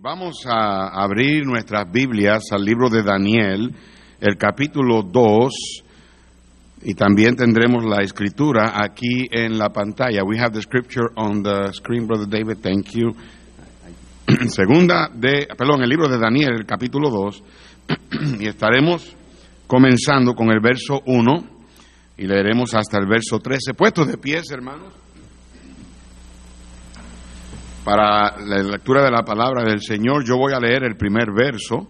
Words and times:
Vamos 0.00 0.46
a 0.46 1.02
abrir 1.02 1.44
nuestras 1.44 1.90
Biblias 1.90 2.52
al 2.52 2.64
libro 2.64 2.88
de 2.88 3.02
Daniel, 3.02 3.74
el 4.20 4.36
capítulo 4.36 5.02
2, 5.02 5.52
y 6.82 6.94
también 6.94 7.34
tendremos 7.34 7.84
la 7.84 8.04
escritura 8.04 8.74
aquí 8.80 9.26
en 9.28 9.58
la 9.58 9.70
pantalla. 9.70 10.22
We 10.22 10.38
have 10.38 10.52
the 10.52 10.62
scripture 10.62 11.08
on 11.16 11.42
the 11.42 11.72
screen, 11.72 12.06
Brother 12.06 12.28
David, 12.28 12.62
thank 12.62 12.90
you. 12.92 13.12
Segunda 14.48 15.10
de, 15.12 15.48
perdón, 15.58 15.82
el 15.82 15.88
libro 15.88 16.06
de 16.06 16.18
Daniel, 16.18 16.52
el 16.56 16.64
capítulo 16.64 17.10
2, 17.10 17.42
y 18.38 18.46
estaremos 18.46 19.16
comenzando 19.66 20.34
con 20.34 20.52
el 20.52 20.60
verso 20.60 21.02
1 21.06 21.44
y 22.18 22.24
leeremos 22.24 22.72
hasta 22.72 22.98
el 22.98 23.08
verso 23.08 23.40
13. 23.40 23.74
Puestos 23.74 24.06
de 24.06 24.16
pies, 24.16 24.48
hermanos 24.52 25.07
para 27.88 28.38
la 28.44 28.62
lectura 28.62 29.02
de 29.02 29.10
la 29.10 29.22
palabra 29.22 29.64
del 29.64 29.80
Señor, 29.80 30.22
yo 30.22 30.36
voy 30.36 30.52
a 30.52 30.60
leer 30.60 30.84
el 30.84 30.98
primer 30.98 31.32
verso 31.32 31.88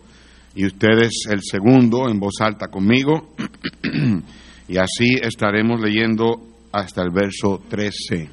y 0.54 0.64
ustedes 0.64 1.24
el 1.28 1.40
segundo 1.42 2.08
en 2.08 2.20
voz 2.20 2.34
alta 2.40 2.68
conmigo 2.68 3.34
y 4.68 4.76
así 4.76 5.18
estaremos 5.20 5.80
leyendo 5.80 6.40
hasta 6.70 7.02
el 7.02 7.10
verso 7.10 7.62
13. 7.68 8.30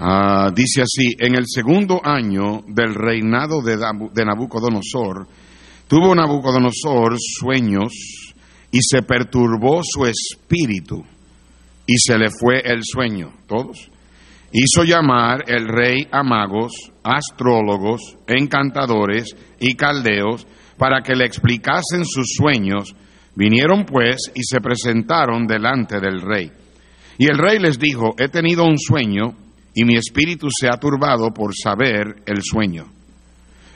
Ah, 0.00 0.50
dice 0.52 0.82
así, 0.82 1.14
en 1.20 1.36
el 1.36 1.44
segundo 1.46 2.00
año 2.02 2.64
del 2.66 2.92
reinado 2.92 3.62
de, 3.62 3.76
de 3.76 4.24
Nabucodonosor, 4.24 5.28
tuvo 5.86 6.16
Nabucodonosor 6.16 7.16
sueños 7.16 7.92
y 8.72 8.80
se 8.82 9.02
perturbó 9.02 9.82
su 9.84 10.04
espíritu 10.04 11.04
y 11.86 11.96
se 11.96 12.18
le 12.18 12.26
fue 12.30 12.60
el 12.64 12.80
sueño. 12.82 13.30
¿Todos? 13.46 13.88
Hizo 14.52 14.84
llamar 14.84 15.44
el 15.46 15.68
rey 15.68 16.06
a 16.10 16.22
magos, 16.22 16.72
astrólogos, 17.02 18.16
encantadores 18.26 19.34
y 19.60 19.74
caldeos 19.74 20.46
para 20.78 21.02
que 21.02 21.14
le 21.14 21.24
explicasen 21.24 22.04
sus 22.04 22.26
sueños. 22.36 22.94
Vinieron 23.34 23.84
pues 23.84 24.30
y 24.34 24.42
se 24.42 24.60
presentaron 24.60 25.46
delante 25.46 26.00
del 26.00 26.20
rey. 26.20 26.50
Y 27.18 27.26
el 27.26 27.38
rey 27.38 27.58
les 27.58 27.78
dijo, 27.78 28.14
he 28.18 28.28
tenido 28.28 28.64
un 28.64 28.78
sueño 28.78 29.34
y 29.74 29.84
mi 29.84 29.96
espíritu 29.96 30.48
se 30.50 30.68
ha 30.68 30.78
turbado 30.78 31.30
por 31.32 31.54
saber 31.54 32.22
el 32.26 32.42
sueño. 32.42 32.86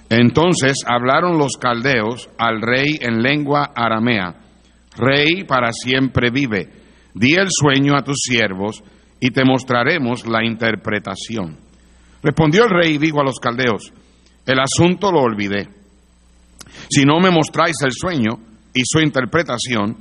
Entonces 0.09 0.79
hablaron 0.87 1.39
los 1.39 1.53
caldeos 1.61 2.29
al 2.39 2.61
rey 2.61 2.99
en 3.01 3.23
lengua 3.23 3.71
aramea, 3.75 4.41
Rey 4.97 5.45
para 5.45 5.73
siempre 5.73 6.31
vive, 6.31 6.69
di 7.15 7.35
el 7.35 7.47
sueño 7.49 7.97
a 7.97 8.03
tus 8.03 8.19
siervos, 8.23 8.83
y 9.21 9.31
te 9.31 9.45
mostraremos 9.45 10.27
la 10.27 10.45
interpretación. 10.45 11.59
Respondió 12.23 12.65
el 12.65 12.71
rey 12.71 12.95
y 12.95 12.99
dijo 12.99 13.21
a 13.21 13.25
los 13.25 13.39
caldeos, 13.39 13.93
el 14.47 14.59
asunto 14.59 15.13
lo 15.13 15.21
olvidé. 15.21 15.69
Si 16.89 17.05
no 17.05 17.21
me 17.21 17.31
mostráis 17.31 17.77
el 17.85 17.93
sueño 17.93 18.39
y 18.75 18.83
su 18.85 19.01
interpretación, 19.01 19.97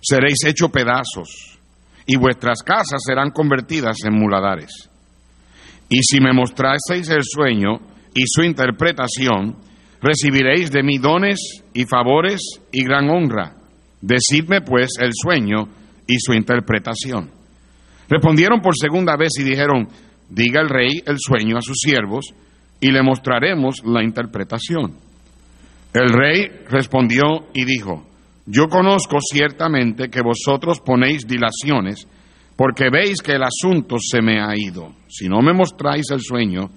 seréis 0.00 0.44
hecho 0.46 0.68
pedazos 0.68 1.58
y 2.06 2.16
vuestras 2.16 2.62
casas 2.62 3.00
serán 3.04 3.30
convertidas 3.30 3.98
en 4.04 4.14
muladares. 4.14 4.90
Y 5.88 6.02
si 6.02 6.20
me 6.20 6.32
mostraseis 6.32 7.08
el 7.08 7.22
sueño 7.24 7.80
y 8.14 8.22
su 8.26 8.42
interpretación, 8.42 9.56
recibiréis 10.00 10.70
de 10.70 10.82
mí 10.82 10.98
dones 10.98 11.62
y 11.74 11.84
favores 11.84 12.40
y 12.72 12.84
gran 12.84 13.10
honra. 13.10 13.56
Decidme 14.00 14.60
pues 14.62 14.90
el 15.00 15.10
sueño 15.12 15.68
y 16.06 16.18
su 16.18 16.32
interpretación. 16.32 17.39
Respondieron 18.10 18.60
por 18.60 18.76
segunda 18.76 19.16
vez 19.16 19.30
y 19.38 19.44
dijeron, 19.44 19.88
diga 20.28 20.60
el 20.60 20.68
rey 20.68 21.00
el 21.06 21.16
sueño 21.18 21.56
a 21.56 21.62
sus 21.62 21.76
siervos 21.78 22.26
y 22.80 22.90
le 22.90 23.02
mostraremos 23.02 23.84
la 23.84 24.02
interpretación. 24.02 24.96
El 25.94 26.08
rey 26.08 26.48
respondió 26.68 27.22
y 27.54 27.64
dijo, 27.64 28.04
yo 28.46 28.66
conozco 28.66 29.18
ciertamente 29.20 30.08
que 30.08 30.22
vosotros 30.22 30.80
ponéis 30.80 31.24
dilaciones 31.24 32.08
porque 32.56 32.90
veis 32.90 33.22
que 33.22 33.32
el 33.32 33.44
asunto 33.44 33.96
se 33.98 34.20
me 34.20 34.40
ha 34.40 34.54
ido. 34.56 34.92
Si 35.08 35.28
no 35.28 35.40
me 35.40 35.52
mostráis 35.52 36.10
el 36.10 36.20
sueño, 36.20 36.68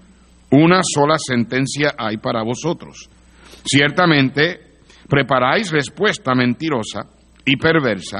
una 0.51 0.81
sola 0.83 1.15
sentencia 1.17 1.95
hay 1.97 2.17
para 2.17 2.43
vosotros. 2.43 3.09
Ciertamente 3.65 4.59
preparáis 5.09 5.71
respuesta 5.71 6.35
mentirosa 6.35 7.07
y 7.43 7.57
perversa 7.57 8.19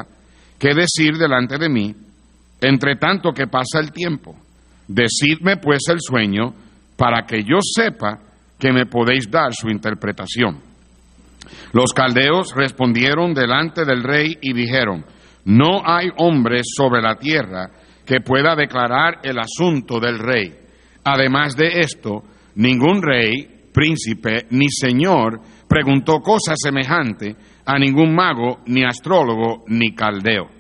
que 0.58 0.74
decir 0.74 1.18
delante 1.18 1.58
de 1.60 1.70
mí 1.70 1.96
entre 2.64 2.96
tanto 2.96 3.32
que 3.32 3.48
pasa 3.48 3.80
el 3.80 3.92
tiempo. 3.92 4.36
Decidme 4.88 5.58
pues 5.58 5.84
el 5.90 6.00
sueño 6.00 6.54
para 6.96 7.26
que 7.26 7.44
yo 7.44 7.58
sepa 7.62 8.20
que 8.58 8.72
me 8.72 8.86
podéis 8.86 9.30
dar 9.30 9.54
su 9.54 9.70
interpretación. 9.70 10.60
Los 11.74 11.94
caldeos 11.94 12.54
respondieron 12.56 13.34
delante 13.34 13.84
del 13.84 14.04
rey 14.04 14.38
y 14.42 14.54
dijeron, 14.54 15.06
no 15.46 15.82
hay 15.86 16.08
hombre 16.18 16.62
sobre 16.64 17.02
la 17.02 17.16
tierra 17.16 17.70
que 18.06 18.22
pueda 18.22 18.56
declarar 18.56 19.20
el 19.24 19.38
asunto 19.40 20.00
del 20.00 20.20
rey. 20.20 20.54
Además 21.04 21.58
de 21.58 21.82
esto, 21.82 22.24
ningún 22.56 23.02
rey, 23.02 23.50
príncipe 23.74 24.46
ni 24.52 24.70
señor 24.70 25.42
preguntó 25.68 26.20
cosa 26.20 26.54
semejante 26.56 27.36
a 27.66 27.78
ningún 27.78 28.14
mago, 28.14 28.60
ni 28.68 28.84
astrólogo, 28.84 29.64
ni 29.68 29.94
caldeo 29.94 30.53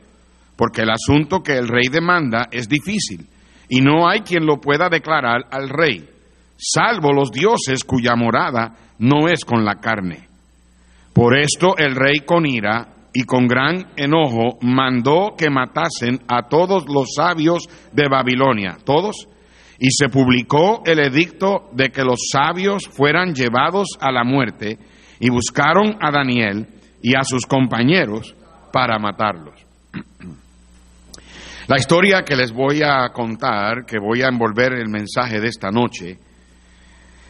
porque 0.56 0.81
el 0.81 0.91
asunto 0.91 1.41
que 1.41 1.53
el 1.53 1.68
rey 1.68 1.88
demanda 1.91 2.47
es 2.52 2.68
difícil 2.68 3.28
y 3.69 3.81
no 3.81 4.08
hay 4.08 4.22
quien 4.22 4.46
lo 4.46 4.59
pueda 4.59 4.90
declarar 4.90 5.46
al 5.52 5.69
rey, 5.69 6.08
salvo 6.58 7.12
los 7.12 7.31
dioses 7.31 7.84
cuya 7.84 8.16
morada 8.16 8.75
no 9.00 9.28
es 9.28 9.46
con 9.46 9.66
la 9.66 9.75
carne. 9.75 10.28
Por 11.13 11.38
esto 11.38 11.78
el 11.78 11.96
rey 11.96 12.19
con 12.25 12.46
ira 12.46 12.88
y 13.13 13.24
con 13.24 13.47
gran 13.47 13.88
enojo 13.96 14.58
mandó 14.62 15.36
que 15.38 15.50
matasen 15.50 16.19
a 16.28 16.47
todos 16.50 16.86
los 16.88 17.13
sabios 17.16 17.63
de 17.92 18.08
Babilonia, 18.09 18.78
todos, 18.84 19.28
y 19.80 19.90
se 19.92 20.09
publicó 20.09 20.81
el 20.86 21.00
edicto 21.00 21.69
de 21.74 21.90
que 21.90 22.03
los 22.03 22.19
sabios 22.31 22.88
fueran 22.88 23.34
llevados 23.34 23.90
a 24.00 24.12
la 24.12 24.24
muerte 24.24 24.78
y 25.19 25.30
buscaron 25.30 25.97
a 26.02 26.12
Daniel 26.12 26.68
y 27.02 27.16
a 27.16 27.24
sus 27.24 27.46
compañeros 27.46 28.36
para 28.72 28.97
matarlos. 28.97 29.56
La 31.68 31.78
historia 31.78 32.24
que 32.24 32.35
les 32.35 32.51
voy 32.51 32.81
a 32.84 33.09
contar, 33.13 33.85
que 33.85 33.97
voy 33.97 34.22
a 34.22 34.28
envolver 34.28 34.74
el 34.74 34.90
mensaje 34.90 35.40
de 35.40 35.47
esta 35.47 35.72
noche, 35.72 36.18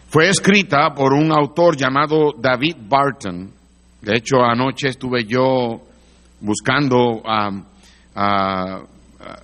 fue 0.07 0.27
escrita 0.27 0.91
por 0.95 1.13
un 1.13 1.31
autor 1.31 1.77
llamado 1.77 2.33
David 2.39 2.77
Barton. 2.79 3.53
De 4.01 4.17
hecho, 4.17 4.43
anoche 4.43 4.89
estuve 4.89 5.25
yo 5.25 5.83
buscando 6.41 7.21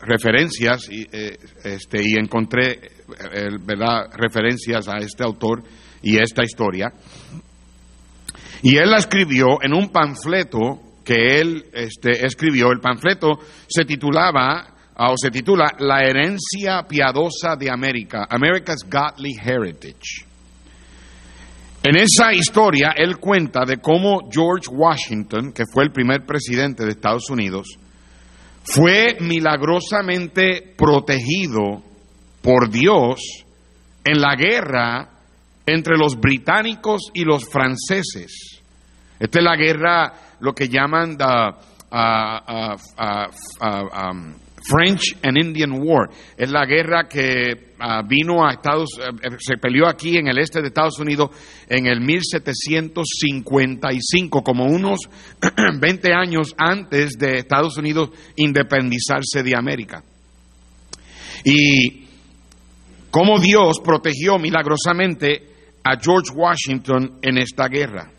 referencias 0.01 0.89
y, 0.89 1.05
eh, 1.11 1.37
este, 1.63 2.01
y 2.03 2.15
encontré 2.15 2.71
eh, 2.71 3.47
referencias 4.13 4.87
a 4.87 4.97
este 4.97 5.23
autor 5.23 5.63
y 6.01 6.17
esta 6.17 6.43
historia. 6.43 6.91
Y 8.63 8.75
él 8.75 8.89
la 8.89 8.97
escribió 8.97 9.61
en 9.61 9.73
un 9.73 9.89
panfleto 9.89 10.81
que 11.05 11.39
él 11.39 11.65
este, 11.73 12.25
escribió. 12.25 12.71
El 12.71 12.79
panfleto 12.79 13.39
se 13.67 13.85
titulaba 13.85 14.78
o 15.07 15.15
se 15.17 15.31
titula 15.31 15.65
La 15.79 16.01
herencia 16.03 16.83
piadosa 16.87 17.55
de 17.57 17.71
América, 17.71 18.27
America's 18.29 18.83
Godly 18.83 19.35
Heritage. 19.41 20.25
En 21.81 21.95
esa 21.95 22.33
historia 22.33 22.93
él 22.97 23.17
cuenta 23.17 23.63
de 23.65 23.77
cómo 23.77 24.29
George 24.29 24.67
Washington, 24.69 25.53
que 25.53 25.63
fue 25.71 25.85
el 25.85 25.91
primer 25.91 26.25
presidente 26.25 26.83
de 26.83 26.91
Estados 26.91 27.29
Unidos, 27.29 27.79
fue 28.63 29.17
milagrosamente 29.21 30.73
protegido 30.77 31.81
por 32.41 32.69
Dios 32.69 33.45
en 34.03 34.19
la 34.19 34.35
guerra 34.35 35.09
entre 35.65 35.97
los 35.97 36.19
británicos 36.19 37.03
y 37.13 37.23
los 37.23 37.47
franceses. 37.49 38.61
Esta 39.17 39.39
es 39.39 39.45
la 39.45 39.55
guerra, 39.55 40.13
lo 40.41 40.53
que 40.53 40.67
llaman 40.67 41.17
the, 41.17 41.25
uh, 41.91 42.75
uh, 42.97 44.09
um, 44.09 44.33
French 44.67 45.15
and 45.23 45.37
Indian 45.37 45.79
War. 45.79 46.09
Es 46.37 46.51
la 46.51 46.65
guerra 46.65 47.07
que 47.07 47.71
ah, 47.79 48.03
vino 48.07 48.45
a 48.45 48.51
Estados, 48.53 48.89
eh, 48.99 49.09
eh, 49.23 49.29
se 49.39 49.57
peleó 49.57 49.87
aquí 49.87 50.17
en 50.17 50.27
el 50.27 50.37
este 50.37 50.61
de 50.61 50.67
Estados 50.67 50.99
Unidos 50.99 51.31
en 51.67 51.87
el 51.87 52.01
1755, 52.01 54.43
como 54.43 54.65
unos 54.65 54.99
20 55.79 56.13
años 56.13 56.53
antes 56.57 57.13
de 57.17 57.39
Estados 57.39 57.77
Unidos 57.77 58.11
independizarse 58.35 59.41
de 59.43 59.55
América. 59.55 60.03
Y 61.43 62.05
cómo 63.09 63.39
Dios 63.39 63.79
protegió 63.83 64.37
milagrosamente 64.37 65.47
a 65.83 65.97
George 65.99 66.31
Washington 66.33 67.17
en 67.21 67.37
esta 67.37 67.67
guerra. 67.67 68.09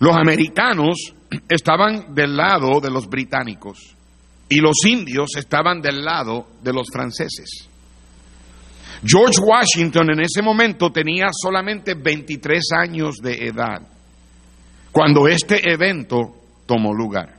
Los 0.00 0.16
americanos 0.16 1.14
estaban 1.48 2.14
del 2.14 2.36
lado 2.36 2.80
de 2.80 2.90
los 2.90 3.08
británicos 3.08 3.94
y 4.48 4.58
los 4.58 4.84
indios 4.86 5.30
estaban 5.36 5.80
del 5.80 6.04
lado 6.04 6.46
de 6.62 6.72
los 6.72 6.86
franceses. 6.92 7.68
George 9.04 9.38
Washington 9.42 10.10
en 10.12 10.20
ese 10.20 10.42
momento 10.42 10.90
tenía 10.90 11.26
solamente 11.32 11.94
23 11.94 12.62
años 12.72 13.16
de 13.22 13.48
edad 13.48 13.82
cuando 14.90 15.26
este 15.26 15.60
evento 15.70 16.34
tomó 16.66 16.94
lugar. 16.94 17.34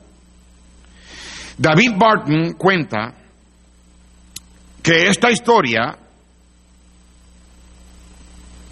David 1.58 1.92
Barton 1.98 2.54
cuenta 2.54 3.16
que 4.84 5.08
esta 5.08 5.32
historia 5.32 5.98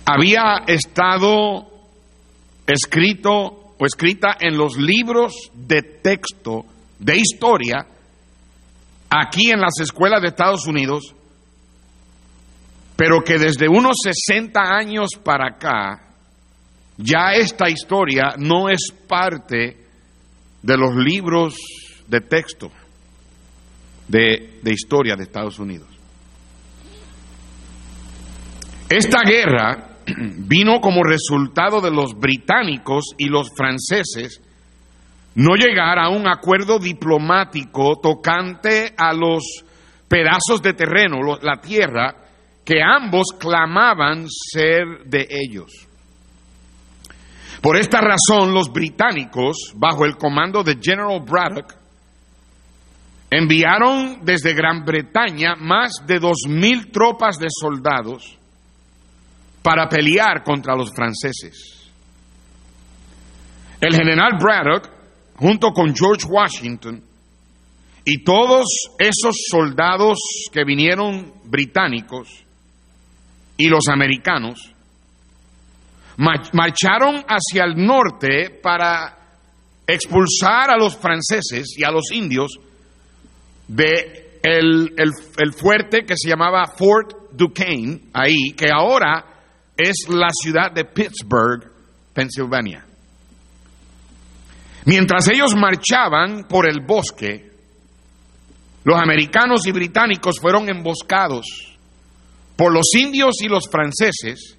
había 0.05 0.63
estado 0.67 1.65
escrito 2.67 3.31
o 3.79 3.85
escrita 3.85 4.37
en 4.39 4.57
los 4.57 4.77
libros 4.77 5.33
de 5.53 5.81
texto 5.81 6.65
de 6.99 7.17
historia 7.17 7.87
aquí 9.13 9.51
en 9.51 9.59
las 9.59 9.79
escuelas 9.79 10.21
de 10.21 10.29
Estados 10.29 10.65
Unidos, 10.65 11.13
pero 12.95 13.21
que 13.23 13.37
desde 13.37 13.67
unos 13.67 13.97
60 14.03 14.59
años 14.59 15.09
para 15.23 15.49
acá 15.49 16.01
ya 16.97 17.33
esta 17.33 17.69
historia 17.69 18.35
no 18.37 18.69
es 18.69 18.91
parte 19.07 19.77
de 20.61 20.77
los 20.77 20.95
libros 20.95 21.55
de 22.07 22.21
texto 22.21 22.71
de, 24.07 24.59
de 24.61 24.71
historia 24.71 25.15
de 25.15 25.23
Estados 25.23 25.59
Unidos. 25.59 25.87
Esta 28.89 29.21
guerra 29.25 29.97
vino 30.05 30.79
como 30.79 31.03
resultado 31.03 31.81
de 31.81 31.91
los 31.91 32.13
británicos 32.13 33.05
y 33.17 33.27
los 33.27 33.49
franceses 33.55 34.41
no 35.35 35.55
llegar 35.55 35.99
a 35.99 36.09
un 36.09 36.27
acuerdo 36.27 36.79
diplomático 36.79 37.95
tocante 38.01 38.93
a 38.97 39.13
los 39.13 39.63
pedazos 40.07 40.61
de 40.61 40.73
terreno, 40.73 41.17
la 41.41 41.59
tierra, 41.59 42.15
que 42.63 42.81
ambos 42.81 43.27
clamaban 43.39 44.25
ser 44.29 45.05
de 45.05 45.27
ellos. 45.29 45.71
Por 47.61 47.77
esta 47.77 48.01
razón, 48.01 48.53
los 48.53 48.71
británicos, 48.71 49.73
bajo 49.75 50.05
el 50.05 50.17
comando 50.17 50.63
de 50.63 50.77
General 50.81 51.19
Braddock, 51.21 51.73
enviaron 53.31 54.19
desde 54.23 54.53
Gran 54.53 54.85
Bretaña 54.85 55.55
más 55.55 56.03
de 56.05 56.19
dos 56.19 56.43
mil 56.47 56.91
tropas 56.91 57.39
de 57.39 57.47
soldados 57.49 58.37
para 59.63 59.87
pelear 59.87 60.43
contra 60.43 60.75
los 60.75 60.91
franceses. 60.93 61.89
El 63.81 63.95
general 63.95 64.37
Braddock, 64.39 64.89
junto 65.43 65.73
con 65.73 65.93
George 65.93 66.25
Washington, 66.25 67.03
y 68.05 68.23
todos 68.23 68.65
esos 68.97 69.35
soldados 69.51 70.17
que 70.53 70.63
vinieron 70.63 71.33
británicos 71.43 72.29
y 73.57 73.67
los 73.67 73.89
americanos, 73.89 74.73
marcharon 76.15 77.25
hacia 77.27 77.65
el 77.65 77.75
norte 77.75 78.57
para 78.61 79.17
expulsar 79.85 80.69
a 80.69 80.77
los 80.77 80.95
franceses 80.95 81.75
y 81.77 81.83
a 81.83 81.91
los 81.91 82.09
indios 82.13 82.57
de 83.67 84.39
el, 84.43 84.93
el 84.95 85.53
fuerte 85.53 86.05
que 86.05 86.15
se 86.15 86.29
llamaba 86.29 86.67
Fort 86.67 87.33
Duquesne, 87.33 87.99
ahí, 88.13 88.53
que 88.55 88.71
ahora 88.73 89.25
es 89.75 90.07
la 90.07 90.29
ciudad 90.31 90.71
de 90.71 90.85
Pittsburgh, 90.85 91.69
Pensilvania. 92.13 92.92
Mientras 94.85 95.29
ellos 95.29 95.55
marchaban 95.55 96.45
por 96.47 96.67
el 96.67 96.81
bosque, 96.85 97.51
los 98.83 98.99
americanos 98.99 99.65
y 99.65 99.71
británicos 99.71 100.39
fueron 100.41 100.69
emboscados 100.69 101.45
por 102.55 102.73
los 102.73 102.93
indios 102.95 103.41
y 103.41 103.47
los 103.47 103.69
franceses 103.69 104.57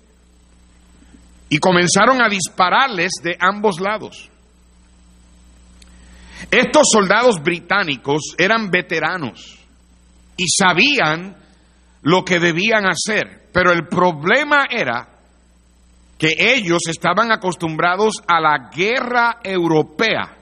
y 1.49 1.59
comenzaron 1.59 2.23
a 2.23 2.29
dispararles 2.29 3.13
de 3.23 3.37
ambos 3.39 3.81
lados. 3.81 4.31
Estos 6.51 6.89
soldados 6.91 7.43
británicos 7.43 8.35
eran 8.39 8.71
veteranos 8.71 9.59
y 10.37 10.47
sabían 10.49 11.37
lo 12.03 12.25
que 12.25 12.41
debían 12.41 12.87
hacer, 12.87 13.49
pero 13.53 13.73
el 13.73 13.87
problema 13.87 14.67
era 14.71 15.14
que 16.25 16.37
ellos 16.39 16.81
estaban 16.89 17.31
acostumbrados 17.31 18.15
a 18.27 18.41
la 18.41 18.71
guerra 18.75 19.41
europea, 19.45 20.35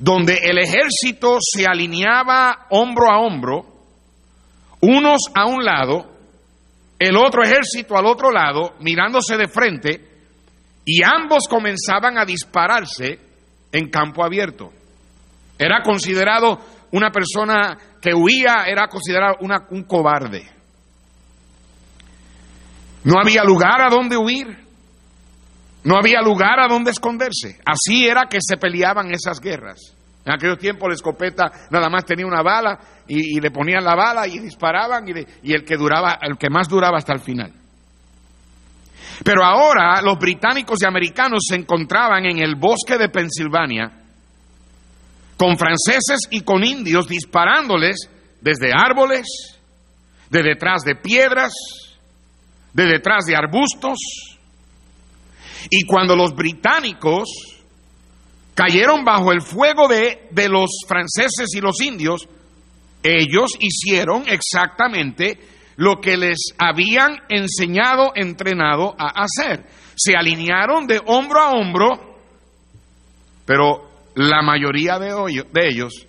donde 0.00 0.36
el 0.42 0.58
ejército 0.58 1.38
se 1.40 1.64
alineaba 1.64 2.66
hombro 2.70 3.06
a 3.08 3.20
hombro, 3.20 3.64
unos 4.80 5.20
a 5.32 5.46
un 5.46 5.64
lado, 5.64 6.10
el 6.98 7.16
otro 7.16 7.44
ejército 7.44 7.96
al 7.96 8.06
otro 8.06 8.32
lado, 8.32 8.74
mirándose 8.80 9.36
de 9.36 9.46
frente, 9.46 10.08
y 10.84 11.04
ambos 11.04 11.44
comenzaban 11.48 12.18
a 12.18 12.24
dispararse 12.24 13.16
en 13.70 13.90
campo 13.90 14.24
abierto. 14.24 14.72
Era 15.56 15.82
considerado 15.84 16.58
una 16.90 17.12
persona 17.12 17.78
que 18.02 18.12
huía, 18.12 18.64
era 18.66 18.88
considerado 18.88 19.36
un 19.70 19.84
cobarde. 19.84 20.57
No 23.08 23.18
había 23.18 23.42
lugar 23.42 23.80
a 23.80 23.88
donde 23.88 24.18
huir. 24.18 24.54
No 25.82 25.96
había 25.96 26.20
lugar 26.20 26.60
a 26.60 26.68
donde 26.68 26.90
esconderse. 26.90 27.58
Así 27.64 28.06
era 28.06 28.26
que 28.28 28.36
se 28.38 28.58
peleaban 28.58 29.10
esas 29.10 29.40
guerras. 29.40 29.96
En 30.26 30.34
aquellos 30.34 30.58
tiempos 30.58 30.90
la 30.90 30.94
escopeta 30.94 31.50
nada 31.70 31.88
más 31.88 32.04
tenía 32.04 32.26
una 32.26 32.42
bala 32.42 32.78
y, 33.06 33.40
le 33.40 33.50
ponían 33.50 33.82
la 33.82 33.94
bala 33.94 34.28
y 34.28 34.38
disparaban 34.40 35.08
y, 35.08 35.12
y 35.42 35.54
el 35.54 35.64
que 35.64 35.78
duraba, 35.78 36.18
el 36.20 36.36
que 36.36 36.50
más 36.50 36.68
duraba 36.68 36.98
hasta 36.98 37.14
el 37.14 37.20
final. 37.20 37.50
Pero 39.24 39.42
ahora 39.42 40.02
los 40.02 40.18
británicos 40.18 40.82
y 40.82 40.86
americanos 40.86 41.46
se 41.48 41.56
encontraban 41.56 42.26
en 42.26 42.40
el 42.40 42.56
bosque 42.56 42.98
de 42.98 43.08
Pensilvania 43.08 43.90
con 45.38 45.56
franceses 45.56 46.28
y 46.30 46.42
con 46.42 46.62
indios 46.62 47.08
disparándoles 47.08 48.10
desde 48.42 48.70
árboles, 48.74 49.26
de 50.28 50.42
detrás 50.42 50.82
de 50.82 50.94
piedras, 50.94 51.54
de 52.78 52.86
detrás 52.86 53.24
de 53.26 53.34
arbustos. 53.34 53.98
Y 55.68 55.84
cuando 55.84 56.14
los 56.14 56.32
británicos 56.32 57.28
cayeron 58.54 59.04
bajo 59.04 59.32
el 59.32 59.40
fuego 59.40 59.88
de, 59.88 60.28
de 60.30 60.48
los 60.48 60.70
franceses 60.86 61.48
y 61.56 61.60
los 61.60 61.80
indios, 61.80 62.28
ellos 63.02 63.50
hicieron 63.58 64.24
exactamente 64.28 65.40
lo 65.76 66.00
que 66.00 66.16
les 66.16 66.38
habían 66.56 67.18
enseñado, 67.28 68.12
entrenado 68.14 68.94
a 68.96 69.24
hacer. 69.24 69.66
Se 69.96 70.14
alinearon 70.14 70.86
de 70.86 71.00
hombro 71.04 71.40
a 71.40 71.50
hombro, 71.50 72.18
pero 73.44 73.90
la 74.14 74.40
mayoría 74.42 75.00
de, 75.00 75.08
de 75.52 75.68
ellos 75.68 76.06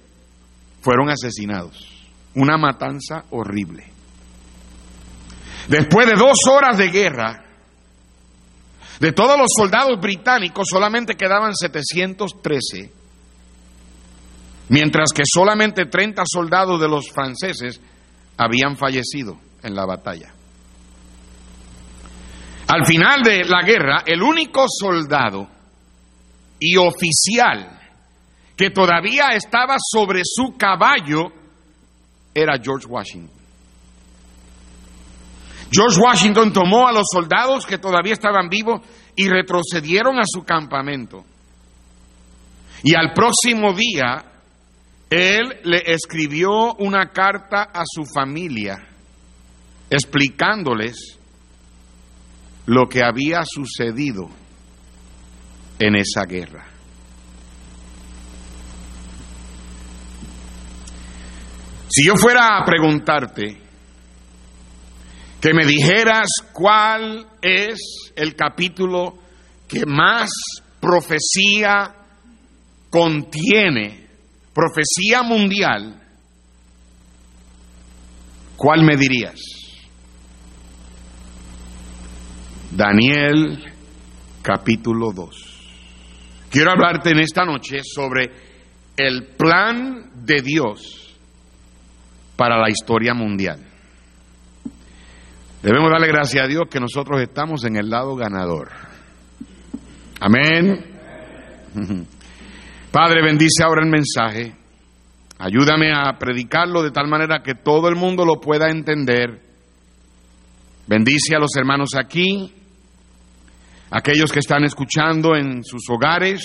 fueron 0.82 1.10
asesinados. 1.10 1.88
Una 2.36 2.58
matanza 2.58 3.26
horrible. 3.32 3.99
Después 5.70 6.08
de 6.08 6.16
dos 6.16 6.38
horas 6.52 6.80
de 6.80 6.90
guerra, 6.90 7.46
de 9.00 9.12
todos 9.12 9.38
los 9.38 9.50
soldados 9.56 10.00
británicos 10.02 10.68
solamente 10.68 11.16
quedaban 11.16 11.54
713, 11.54 12.92
mientras 14.70 15.12
que 15.14 15.22
solamente 15.32 15.86
30 15.86 16.24
soldados 16.26 16.82
de 16.82 16.90
los 16.90 17.12
franceses 17.12 17.80
habían 18.36 18.78
fallecido 18.78 19.40
en 19.62 19.76
la 19.76 19.86
batalla. 19.86 20.34
Al 22.68 22.86
final 22.88 23.22
de 23.22 23.46
la 23.46 23.62
guerra, 23.62 24.04
el 24.08 24.24
único 24.24 24.66
soldado 24.68 25.48
y 26.60 26.78
oficial 26.78 27.80
que 28.58 28.72
todavía 28.72 29.28
estaba 29.36 29.76
sobre 29.78 30.22
su 30.24 30.58
caballo 30.58 31.32
era 32.34 32.60
George 32.60 32.88
Washington. 32.88 33.39
George 35.72 36.00
Washington 36.00 36.52
tomó 36.52 36.88
a 36.88 36.92
los 36.92 37.06
soldados 37.12 37.66
que 37.66 37.78
todavía 37.78 38.14
estaban 38.14 38.50
vivos 38.50 38.82
y 39.16 39.28
retrocedieron 39.30 40.20
a 40.20 40.24
su 40.26 40.44
campamento. 40.44 41.24
Y 42.84 42.96
al 42.96 43.14
próximo 43.14 43.74
día, 43.74 44.26
él 45.10 45.60
le 45.64 45.84
escribió 45.86 46.74
una 46.76 47.10
carta 47.10 47.70
a 47.74 47.84
su 47.86 48.04
familia 48.06 48.78
explicándoles 49.90 51.20
lo 52.66 52.88
que 52.88 53.04
había 53.04 53.44
sucedido 53.44 54.30
en 55.80 55.96
esa 55.96 56.24
guerra. 56.26 56.68
Si 61.90 62.06
yo 62.06 62.16
fuera 62.16 62.60
a 62.60 62.64
preguntarte, 62.64 63.69
que 65.42 65.54
me 65.54 65.66
dijeras 65.66 66.28
cuál 66.52 67.26
es 67.42 68.12
el 68.16 68.36
capítulo 68.36 69.18
que 69.68 69.86
más 69.86 70.30
profecía 70.80 71.96
contiene, 72.90 74.08
profecía 74.54 75.24
mundial, 75.24 76.02
¿cuál 78.58 78.84
me 78.84 78.98
dirías? 78.98 79.40
Daniel 82.72 83.64
capítulo 84.42 85.12
2. 85.14 85.60
Quiero 86.50 86.72
hablarte 86.72 87.12
en 87.12 87.20
esta 87.20 87.46
noche 87.46 87.82
sobre 87.84 88.32
el 88.98 89.28
plan 89.38 90.12
de 90.26 90.42
Dios 90.42 91.16
para 92.36 92.58
la 92.58 92.70
historia 92.70 93.14
mundial. 93.14 93.69
Debemos 95.62 95.92
darle 95.92 96.08
gracias 96.08 96.44
a 96.44 96.48
Dios 96.48 96.64
que 96.70 96.80
nosotros 96.80 97.22
estamos 97.22 97.66
en 97.66 97.76
el 97.76 97.90
lado 97.90 98.16
ganador. 98.16 98.70
Amén. 100.22 100.86
Padre, 102.92 103.22
bendice 103.22 103.64
ahora 103.64 103.84
el 103.84 103.92
mensaje. 103.92 104.56
Ayúdame 105.38 105.92
a 105.94 106.18
predicarlo 106.18 106.82
de 106.82 106.92
tal 106.92 107.08
manera 107.08 107.42
que 107.44 107.56
todo 107.56 107.90
el 107.90 107.96
mundo 107.96 108.26
lo 108.26 108.40
pueda 108.40 108.70
entender. 108.70 109.42
Bendice 110.88 111.36
a 111.36 111.40
los 111.40 111.56
hermanos 111.58 111.90
aquí, 111.98 112.54
aquellos 113.92 114.32
que 114.32 114.40
están 114.40 114.64
escuchando 114.64 115.36
en 115.36 115.64
sus 115.64 115.84
hogares, 115.90 116.42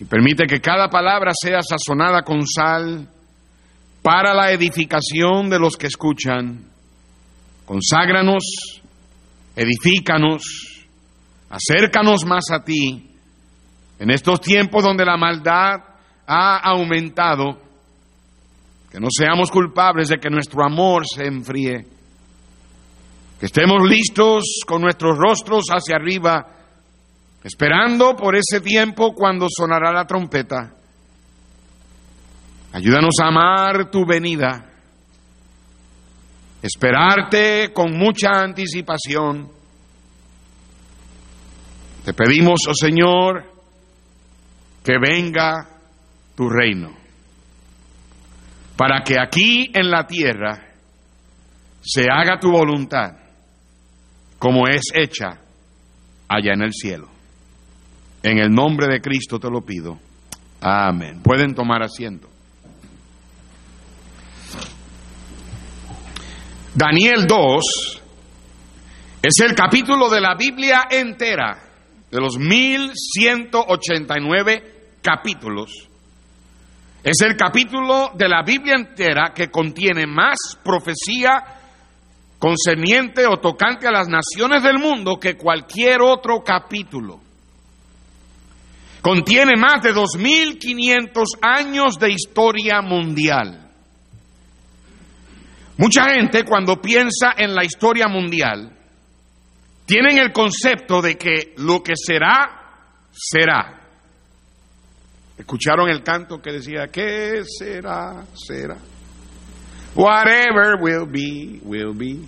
y 0.00 0.04
permite 0.04 0.46
que 0.46 0.60
cada 0.60 0.88
palabra 0.88 1.32
sea 1.34 1.60
sazonada 1.60 2.22
con 2.22 2.46
sal 2.46 3.08
para 4.00 4.32
la 4.32 4.52
edificación 4.52 5.50
de 5.50 5.58
los 5.58 5.76
que 5.76 5.88
escuchan. 5.88 6.70
Conságranos, 7.70 8.42
edifícanos, 9.54 10.42
acércanos 11.48 12.24
más 12.26 12.42
a 12.50 12.64
ti 12.64 13.14
en 13.96 14.10
estos 14.10 14.40
tiempos 14.40 14.82
donde 14.82 15.04
la 15.04 15.16
maldad 15.16 15.76
ha 16.26 16.56
aumentado, 16.68 17.60
que 18.90 18.98
no 18.98 19.06
seamos 19.08 19.52
culpables 19.52 20.08
de 20.08 20.18
que 20.18 20.28
nuestro 20.28 20.64
amor 20.64 21.04
se 21.06 21.28
enfríe, 21.28 21.86
que 23.38 23.46
estemos 23.46 23.88
listos 23.88 24.42
con 24.66 24.82
nuestros 24.82 25.16
rostros 25.16 25.66
hacia 25.70 25.94
arriba, 25.94 26.44
esperando 27.44 28.16
por 28.16 28.34
ese 28.34 28.60
tiempo 28.60 29.14
cuando 29.14 29.46
sonará 29.48 29.92
la 29.92 30.06
trompeta. 30.08 30.74
Ayúdanos 32.72 33.14
a 33.22 33.28
amar 33.28 33.92
tu 33.92 34.04
venida, 34.04 34.69
esperarte 36.62 37.72
con 37.72 37.96
mucha 37.96 38.30
anticipación. 38.32 39.48
Te 42.04 42.14
pedimos, 42.14 42.60
oh 42.68 42.74
Señor, 42.74 43.44
que 44.82 44.94
venga 44.98 45.68
tu 46.34 46.48
reino, 46.48 46.96
para 48.76 49.02
que 49.02 49.18
aquí 49.20 49.70
en 49.74 49.90
la 49.90 50.06
tierra 50.06 50.68
se 51.82 52.06
haga 52.10 52.38
tu 52.38 52.50
voluntad 52.50 53.16
como 54.38 54.66
es 54.66 54.84
hecha 54.94 55.38
allá 56.26 56.52
en 56.54 56.62
el 56.62 56.72
cielo. 56.72 57.08
En 58.22 58.38
el 58.38 58.50
nombre 58.50 58.86
de 58.86 59.00
Cristo 59.00 59.38
te 59.38 59.50
lo 59.50 59.60
pido. 59.60 59.98
Amén. 60.62 61.20
Pueden 61.22 61.54
tomar 61.54 61.82
asiento. 61.82 62.29
Daniel 66.74 67.26
2 67.26 68.00
es 69.22 69.34
el 69.44 69.54
capítulo 69.54 70.08
de 70.08 70.20
la 70.20 70.36
Biblia 70.36 70.86
entera, 70.88 71.58
de 72.10 72.20
los 72.20 72.38
1189 72.38 74.98
capítulos. 75.02 75.88
Es 77.02 77.20
el 77.22 77.34
capítulo 77.36 78.12
de 78.14 78.28
la 78.28 78.42
Biblia 78.42 78.76
entera 78.76 79.32
que 79.34 79.50
contiene 79.50 80.06
más 80.06 80.38
profecía 80.62 81.42
concerniente 82.38 83.26
o 83.26 83.38
tocante 83.38 83.88
a 83.88 83.92
las 83.92 84.06
naciones 84.08 84.62
del 84.62 84.78
mundo 84.78 85.18
que 85.18 85.36
cualquier 85.36 86.02
otro 86.02 86.44
capítulo. 86.44 87.18
Contiene 89.02 89.56
más 89.56 89.82
de 89.82 89.92
2.500 89.92 91.24
años 91.42 91.98
de 91.98 92.12
historia 92.12 92.80
mundial. 92.80 93.59
Mucha 95.80 96.04
gente 96.10 96.44
cuando 96.44 96.78
piensa 96.78 97.32
en 97.38 97.54
la 97.54 97.64
historia 97.64 98.06
mundial, 98.06 98.70
tienen 99.86 100.18
el 100.18 100.30
concepto 100.30 101.00
de 101.00 101.16
que 101.16 101.54
lo 101.56 101.82
que 101.82 101.94
será, 101.96 103.08
será. 103.10 103.80
¿Escucharon 105.38 105.88
el 105.88 106.02
canto 106.02 106.42
que 106.42 106.52
decía, 106.52 106.88
¿qué 106.88 107.44
será, 107.46 108.26
será? 108.34 108.76
Whatever 109.94 110.74
will 110.82 111.06
be, 111.10 111.60
will 111.62 111.94
be. 111.94 112.26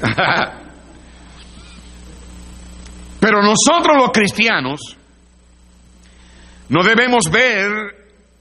Pero 3.20 3.42
nosotros 3.42 3.94
los 3.94 4.10
cristianos 4.10 4.80
no 6.70 6.82
debemos 6.82 7.30
ver 7.30 7.68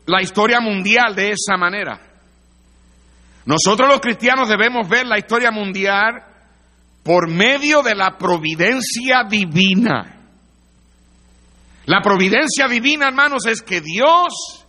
la 0.06 0.22
historia 0.22 0.62
mundial 0.62 1.14
de 1.14 1.32
esa 1.32 1.58
manera. 1.58 2.13
Nosotros 3.46 3.90
los 3.90 4.00
cristianos 4.00 4.48
debemos 4.48 4.88
ver 4.88 5.06
la 5.06 5.18
historia 5.18 5.52
mundial 5.52 6.24
por 7.04 7.30
medio 7.30 7.82
de 7.84 7.96
la 7.96 8.18
providencia 8.18 9.24
divina. 9.30 10.22
La 11.86 12.02
providencia 12.02 12.68
divina, 12.70 13.08
hermanos, 13.10 13.46
es 13.46 13.62
que 13.62 13.82
Dios 13.82 14.66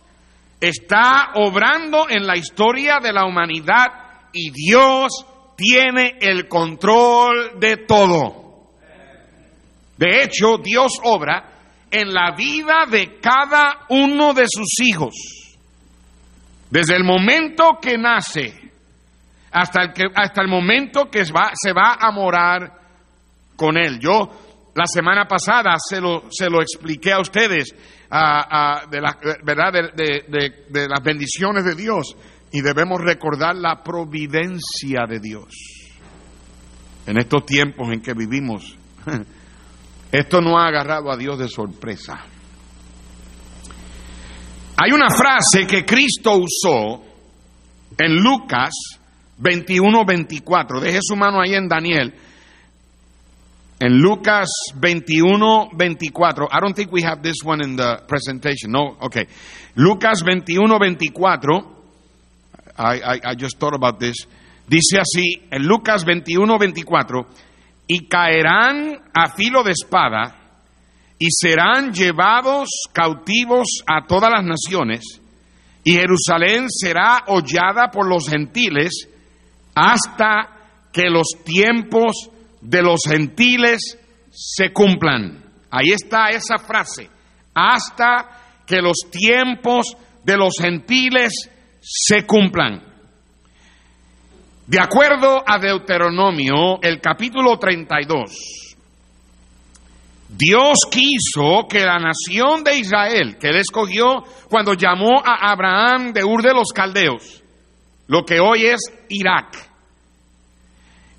está 0.59 1.31
obrando 1.35 2.09
en 2.09 2.27
la 2.27 2.35
historia 2.35 2.99
de 3.01 3.13
la 3.13 3.25
humanidad 3.25 3.87
y 4.33 4.51
Dios 4.51 5.25
tiene 5.55 6.17
el 6.19 6.49
control 6.49 7.57
de 7.57 7.77
todo. 7.77 8.43
De 9.97 10.23
hecho, 10.23 10.57
Dios 10.57 10.99
obra 11.03 11.51
en 11.89 12.13
la 12.13 12.35
vida 12.35 12.85
de 12.89 13.19
cada 13.21 13.85
uno 13.89 14.33
de 14.33 14.45
sus 14.49 14.67
hijos. 14.81 15.13
Desde 16.69 16.97
el 16.97 17.05
momento 17.05 17.77
que 17.81 17.97
nace 17.97 18.64
hasta 19.55 19.83
el, 19.83 19.93
que, 19.93 20.03
hasta 20.13 20.41
el 20.41 20.49
momento 20.49 21.09
que 21.09 21.23
se 21.23 21.31
va 21.71 21.97
a 21.97 22.11
morar 22.11 22.73
con 23.55 23.77
él. 23.77 23.99
Yo 24.01 24.71
la 24.75 24.85
semana 24.85 25.25
pasada 25.29 25.77
se 25.79 26.01
lo, 26.01 26.23
se 26.29 26.49
lo 26.49 26.61
expliqué 26.61 27.13
a 27.13 27.21
ustedes 27.21 27.69
de, 27.71 29.01
la, 29.01 29.17
¿verdad? 29.45 29.71
De, 29.95 30.87
las 30.89 31.01
bendiciones 31.01 31.63
de 31.63 31.73
Dios 31.73 32.17
y 32.51 32.59
debemos 32.59 32.99
recordar 32.99 33.55
la 33.55 33.81
providencia 33.81 35.05
de 35.07 35.21
Dios. 35.21 35.47
En 37.07 37.17
estos 37.17 37.45
tiempos 37.45 37.87
en 37.93 38.01
que 38.01 38.13
vivimos, 38.13 38.77
esto 40.11 40.41
no 40.41 40.59
ha 40.59 40.67
agarrado 40.67 41.09
a 41.13 41.15
Dios 41.15 41.39
de 41.39 41.47
sorpresa. 41.47 42.25
Hay 44.83 44.91
una 44.91 45.09
frase 45.09 45.65
que 45.65 45.85
Cristo 45.85 46.33
usó 46.39 47.01
en 47.97 48.15
Lucas 48.17 48.99
21-24. 49.39 50.79
Deje 50.79 50.99
su 51.01 51.15
mano 51.15 51.41
ahí 51.41 51.55
en 51.55 51.67
Daniel. 51.67 52.13
En 53.79 53.99
Lucas 53.99 54.49
21, 54.75 55.69
24. 55.75 56.47
I 56.51 56.59
don't 56.61 56.75
think 56.75 56.91
we 56.91 57.03
have 57.03 57.21
this 57.21 57.37
one 57.43 57.61
in 57.63 57.75
the 57.75 58.03
presentation. 58.07 58.71
No, 58.71 58.97
okay. 59.01 59.27
Lucas 59.75 60.21
21, 60.23 60.77
24. 60.79 61.75
I, 62.77 63.01
I, 63.01 63.19
I 63.31 63.35
just 63.35 63.59
thought 63.59 63.75
about 63.75 63.99
this. 63.99 64.15
Dice 64.67 64.99
así, 64.99 65.47
en 65.51 65.67
Lucas 65.67 66.05
21, 66.05 66.57
24. 66.57 67.27
Y 67.87 68.07
caerán 68.07 68.97
a 69.13 69.29
filo 69.29 69.63
de 69.63 69.71
espada 69.71 70.35
y 71.19 71.27
serán 71.29 71.93
llevados 71.93 72.69
cautivos 72.91 73.67
a 73.85 74.05
todas 74.07 74.31
las 74.31 74.43
naciones 74.43 75.21
y 75.83 75.93
Jerusalén 75.93 76.65
será 76.67 77.23
hollada 77.27 77.91
por 77.91 78.07
los 78.07 78.27
gentiles 78.27 79.07
hasta 79.75 80.89
que 80.91 81.09
los 81.09 81.27
tiempos 81.43 82.29
de 82.61 82.81
los 82.81 83.01
gentiles 83.07 83.99
se 84.31 84.71
cumplan. 84.71 85.43
Ahí 85.69 85.91
está 85.91 86.29
esa 86.29 86.57
frase, 86.57 87.09
hasta 87.53 88.63
que 88.65 88.81
los 88.81 88.97
tiempos 89.11 89.95
de 90.23 90.37
los 90.37 90.53
gentiles 90.59 91.33
se 91.81 92.25
cumplan. 92.25 92.81
De 94.65 94.79
acuerdo 94.79 95.43
a 95.45 95.59
Deuteronomio, 95.59 96.81
el 96.81 96.99
capítulo 96.99 97.59
32, 97.59 98.65
Dios 100.29 100.77
quiso 100.89 101.67
que 101.69 101.85
la 101.85 101.99
nación 101.99 102.63
de 102.63 102.79
Israel, 102.79 103.37
que 103.39 103.49
él 103.49 103.57
escogió 103.57 104.23
cuando 104.49 104.73
llamó 104.73 105.21
a 105.23 105.51
Abraham 105.51 106.13
de 106.13 106.23
Ur 106.23 106.41
de 106.41 106.53
los 106.53 106.69
Caldeos, 106.73 107.43
lo 108.07 108.23
que 108.23 108.39
hoy 108.39 108.65
es 108.65 108.81
Irak, 109.09 109.75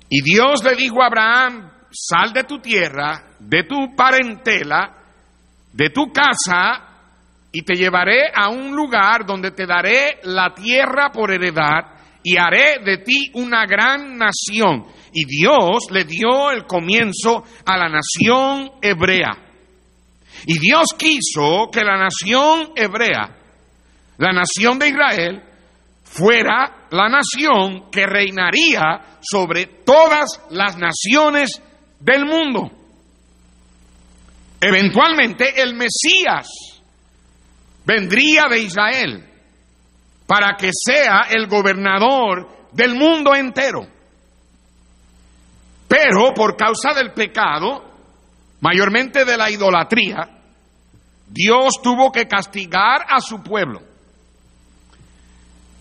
y 0.09 0.21
Dios 0.21 0.63
le 0.63 0.75
dijo 0.75 1.01
a 1.01 1.07
Abraham, 1.07 1.69
sal 1.91 2.31
de 2.31 2.43
tu 2.43 2.59
tierra, 2.59 3.35
de 3.39 3.63
tu 3.63 3.95
parentela, 3.95 4.95
de 5.73 5.89
tu 5.89 6.11
casa, 6.11 6.83
y 7.51 7.61
te 7.63 7.75
llevaré 7.75 8.31
a 8.33 8.49
un 8.49 8.75
lugar 8.75 9.25
donde 9.25 9.51
te 9.51 9.65
daré 9.65 10.19
la 10.23 10.53
tierra 10.53 11.11
por 11.11 11.31
heredad, 11.31 11.95
y 12.23 12.37
haré 12.37 12.79
de 12.83 12.99
ti 12.99 13.31
una 13.33 13.65
gran 13.65 14.17
nación, 14.17 14.85
y 15.13 15.25
Dios 15.25 15.87
le 15.91 16.05
dio 16.05 16.51
el 16.51 16.65
comienzo 16.65 17.43
a 17.65 17.77
la 17.77 17.89
nación 17.89 18.71
hebrea. 18.81 19.45
Y 20.45 20.59
Dios 20.59 20.87
quiso 20.97 21.69
que 21.71 21.83
la 21.83 21.97
nación 21.97 22.71
hebrea, 22.75 23.35
la 24.17 24.31
nación 24.31 24.79
de 24.79 24.89
Israel, 24.89 25.43
fuera 26.09 26.87
la 26.91 27.09
nación 27.09 27.89
que 27.91 28.05
reinaría 28.05 29.19
sobre 29.21 29.65
todas 29.65 30.41
las 30.49 30.77
naciones 30.77 31.61
del 31.99 32.25
mundo. 32.25 32.71
Eventualmente 34.59 35.61
el 35.61 35.75
Mesías 35.75 36.47
vendría 37.85 38.45
de 38.49 38.59
Israel 38.59 39.23
para 40.25 40.55
que 40.57 40.71
sea 40.73 41.27
el 41.29 41.47
gobernador 41.47 42.67
del 42.71 42.95
mundo 42.95 43.35
entero. 43.35 43.87
Pero 45.87 46.33
por 46.33 46.57
causa 46.57 46.93
del 46.93 47.13
pecado, 47.13 47.83
mayormente 48.59 49.23
de 49.23 49.37
la 49.37 49.49
idolatría, 49.49 50.27
Dios 51.27 51.81
tuvo 51.81 52.11
que 52.11 52.27
castigar 52.27 53.05
a 53.07 53.19
su 53.21 53.41
pueblo. 53.41 53.81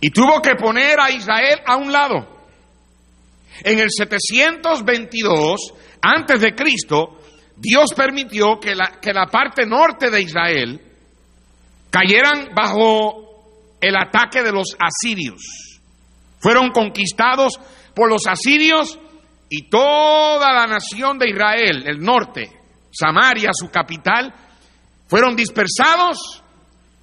Y 0.00 0.10
tuvo 0.10 0.40
que 0.42 0.54
poner 0.54 1.00
a 1.00 1.10
Israel 1.10 1.60
a 1.64 1.76
un 1.76 1.92
lado. 1.92 2.36
En 3.64 3.78
el 3.78 3.90
722 3.90 5.72
antes 6.02 6.40
de 6.40 6.54
Cristo, 6.54 7.20
Dios 7.56 7.90
permitió 7.96 8.60
que 8.60 8.74
la, 8.74 8.98
que 9.00 9.12
la 9.12 9.26
parte 9.26 9.66
norte 9.66 10.10
de 10.10 10.20
Israel 10.20 10.80
cayeran 11.90 12.54
bajo 12.54 13.26
el 13.80 13.96
ataque 13.96 14.42
de 14.42 14.52
los 14.52 14.76
asirios. 14.78 15.42
Fueron 16.38 16.70
conquistados 16.70 17.58
por 17.94 18.10
los 18.10 18.22
asirios 18.28 18.98
y 19.48 19.70
toda 19.70 20.52
la 20.52 20.66
nación 20.66 21.18
de 21.18 21.30
Israel, 21.30 21.84
el 21.86 22.00
norte, 22.00 22.50
Samaria, 22.90 23.50
su 23.52 23.70
capital, 23.70 24.34
fueron 25.08 25.36
dispersados 25.36 26.42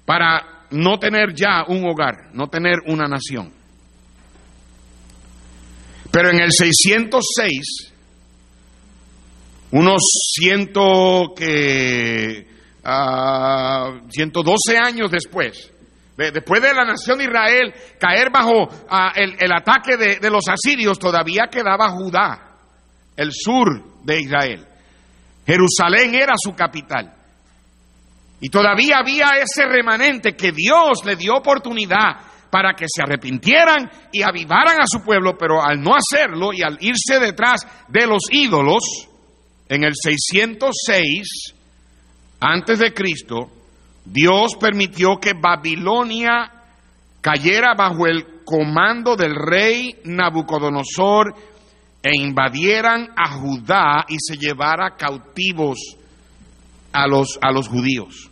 para 0.04 0.53
no 0.74 0.98
tener 0.98 1.34
ya 1.34 1.64
un 1.68 1.84
hogar, 1.88 2.30
no 2.32 2.48
tener 2.48 2.80
una 2.86 3.06
nación. 3.06 3.52
Pero 6.10 6.30
en 6.30 6.40
el 6.40 6.52
606, 6.52 7.92
unos 9.70 10.02
ciento 10.34 11.32
que, 11.36 12.46
112 14.10 14.76
ah, 14.76 14.86
años 14.86 15.10
después, 15.10 15.72
después 16.16 16.62
de 16.62 16.74
la 16.74 16.84
nación 16.84 17.18
de 17.18 17.24
Israel 17.24 17.74
caer 17.98 18.30
bajo 18.30 18.68
ah, 18.88 19.12
el, 19.16 19.52
ataque 19.52 19.96
de, 19.96 20.16
de 20.16 20.30
los 20.30 20.44
asirios, 20.48 20.98
todavía 20.98 21.48
quedaba 21.50 21.90
Judá, 21.90 22.58
el 23.16 23.30
sur 23.32 24.02
de 24.04 24.20
Israel. 24.20 24.66
Jerusalén 25.46 26.14
era 26.14 26.34
su 26.36 26.54
capital. 26.54 27.13
Y 28.44 28.50
todavía 28.50 28.98
había 28.98 29.38
ese 29.40 29.64
remanente 29.64 30.36
que 30.36 30.52
Dios 30.52 31.02
le 31.06 31.16
dio 31.16 31.32
oportunidad 31.34 32.20
para 32.50 32.74
que 32.74 32.84
se 32.94 33.00
arrepintieran 33.00 33.90
y 34.12 34.20
avivaran 34.20 34.82
a 34.82 34.86
su 34.86 35.02
pueblo, 35.02 35.34
pero 35.38 35.62
al 35.62 35.80
no 35.80 35.92
hacerlo 35.96 36.52
y 36.52 36.60
al 36.60 36.76
irse 36.78 37.18
detrás 37.18 37.66
de 37.88 38.06
los 38.06 38.24
ídolos, 38.30 39.08
en 39.66 39.82
el 39.82 39.94
606 39.94 41.54
antes 42.38 42.80
de 42.80 42.92
Cristo, 42.92 43.50
Dios 44.04 44.56
permitió 44.60 45.16
que 45.18 45.32
Babilonia 45.32 46.52
cayera 47.22 47.72
bajo 47.74 48.06
el 48.06 48.44
comando 48.44 49.16
del 49.16 49.36
rey 49.36 50.00
Nabucodonosor 50.04 51.34
e 52.02 52.10
invadieran 52.14 53.08
a 53.16 53.30
Judá 53.30 54.04
y 54.06 54.16
se 54.18 54.36
llevara 54.36 54.96
cautivos 54.98 55.78
a 56.92 57.06
los, 57.06 57.38
a 57.40 57.50
los 57.50 57.68
judíos. 57.68 58.30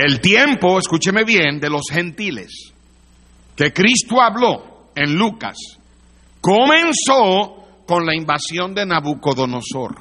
El 0.00 0.20
tiempo, 0.20 0.78
escúcheme 0.78 1.24
bien, 1.24 1.58
de 1.58 1.68
los 1.68 1.82
gentiles 1.90 2.72
que 3.56 3.72
Cristo 3.72 4.22
habló 4.22 4.90
en 4.94 5.16
Lucas 5.16 5.56
comenzó 6.40 7.82
con 7.84 8.06
la 8.06 8.14
invasión 8.14 8.72
de 8.74 8.86
Nabucodonosor. 8.86 9.96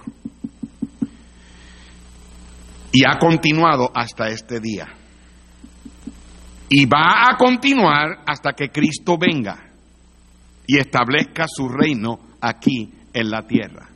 Y 2.91 3.01
ha 3.07 3.17
continuado 3.17 3.89
hasta 3.91 4.27
este 4.27 4.59
día. 4.59 4.87
Y 6.69 6.85
va 6.85 7.31
a 7.31 7.35
continuar 7.35 8.19
hasta 8.27 8.53
que 8.53 8.69
Cristo 8.69 9.17
venga 9.17 9.71
y 10.67 10.77
establezca 10.77 11.47
su 11.47 11.69
reino 11.69 12.19
aquí 12.39 12.93
en 13.13 13.31
la 13.31 13.47
tierra. 13.47 13.86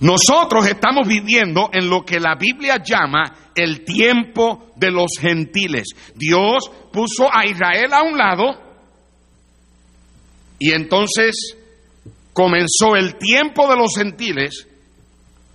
Nosotros 0.00 0.66
estamos 0.66 1.06
viviendo 1.06 1.68
en 1.72 1.88
lo 1.90 2.04
que 2.04 2.18
la 2.20 2.34
Biblia 2.34 2.82
llama 2.82 3.52
el 3.54 3.84
tiempo 3.84 4.72
de 4.76 4.90
los 4.90 5.10
gentiles. 5.20 5.88
Dios 6.14 6.70
puso 6.90 7.28
a 7.30 7.44
Israel 7.44 7.92
a 7.92 8.02
un 8.02 8.16
lado 8.16 8.70
y 10.58 10.72
entonces 10.72 11.56
comenzó 12.32 12.96
el 12.96 13.16
tiempo 13.16 13.68
de 13.68 13.76
los 13.76 13.94
gentiles 13.96 14.66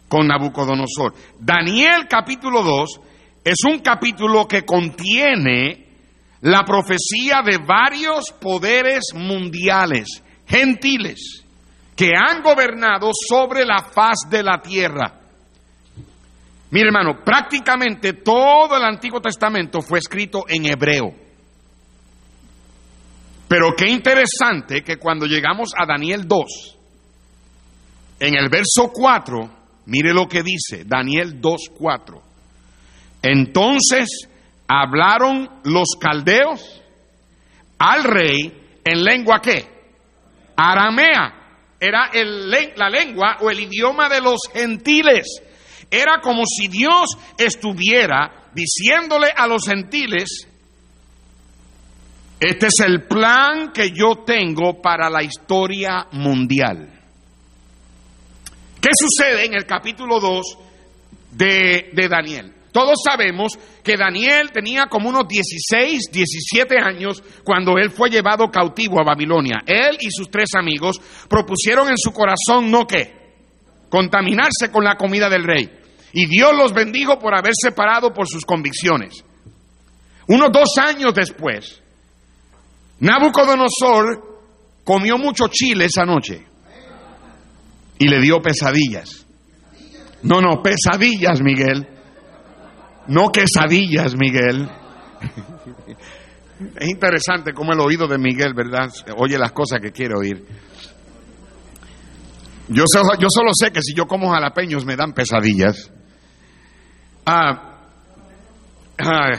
con 0.07 0.27
Nabucodonosor. 0.27 1.15
Daniel 1.39 2.07
capítulo 2.07 2.61
2 2.61 2.99
es 3.43 3.57
un 3.67 3.79
capítulo 3.79 4.47
que 4.47 4.63
contiene 4.63 5.85
la 6.41 6.63
profecía 6.63 7.41
de 7.43 7.57
varios 7.57 8.31
poderes 8.31 9.05
mundiales, 9.15 10.23
gentiles, 10.45 11.44
que 11.95 12.11
han 12.15 12.41
gobernado 12.41 13.11
sobre 13.29 13.65
la 13.65 13.83
faz 13.83 14.29
de 14.29 14.43
la 14.43 14.61
tierra. 14.61 15.21
Mire 16.71 16.87
hermano, 16.87 17.23
prácticamente 17.23 18.13
todo 18.13 18.75
el 18.75 18.83
Antiguo 18.83 19.21
Testamento 19.21 19.81
fue 19.81 19.99
escrito 19.99 20.43
en 20.47 20.65
hebreo. 20.65 21.13
Pero 23.47 23.75
qué 23.77 23.89
interesante 23.89 24.81
que 24.83 24.97
cuando 24.97 25.25
llegamos 25.25 25.69
a 25.77 25.85
Daniel 25.85 26.27
2, 26.27 26.77
en 28.19 28.35
el 28.35 28.49
verso 28.49 28.91
4, 28.91 29.49
mire 29.85 30.13
lo 30.13 30.27
que 30.27 30.41
dice, 30.41 30.83
Daniel 30.85 31.39
2, 31.39 31.61
4. 31.77 32.21
Entonces 33.21 34.27
hablaron 34.67 35.49
los 35.63 35.89
caldeos 35.99 36.81
al 37.77 38.03
rey 38.03 38.79
en 38.83 39.03
lengua 39.03 39.39
qué? 39.41 39.67
Aramea. 40.55 41.44
Era 41.85 42.09
la 42.75 42.89
lengua 42.89 43.37
o 43.41 43.49
el 43.51 43.59
idioma 43.59 44.09
de 44.09 44.21
los 44.21 44.39
gentiles. 44.51 45.27
Era 45.91 46.19
como 46.19 46.43
si 46.45 46.67
Dios 46.67 47.11
estuviera 47.37 48.49
diciéndole 48.53 49.27
a 49.35 49.45
los 49.45 49.67
gentiles, 49.67 50.47
este 52.39 52.67
es 52.67 52.79
el 52.83 53.03
plan 53.03 53.71
que 53.71 53.91
yo 53.91 54.23
tengo 54.25 54.81
para 54.81 55.09
la 55.09 55.21
historia 55.21 56.07
mundial. 56.13 56.89
¿Qué 58.81 58.89
sucede 58.99 59.45
en 59.45 59.53
el 59.53 59.65
capítulo 59.65 60.19
2 60.19 60.57
de, 61.31 61.91
de, 61.93 62.07
Daniel? 62.09 62.54
Todos 62.75 62.97
sabemos 63.07 63.53
que 63.81 63.95
Daniel 63.95 64.51
tenía 64.51 64.87
como 64.89 65.07
unos 65.07 65.29
16, 65.29 66.09
17 66.11 66.75
años 66.77 67.23
cuando 67.45 67.77
él 67.77 67.89
fue 67.89 68.09
llevado 68.09 68.51
cautivo 68.51 68.99
a 68.99 69.05
Babilonia. 69.05 69.63
Él 69.65 69.95
y 70.01 70.11
sus 70.11 70.29
tres 70.29 70.49
amigos 70.57 70.99
propusieron 71.29 71.87
en 71.87 71.97
su 71.97 72.11
corazón 72.11 72.69
no 72.69 72.85
qué, 72.85 73.13
contaminarse 73.87 74.73
con 74.73 74.83
la 74.83 74.97
comida 74.97 75.29
del 75.29 75.45
rey. 75.45 75.71
Y 76.11 76.25
Dios 76.25 76.51
los 76.53 76.73
bendijo 76.73 77.17
por 77.17 77.33
haber 77.33 77.53
separado 77.55 78.11
por 78.11 78.27
sus 78.27 78.43
convicciones. 78.43 79.23
Unos 80.27 80.51
dos 80.51 80.77
años 80.77 81.13
después, 81.13 81.81
Nabucodonosor 82.99 84.41
comió 84.83 85.17
mucho 85.17 85.47
chile 85.47 85.85
esa 85.85 86.03
noche 86.03 86.45
y 87.99 88.07
le 88.09 88.19
dio 88.19 88.41
pesadillas. 88.41 89.25
No, 90.23 90.41
no, 90.41 90.61
pesadillas, 90.61 91.39
Miguel. 91.41 91.94
No 93.07 93.29
quesadillas, 93.29 94.15
Miguel. 94.15 94.69
Es 96.75 96.87
interesante 96.89 97.53
cómo 97.53 97.73
el 97.73 97.79
oído 97.79 98.07
de 98.07 98.17
Miguel, 98.17 98.53
¿verdad? 98.53 98.89
Oye 99.17 99.37
las 99.37 99.51
cosas 99.51 99.79
que 99.81 99.91
quiere 99.91 100.15
oír. 100.15 100.45
Yo, 102.69 102.83
yo 103.19 103.27
solo 103.29 103.51
sé 103.53 103.71
que 103.71 103.81
si 103.81 103.93
yo 103.93 104.05
como 104.07 104.31
jalapeños 104.31 104.85
me 104.85 104.95
dan 104.95 105.13
pesadillas. 105.13 105.91
Ah. 107.25 107.73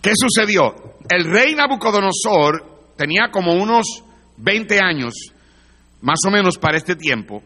¿Qué 0.00 0.12
sucedió? 0.14 0.96
El 1.08 1.24
rey 1.24 1.54
Nabucodonosor 1.54 2.94
tenía 2.96 3.30
como 3.30 3.54
unos 3.54 4.04
20 4.36 4.78
años, 4.82 5.12
más 6.00 6.20
o 6.26 6.30
menos 6.30 6.56
para 6.56 6.76
este 6.78 6.94
tiempo, 6.96 7.42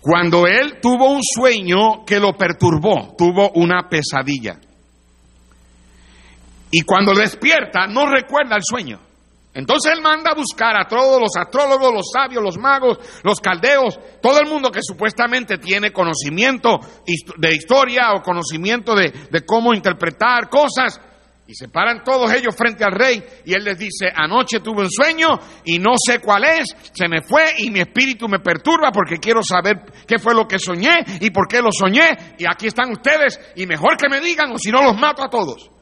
cuando 0.00 0.46
él 0.46 0.78
tuvo 0.80 1.12
un 1.12 1.20
sueño 1.22 2.04
que 2.06 2.18
lo 2.18 2.32
perturbó, 2.32 3.14
tuvo 3.16 3.50
una 3.54 3.88
pesadilla. 3.88 4.58
Y 6.70 6.82
cuando 6.82 7.14
despierta 7.14 7.86
no 7.86 8.06
recuerda 8.06 8.56
el 8.56 8.62
sueño. 8.64 9.00
Entonces 9.52 9.92
él 9.92 10.00
manda 10.00 10.30
a 10.30 10.36
buscar 10.36 10.80
a 10.80 10.86
todos 10.86 11.20
los 11.20 11.36
astrólogos, 11.36 11.92
los 11.92 12.10
sabios, 12.12 12.42
los 12.42 12.56
magos, 12.56 12.98
los 13.24 13.40
caldeos, 13.40 13.98
todo 14.22 14.40
el 14.40 14.48
mundo 14.48 14.70
que 14.70 14.80
supuestamente 14.80 15.58
tiene 15.58 15.92
conocimiento 15.92 16.78
de 17.36 17.54
historia 17.54 18.12
o 18.14 18.22
conocimiento 18.22 18.94
de, 18.94 19.10
de 19.10 19.44
cómo 19.44 19.74
interpretar 19.74 20.48
cosas. 20.48 21.00
Y 21.50 21.54
se 21.56 21.66
paran 21.66 22.04
todos 22.04 22.32
ellos 22.32 22.54
frente 22.54 22.84
al 22.84 22.92
rey 22.92 23.20
y 23.44 23.52
él 23.54 23.64
les 23.64 23.76
dice, 23.76 24.06
anoche 24.14 24.60
tuve 24.60 24.82
un 24.82 24.88
sueño 24.88 25.36
y 25.64 25.80
no 25.80 25.94
sé 25.98 26.20
cuál 26.20 26.44
es, 26.44 26.76
se 26.92 27.08
me 27.08 27.22
fue 27.22 27.42
y 27.58 27.72
mi 27.72 27.80
espíritu 27.80 28.28
me 28.28 28.38
perturba 28.38 28.92
porque 28.92 29.16
quiero 29.16 29.42
saber 29.42 29.78
qué 30.06 30.20
fue 30.20 30.32
lo 30.32 30.46
que 30.46 30.60
soñé 30.60 31.00
y 31.20 31.30
por 31.30 31.48
qué 31.48 31.60
lo 31.60 31.72
soñé. 31.72 32.36
Y 32.38 32.44
aquí 32.48 32.68
están 32.68 32.92
ustedes 32.92 33.40
y 33.56 33.66
mejor 33.66 33.96
que 33.96 34.08
me 34.08 34.20
digan 34.20 34.52
o 34.52 34.58
si 34.58 34.70
no 34.70 34.80
los 34.80 34.96
mato 34.96 35.24
a 35.24 35.28
todos. 35.28 35.72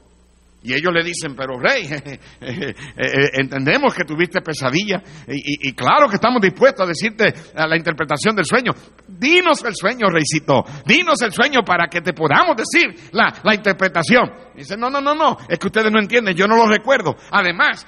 Y 0.62 0.74
ellos 0.74 0.92
le 0.92 1.04
dicen, 1.04 1.36
pero 1.36 1.58
rey, 1.58 1.84
eh, 1.90 2.20
eh, 2.40 2.74
eh, 2.96 3.30
entendemos 3.34 3.94
que 3.94 4.04
tuviste 4.04 4.40
pesadilla 4.40 5.00
y, 5.28 5.72
claro 5.72 6.08
que 6.08 6.16
estamos 6.16 6.42
dispuestos 6.42 6.84
a 6.84 6.88
decirte 6.88 7.32
la 7.54 7.76
interpretación 7.76 8.34
del 8.34 8.44
sueño. 8.44 8.72
Dinos 9.06 9.64
el 9.64 9.74
sueño, 9.76 10.08
reycito, 10.10 10.64
dinos 10.84 11.22
el 11.22 11.32
sueño 11.32 11.60
para 11.64 11.86
que 11.86 12.00
te 12.00 12.12
podamos 12.12 12.56
decir 12.56 13.10
la, 13.12 13.32
la 13.44 13.54
interpretación. 13.54 14.30
Dice, 14.56 14.76
no, 14.76 14.90
no, 14.90 15.00
no, 15.00 15.14
no, 15.14 15.36
es 15.48 15.58
que 15.58 15.68
ustedes 15.68 15.92
no 15.92 16.00
entienden, 16.00 16.34
yo 16.34 16.46
no 16.48 16.56
lo 16.56 16.66
recuerdo. 16.66 17.14
Además, 17.30 17.86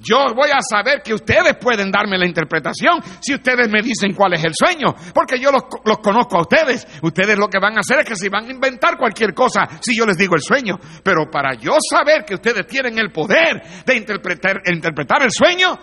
yo 0.00 0.32
voy 0.34 0.50
a 0.50 0.60
saber 0.60 1.02
que 1.02 1.12
ustedes 1.12 1.56
pueden 1.60 1.90
darme 1.90 2.16
la 2.16 2.26
interpretación 2.26 3.00
si 3.20 3.34
ustedes 3.34 3.68
me 3.68 3.82
dicen 3.82 4.14
cuál 4.14 4.34
es 4.34 4.44
el 4.44 4.52
sueño, 4.54 4.94
porque 5.12 5.40
yo 5.40 5.50
los, 5.50 5.64
conozco 5.98 6.38
a 6.38 6.42
ustedes. 6.42 6.86
Ustedes 7.02 7.36
lo 7.36 7.48
que 7.48 7.58
van 7.58 7.76
a 7.76 7.80
hacer 7.80 8.00
es 8.00 8.06
que 8.06 8.14
se 8.14 8.28
van 8.28 8.46
a 8.46 8.50
inventar 8.50 8.96
cualquier 8.96 9.34
cosa 9.34 9.66
si 9.80 9.96
yo 9.96 10.06
les 10.06 10.16
digo 10.16 10.36
el 10.36 10.42
sueño. 10.42 10.78
Pero 11.02 11.28
para 11.30 11.54
yo 11.54 11.76
saber 11.90 12.24
que 12.24 12.34
ustedes 12.34 12.66
tienen 12.66 12.96
el 12.98 13.10
poder 13.10 13.60
de 13.84 13.96
interpretar, 13.96 14.62
interpretar 14.66 15.22
el 15.24 15.32
sueño, 15.32 15.76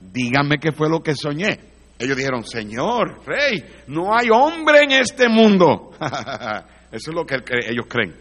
díganme 0.00 0.58
qué 0.58 0.70
fue 0.70 0.88
lo 0.88 1.02
que 1.02 1.16
soñé. 1.16 1.58
Ellos 1.98 2.16
dijeron, 2.16 2.44
Señor, 2.44 3.24
Rey, 3.26 3.64
no 3.88 4.16
hay 4.16 4.28
hombre 4.30 4.82
en 4.82 4.92
este 4.92 5.28
mundo. 5.28 5.90
Eso 6.92 7.10
es 7.10 7.14
lo 7.14 7.24
que 7.24 7.36
ellos 7.68 7.86
creen. 7.88 8.14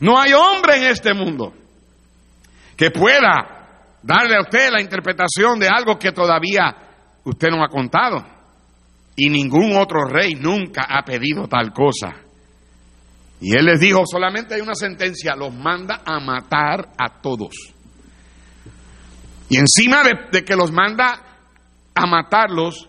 No 0.00 0.20
hay 0.20 0.32
hombre 0.34 0.76
en 0.76 0.84
este 0.84 1.14
mundo 1.14 1.54
que 2.76 2.90
pueda 2.90 3.63
darle 4.04 4.36
a 4.36 4.42
usted 4.42 4.70
la 4.70 4.82
interpretación 4.82 5.58
de 5.58 5.68
algo 5.68 5.98
que 5.98 6.12
todavía 6.12 6.76
usted 7.24 7.48
no 7.50 7.64
ha 7.64 7.68
contado. 7.68 8.24
Y 9.16 9.30
ningún 9.30 9.76
otro 9.76 10.04
rey 10.04 10.34
nunca 10.34 10.86
ha 10.88 11.02
pedido 11.02 11.48
tal 11.48 11.72
cosa. 11.72 12.12
Y 13.40 13.56
él 13.56 13.64
les 13.64 13.80
dijo, 13.80 14.02
solamente 14.06 14.54
hay 14.54 14.60
una 14.60 14.74
sentencia, 14.74 15.34
los 15.36 15.54
manda 15.54 16.02
a 16.04 16.20
matar 16.20 16.90
a 16.98 17.20
todos. 17.20 17.54
Y 19.48 19.58
encima 19.58 20.02
de, 20.02 20.44
que 20.44 20.56
los 20.56 20.72
manda 20.72 21.20
a 21.94 22.06
matarlos, 22.06 22.88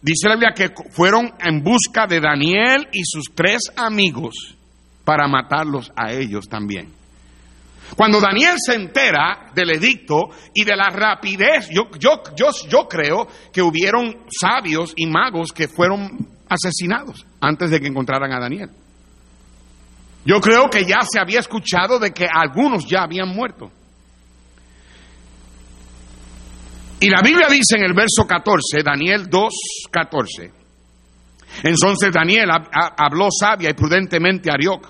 dice 0.00 0.28
la 0.28 0.34
Biblia 0.34 0.52
que 0.54 0.68
fueron 0.90 1.32
en 1.40 1.62
busca 1.62 2.06
de 2.06 2.20
Daniel 2.20 2.88
y 2.92 3.02
sus 3.04 3.26
tres 3.34 3.62
amigos 3.76 4.56
para 5.04 5.28
matarlos 5.28 5.92
a 5.96 6.12
ellos 6.12 6.48
también. 6.48 6.99
Cuando 7.96 8.20
Daniel 8.20 8.54
se 8.58 8.74
entera 8.74 9.50
del 9.54 9.70
edicto 9.70 10.30
y 10.54 10.64
de 10.64 10.76
la 10.76 10.88
rapidez, 10.88 11.68
yo, 11.70 11.90
yo, 11.98 12.22
yo, 12.36 12.50
yo 12.68 12.88
creo 12.88 13.26
que 13.52 13.62
hubieron 13.62 14.26
sabios 14.28 14.92
y 14.96 15.06
magos 15.06 15.52
que 15.52 15.68
fueron 15.68 16.28
asesinados 16.48 17.24
antes 17.40 17.70
de 17.70 17.80
que 17.80 17.88
encontraran 17.88 18.32
a 18.32 18.40
Daniel. 18.40 18.70
Yo 20.24 20.40
creo 20.40 20.68
que 20.68 20.84
ya 20.84 20.98
se 21.02 21.18
había 21.18 21.40
escuchado 21.40 21.98
de 21.98 22.12
que 22.12 22.26
algunos 22.30 22.86
ya 22.86 23.02
habían 23.02 23.28
muerto. 23.28 23.70
Y 27.00 27.08
la 27.08 27.22
Biblia 27.22 27.46
dice 27.48 27.76
en 27.76 27.84
el 27.84 27.94
verso 27.94 28.26
14, 28.26 28.82
Daniel 28.84 29.26
2, 29.30 29.52
14. 29.90 30.52
Entonces 31.62 32.12
Daniel 32.12 32.50
habló 32.98 33.28
sabia 33.30 33.70
y 33.70 33.74
prudentemente 33.74 34.50
a 34.50 34.54
Arioc, 34.54 34.86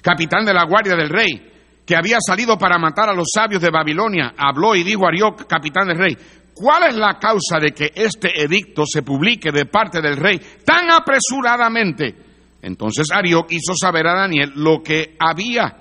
capitán 0.00 0.44
de 0.44 0.54
la 0.54 0.64
guardia 0.64 0.94
del 0.94 1.08
rey, 1.08 1.47
que 1.88 1.96
había 1.96 2.18
salido 2.20 2.58
para 2.58 2.76
matar 2.76 3.08
a 3.08 3.14
los 3.14 3.28
sabios 3.34 3.62
de 3.62 3.70
Babilonia, 3.70 4.34
habló 4.36 4.76
y 4.76 4.84
dijo 4.84 5.06
a 5.06 5.08
Arioc, 5.08 5.46
capitán 5.46 5.88
del 5.88 5.96
rey, 5.96 6.18
¿cuál 6.52 6.82
es 6.82 6.94
la 6.94 7.18
causa 7.18 7.58
de 7.58 7.72
que 7.72 7.92
este 7.94 8.42
edicto 8.42 8.84
se 8.84 9.00
publique 9.00 9.50
de 9.50 9.64
parte 9.64 10.02
del 10.02 10.18
rey 10.18 10.38
tan 10.66 10.90
apresuradamente? 10.90 12.14
Entonces 12.60 13.06
Arioc 13.10 13.50
hizo 13.52 13.72
saber 13.74 14.06
a 14.06 14.20
Daniel 14.20 14.52
lo 14.56 14.82
que 14.82 15.16
había. 15.18 15.78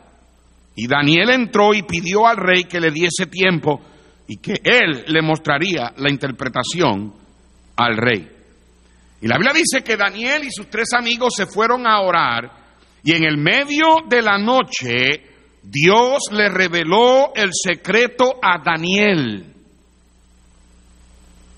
Y 0.77 0.87
Daniel 0.87 1.29
entró 1.31 1.73
y 1.73 1.81
pidió 1.81 2.25
al 2.25 2.37
rey 2.37 2.63
que 2.63 2.79
le 2.79 2.91
diese 2.91 3.25
tiempo 3.25 3.81
y 4.29 4.37
que 4.37 4.61
él 4.63 5.03
le 5.07 5.21
mostraría 5.21 5.91
la 5.97 6.09
interpretación 6.09 7.15
al 7.75 7.97
rey. 7.97 8.31
Y 9.19 9.27
la 9.27 9.35
Biblia 9.35 9.51
dice 9.53 9.83
que 9.83 9.97
Daniel 9.97 10.45
y 10.45 10.51
sus 10.51 10.69
tres 10.69 10.87
amigos 10.97 11.33
se 11.35 11.47
fueron 11.47 11.85
a 11.85 11.99
orar 11.99 12.49
y 13.03 13.11
en 13.11 13.25
el 13.25 13.35
medio 13.35 14.03
de 14.07 14.21
la 14.21 14.37
noche 14.37 15.35
Dios 15.69 16.29
le 16.31 16.49
reveló 16.49 17.33
el 17.35 17.49
secreto 17.51 18.39
a 18.41 18.61
Daniel. 18.63 19.53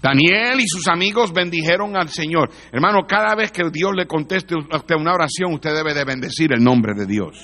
Daniel 0.01 0.59
y 0.59 0.67
sus 0.67 0.87
amigos 0.87 1.31
bendijeron 1.31 1.95
al 1.95 2.09
Señor. 2.09 2.49
Hermano, 2.71 3.05
cada 3.07 3.35
vez 3.35 3.51
que 3.51 3.63
Dios 3.71 3.91
le 3.95 4.07
conteste 4.07 4.55
a 4.55 4.77
usted 4.77 4.95
una 4.95 5.13
oración, 5.13 5.53
usted 5.53 5.75
debe 5.75 5.93
de 5.93 6.05
bendecir 6.05 6.53
el 6.53 6.63
nombre 6.63 6.93
de 6.95 7.05
Dios. 7.05 7.37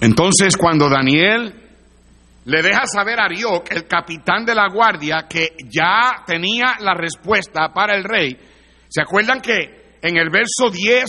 Entonces, 0.00 0.56
cuando 0.56 0.88
Daniel 0.88 1.52
le 2.44 2.62
deja 2.62 2.86
saber 2.86 3.20
a 3.20 3.24
Arioc, 3.24 3.70
el 3.72 3.86
capitán 3.86 4.46
de 4.46 4.54
la 4.54 4.68
guardia, 4.72 5.26
que 5.28 5.54
ya 5.68 6.22
tenía 6.24 6.76
la 6.80 6.94
respuesta 6.94 7.74
para 7.74 7.94
el 7.94 8.04
rey, 8.04 8.38
¿se 8.88 9.02
acuerdan 9.02 9.40
que 9.40 9.96
en 10.00 10.16
el 10.16 10.30
verso 10.30 10.70
10 10.70 11.04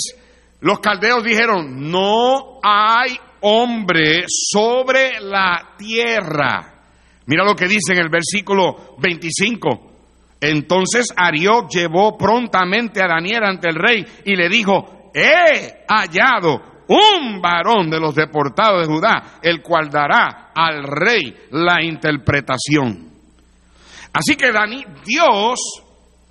los 0.61 0.79
caldeos 0.79 1.23
dijeron, 1.23 1.89
no 1.89 2.59
hay 2.61 3.17
hombre 3.41 4.25
sobre 4.27 5.19
la 5.21 5.75
tierra. 5.77 6.83
Mira 7.25 7.45
lo 7.45 7.55
que 7.55 7.67
dice 7.67 7.93
en 7.93 7.99
el 7.99 8.09
versículo 8.09 8.95
25. 8.97 9.91
Entonces 10.41 11.07
Arioc 11.15 11.69
llevó 11.69 12.17
prontamente 12.17 13.01
a 13.01 13.07
Daniel 13.07 13.43
ante 13.43 13.69
el 13.69 13.75
rey 13.75 14.05
y 14.25 14.35
le 14.35 14.49
dijo, 14.49 15.11
he 15.13 15.85
hallado 15.87 16.83
un 16.87 17.39
varón 17.41 17.89
de 17.89 17.99
los 17.99 18.15
deportados 18.15 18.85
de 18.85 18.93
Judá, 18.93 19.39
el 19.41 19.61
cual 19.61 19.89
dará 19.89 20.51
al 20.55 20.83
rey 20.83 21.35
la 21.51 21.83
interpretación. 21.83 23.09
Así 24.11 24.35
que 24.35 24.51
Dios 25.05 25.59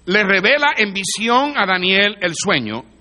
le 0.07 0.25
revela 0.25 0.75
en 0.77 0.93
visión 0.93 1.57
a 1.57 1.65
Daniel 1.65 2.17
el 2.21 2.33
sueño 2.35 2.98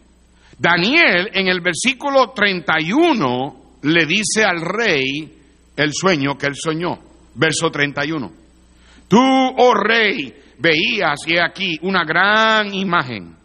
Daniel 0.58 1.30
en 1.34 1.48
el 1.48 1.62
versículo 1.62 2.32
31 2.32 3.80
le 3.84 4.06
dice 4.06 4.43
al 4.43 4.62
rey 4.62 5.38
el 5.76 5.91
sueño 5.93 6.36
que 6.38 6.48
él 6.48 6.56
soñó. 6.56 6.98
Verso 7.36 7.70
31. 7.70 8.32
Tú, 9.08 9.20
oh 9.20 9.74
rey, 9.76 10.34
veías 10.58 11.20
y 11.28 11.38
aquí 11.38 11.78
una 11.84 12.04
gran 12.04 12.74
imagen. 12.74 13.36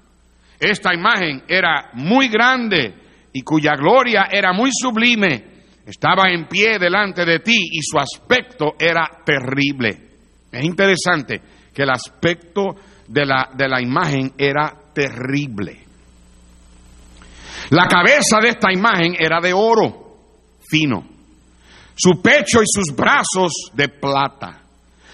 Esta 0.58 0.94
imagen 0.94 1.42
era 1.46 1.90
muy 1.94 2.28
grande 2.28 2.94
y 3.32 3.42
cuya 3.42 3.72
gloria 3.76 4.28
era 4.30 4.52
muy 4.52 4.70
sublime. 4.72 5.52
Estaba 5.84 6.30
en 6.30 6.46
pie 6.46 6.78
delante 6.78 7.24
de 7.24 7.40
ti 7.40 7.68
y 7.72 7.80
su 7.82 7.98
aspecto 7.98 8.74
era 8.78 9.22
terrible. 9.24 9.88
Es 10.50 10.64
interesante 10.64 11.40
que 11.74 11.82
el 11.82 11.90
aspecto 11.90 12.76
de 13.08 13.26
la, 13.26 13.50
de 13.54 13.68
la 13.68 13.82
imagen 13.82 14.32
era 14.38 14.72
terrible. 14.94 15.81
La 17.70 17.86
cabeza 17.86 18.38
de 18.40 18.50
esta 18.50 18.72
imagen 18.72 19.14
era 19.18 19.40
de 19.40 19.52
oro 19.52 20.02
fino, 20.68 21.04
su 21.94 22.22
pecho 22.22 22.62
y 22.62 22.66
sus 22.66 22.94
brazos 22.96 23.52
de 23.74 23.88
plata, 23.88 24.62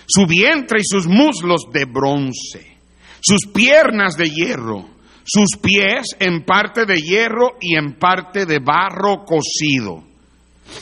su 0.07 0.27
vientre 0.27 0.81
y 0.81 0.85
sus 0.85 1.07
muslos 1.07 1.63
de 1.73 1.85
bronce, 1.85 2.79
sus 3.21 3.53
piernas 3.53 4.17
de 4.17 4.31
hierro, 4.31 4.89
sus 5.25 5.61
pies 5.61 6.17
en 6.19 6.45
parte 6.45 6.87
de 6.87 6.97
hierro 6.97 7.57
y 7.61 7.77
en 7.77 7.99
parte 7.99 8.47
de 8.47 8.61
barro 8.61 9.25
cocido. 9.25 10.05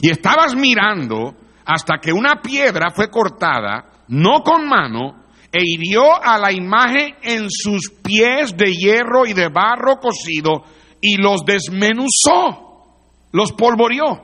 Y 0.03 0.11
estabas 0.11 0.55
mirando 0.55 1.35
hasta 1.65 1.99
que 2.01 2.13
una 2.13 2.41
piedra 2.43 2.91
fue 2.91 3.11
cortada, 3.11 4.05
no 4.09 4.43
con 4.43 4.69
mano, 4.69 5.25
e 5.53 5.63
hirió 5.65 6.23
a 6.23 6.39
la 6.39 6.53
imagen 6.53 7.17
en 7.23 7.47
sus 7.51 7.91
pies 8.03 8.57
de 8.57 8.73
hierro 8.73 9.27
y 9.27 9.33
de 9.33 9.49
barro 9.49 9.97
cocido, 9.97 10.65
y 11.01 11.17
los 11.17 11.45
desmenuzó, 11.45 12.85
los 13.33 13.53
polvoreó. 13.53 14.23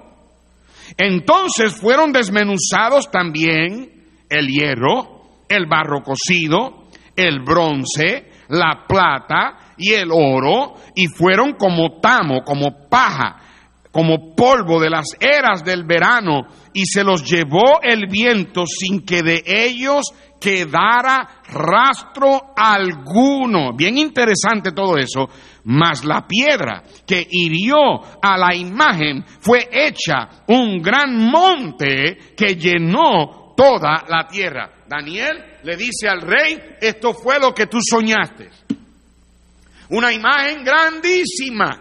Entonces 0.97 1.75
fueron 1.81 2.13
desmenuzados 2.13 3.11
también 3.11 3.93
el 4.29 4.47
hierro, 4.49 5.23
el 5.49 5.67
barro 5.67 6.03
cocido, 6.03 6.85
el 7.17 7.41
bronce, 7.41 8.31
la 8.49 8.85
plata 8.87 9.75
y 9.77 9.93
el 9.93 10.11
oro, 10.11 10.75
y 10.95 11.07
fueron 11.07 11.55
como 11.55 12.01
tamo, 12.01 12.43
como 12.45 12.89
paja, 12.89 13.37
como 13.91 14.35
polvo 14.35 14.81
de 14.81 14.91
las 14.91 15.07
eras 15.21 15.65
del 15.65 15.85
verano, 15.85 16.47
y 16.73 16.87
se 16.87 17.05
los 17.05 17.25
llevó 17.25 17.81
el 17.83 18.07
viento 18.07 18.65
sin 18.67 19.05
que 19.05 19.23
de 19.23 19.43
ellos 19.47 20.13
quedara 20.43 21.43
rastro 21.45 22.53
alguno. 22.57 23.73
Bien 23.75 23.97
interesante 23.97 24.73
todo 24.73 24.99
eso. 24.99 25.29
Mas 25.65 26.05
la 26.05 26.27
piedra 26.27 26.83
que 27.07 27.25
hirió 27.31 28.01
a 28.21 28.37
la 28.37 28.55
imagen 28.55 29.25
fue 29.41 29.69
hecha 29.71 30.43
un 30.49 30.83
gran 30.83 31.17
monte 31.17 32.35
que 32.37 32.57
llenó 32.57 33.55
toda 33.57 34.05
la 34.09 34.27
tierra. 34.27 34.85
Daniel 34.89 35.61
le 35.63 35.77
dice 35.77 36.09
al 36.09 36.21
rey, 36.23 36.59
esto 36.81 37.15
fue 37.15 37.39
lo 37.39 37.55
que 37.55 37.69
tú 37.69 37.79
soñaste. 37.81 38.51
Una 39.91 40.13
imagen 40.13 40.65
grandísima, 40.65 41.79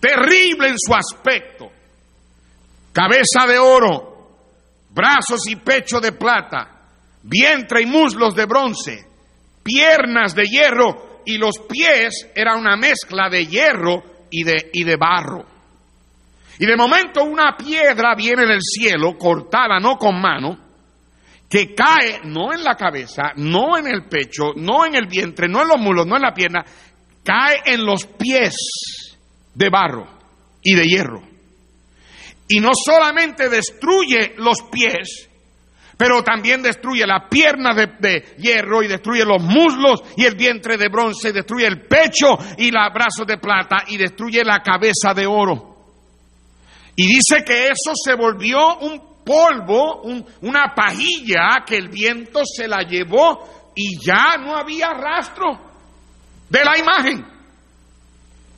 terrible 0.00 0.68
en 0.68 0.76
su 0.78 0.94
aspecto. 0.94 1.70
Cabeza 2.92 3.46
de 3.46 3.58
oro, 3.58 4.30
brazos 4.90 5.42
y 5.48 5.56
pecho 5.56 6.00
de 6.00 6.12
plata, 6.12 6.73
vientre 7.24 7.82
y 7.82 7.86
muslos 7.86 8.34
de 8.34 8.44
bronce, 8.44 9.06
piernas 9.62 10.34
de 10.34 10.44
hierro 10.44 11.22
y 11.24 11.38
los 11.38 11.58
pies 11.68 12.30
era 12.34 12.56
una 12.56 12.76
mezcla 12.76 13.28
de 13.28 13.46
hierro 13.46 14.02
y 14.30 14.44
de, 14.44 14.70
y 14.72 14.84
de 14.84 14.96
barro. 14.96 15.44
Y 16.58 16.66
de 16.66 16.76
momento 16.76 17.24
una 17.24 17.56
piedra 17.56 18.14
viene 18.14 18.46
del 18.46 18.60
cielo, 18.60 19.16
cortada 19.18 19.80
no 19.80 19.96
con 19.96 20.20
mano, 20.20 20.58
que 21.48 21.74
cae 21.74 22.20
no 22.24 22.52
en 22.52 22.62
la 22.62 22.76
cabeza, 22.76 23.32
no 23.36 23.76
en 23.76 23.86
el 23.86 24.04
pecho, 24.04 24.52
no 24.56 24.84
en 24.84 24.94
el 24.94 25.06
vientre, 25.06 25.48
no 25.48 25.62
en 25.62 25.68
los 25.68 25.78
muslos, 25.78 26.06
no 26.06 26.16
en 26.16 26.22
la 26.22 26.34
pierna, 26.34 26.64
cae 27.24 27.62
en 27.66 27.84
los 27.84 28.06
pies 28.06 28.56
de 29.54 29.68
barro 29.70 30.06
y 30.62 30.74
de 30.74 30.84
hierro. 30.84 31.22
Y 32.48 32.60
no 32.60 32.72
solamente 32.74 33.48
destruye 33.48 34.34
los 34.36 34.62
pies, 34.70 35.30
pero 35.96 36.22
también 36.22 36.62
destruye 36.62 37.06
la 37.06 37.28
pierna 37.28 37.74
de, 37.74 38.34
hierro 38.38 38.82
y 38.82 38.88
destruye 38.88 39.24
los 39.24 39.42
muslos 39.42 40.02
y 40.16 40.24
el 40.24 40.34
vientre 40.34 40.76
de 40.76 40.88
bronce, 40.88 41.32
destruye 41.32 41.66
el 41.66 41.82
pecho 41.82 42.36
y 42.58 42.70
los 42.70 42.92
brazos 42.92 43.26
de 43.26 43.38
plata 43.38 43.84
y 43.88 43.96
destruye 43.96 44.42
la 44.44 44.60
cabeza 44.60 45.14
de 45.14 45.26
oro. 45.26 45.74
Y 46.96 47.06
dice 47.06 47.44
que 47.44 47.66
eso 47.66 47.92
se 47.94 48.14
volvió 48.14 48.78
un 48.78 49.14
polvo, 49.24 50.02
una 50.42 50.74
pajilla 50.74 51.64
que 51.66 51.76
el 51.76 51.88
viento 51.88 52.42
se 52.44 52.68
la 52.68 52.82
llevó 52.82 53.72
y 53.74 53.98
ya 54.04 54.36
no 54.38 54.56
había 54.56 54.90
rastro 54.90 55.58
de 56.48 56.64
la 56.64 56.78
imagen. 56.78 57.24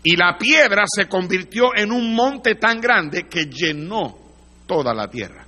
Y 0.02 0.16
la 0.16 0.36
piedra 0.38 0.84
se 0.86 1.08
convirtió 1.08 1.74
en 1.74 1.90
un 1.90 2.14
monte 2.14 2.54
tan 2.54 2.80
grande 2.80 3.26
que 3.28 3.46
llenó 3.46 4.16
toda 4.66 4.94
la 4.94 5.08
tierra. 5.08 5.45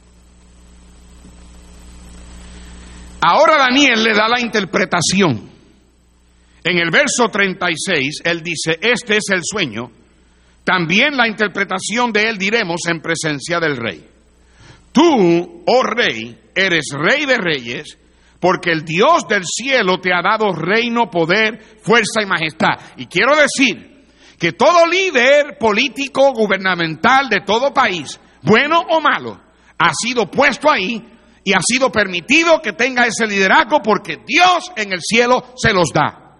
Ahora 3.20 3.56
Daniel 3.58 4.02
le 4.04 4.14
da 4.14 4.28
la 4.28 4.40
interpretación. 4.40 5.50
En 6.62 6.78
el 6.78 6.90
verso 6.90 7.28
36, 7.28 8.22
él 8.24 8.42
dice, 8.42 8.78
este 8.80 9.16
es 9.16 9.24
el 9.30 9.40
sueño. 9.42 9.90
También 10.64 11.16
la 11.16 11.26
interpretación 11.26 12.12
de 12.12 12.28
él 12.28 12.38
diremos 12.38 12.82
en 12.88 13.00
presencia 13.00 13.58
del 13.58 13.76
rey. 13.76 14.06
Tú, 14.92 15.62
oh 15.66 15.82
rey, 15.82 16.38
eres 16.54 16.90
rey 16.92 17.24
de 17.24 17.38
reyes, 17.38 17.98
porque 18.38 18.70
el 18.70 18.84
Dios 18.84 19.26
del 19.28 19.44
cielo 19.44 19.98
te 19.98 20.12
ha 20.12 20.22
dado 20.22 20.52
reino, 20.52 21.10
poder, 21.10 21.58
fuerza 21.82 22.22
y 22.22 22.26
majestad. 22.26 22.78
Y 22.96 23.06
quiero 23.06 23.34
decir 23.34 24.04
que 24.38 24.52
todo 24.52 24.86
líder 24.86 25.58
político, 25.58 26.32
gubernamental 26.32 27.28
de 27.28 27.40
todo 27.40 27.72
país, 27.72 28.20
bueno 28.42 28.80
o 28.90 29.00
malo, 29.00 29.40
ha 29.78 29.90
sido 29.92 30.30
puesto 30.30 30.70
ahí 30.70 31.02
y 31.48 31.54
ha 31.54 31.60
sido 31.62 31.90
permitido 31.90 32.60
que 32.60 32.74
tenga 32.74 33.06
ese 33.06 33.26
liderazgo 33.26 33.80
porque 33.80 34.18
Dios 34.26 34.70
en 34.76 34.92
el 34.92 35.00
cielo 35.00 35.54
se 35.56 35.72
los 35.72 35.90
da. 35.94 36.36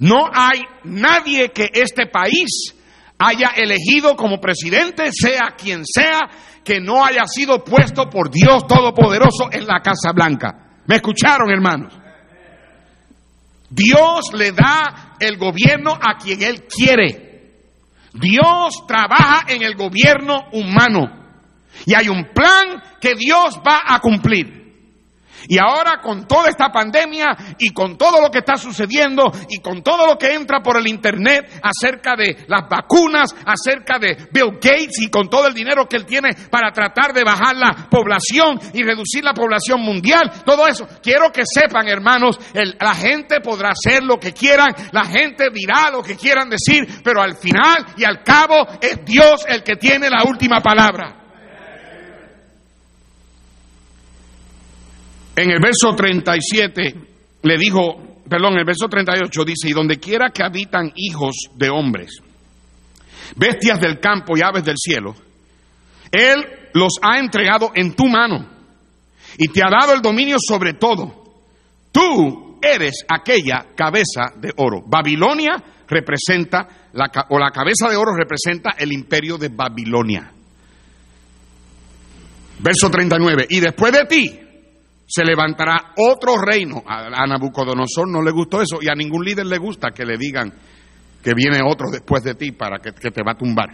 No 0.00 0.28
hay 0.30 0.60
nadie 0.84 1.48
que 1.48 1.70
este 1.72 2.08
país 2.08 2.74
haya 3.18 3.52
elegido 3.56 4.14
como 4.14 4.42
presidente, 4.42 5.12
sea 5.12 5.54
quien 5.56 5.86
sea, 5.86 6.28
que 6.62 6.78
no 6.78 7.02
haya 7.02 7.24
sido 7.24 7.64
puesto 7.64 8.10
por 8.10 8.30
Dios 8.30 8.66
Todopoderoso 8.66 9.48
en 9.50 9.66
la 9.66 9.80
Casa 9.80 10.12
Blanca. 10.12 10.82
¿Me 10.84 10.96
escucharon, 10.96 11.50
hermanos? 11.50 11.94
Dios 13.70 14.26
le 14.34 14.52
da 14.52 15.16
el 15.20 15.38
gobierno 15.38 15.94
a 15.94 16.18
quien 16.18 16.42
Él 16.42 16.64
quiere. 16.64 17.62
Dios 18.12 18.86
trabaja 18.86 19.46
en 19.48 19.62
el 19.62 19.74
gobierno 19.74 20.48
humano. 20.52 21.23
Y 21.86 21.94
hay 21.94 22.08
un 22.08 22.32
plan 22.32 22.82
que 23.00 23.14
Dios 23.14 23.60
va 23.66 23.82
a 23.86 24.00
cumplir. 24.00 24.64
Y 25.48 25.58
ahora 25.58 26.00
con 26.00 26.26
toda 26.26 26.48
esta 26.48 26.70
pandemia 26.70 27.36
y 27.58 27.70
con 27.70 27.96
todo 27.96 28.20
lo 28.20 28.30
que 28.30 28.38
está 28.38 28.56
sucediendo 28.56 29.30
y 29.48 29.60
con 29.60 29.82
todo 29.82 30.06
lo 30.06 30.16
que 30.16 30.32
entra 30.32 30.60
por 30.60 30.78
el 30.78 30.86
Internet 30.86 31.60
acerca 31.62 32.14
de 32.16 32.44
las 32.48 32.68
vacunas, 32.68 33.34
acerca 33.44 33.98
de 33.98 34.28
Bill 34.32 34.54
Gates 34.54 35.00
y 35.00 35.10
con 35.10 35.28
todo 35.28 35.46
el 35.46 35.54
dinero 35.54 35.86
que 35.86 35.96
él 35.96 36.06
tiene 36.06 36.30
para 36.50 36.72
tratar 36.72 37.12
de 37.12 37.24
bajar 37.24 37.56
la 37.56 37.88
población 37.90 38.58
y 38.72 38.82
reducir 38.82 39.22
la 39.22 39.34
población 39.34 39.80
mundial, 39.80 40.30
todo 40.44 40.66
eso, 40.66 40.86
quiero 41.02 41.30
que 41.30 41.42
sepan 41.44 41.88
hermanos, 41.88 42.38
la 42.54 42.94
gente 42.94 43.40
podrá 43.40 43.70
hacer 43.70 44.02
lo 44.02 44.18
que 44.18 44.32
quieran, 44.32 44.74
la 44.92 45.04
gente 45.04 45.48
dirá 45.52 45.90
lo 45.90 46.02
que 46.02 46.16
quieran 46.16 46.48
decir, 46.48 47.02
pero 47.02 47.20
al 47.20 47.36
final 47.36 47.86
y 47.96 48.04
al 48.04 48.22
cabo 48.22 48.66
es 48.80 49.04
Dios 49.04 49.44
el 49.48 49.62
que 49.62 49.76
tiene 49.76 50.08
la 50.08 50.24
última 50.24 50.60
palabra. 50.60 51.23
En 55.36 55.50
el 55.50 55.60
verso 55.60 55.94
37 55.94 56.94
le 57.42 57.58
dijo, 57.58 58.22
perdón, 58.28 58.56
el 58.56 58.64
verso 58.64 58.88
38 58.88 59.44
dice, 59.44 59.68
y 59.68 59.72
donde 59.72 59.98
quiera 59.98 60.30
que 60.30 60.44
habitan 60.44 60.92
hijos 60.94 61.34
de 61.54 61.70
hombres, 61.70 62.20
bestias 63.36 63.80
del 63.80 63.98
campo 63.98 64.36
y 64.36 64.42
aves 64.42 64.64
del 64.64 64.76
cielo, 64.76 65.14
Él 66.10 66.70
los 66.74 66.94
ha 67.02 67.18
entregado 67.18 67.72
en 67.74 67.94
tu 67.94 68.06
mano 68.06 68.48
y 69.36 69.48
te 69.48 69.62
ha 69.62 69.70
dado 69.70 69.94
el 69.94 70.02
dominio 70.02 70.36
sobre 70.38 70.74
todo. 70.74 71.24
Tú 71.90 72.58
eres 72.62 73.04
aquella 73.08 73.66
cabeza 73.76 74.32
de 74.36 74.52
oro. 74.56 74.82
Babilonia 74.86 75.62
representa, 75.88 76.88
la, 76.92 77.10
o 77.30 77.38
la 77.38 77.50
cabeza 77.50 77.88
de 77.88 77.96
oro 77.96 78.14
representa 78.14 78.70
el 78.78 78.92
imperio 78.92 79.36
de 79.36 79.48
Babilonia. 79.48 80.32
Verso 82.60 82.88
39, 82.88 83.46
y 83.50 83.60
después 83.60 83.92
de 83.92 84.04
ti 84.04 84.43
se 85.14 85.24
levantará 85.24 85.92
otro 85.96 86.36
reino. 86.36 86.82
A, 86.84 87.24
Nabucodonosor 87.24 88.08
no 88.08 88.20
le 88.20 88.32
gustó 88.32 88.60
eso 88.60 88.78
y 88.80 88.88
a 88.88 88.96
ningún 88.96 89.24
líder 89.24 89.46
le 89.46 89.58
gusta 89.58 89.90
que 89.92 90.04
le 90.04 90.16
digan 90.18 90.52
que 91.22 91.32
viene 91.34 91.60
otro 91.64 91.88
después 91.88 92.24
de 92.24 92.34
ti 92.34 92.50
para 92.50 92.78
que, 92.78 92.90
que 92.90 93.12
te 93.12 93.22
va 93.22 93.32
a 93.32 93.38
tumbar. 93.38 93.68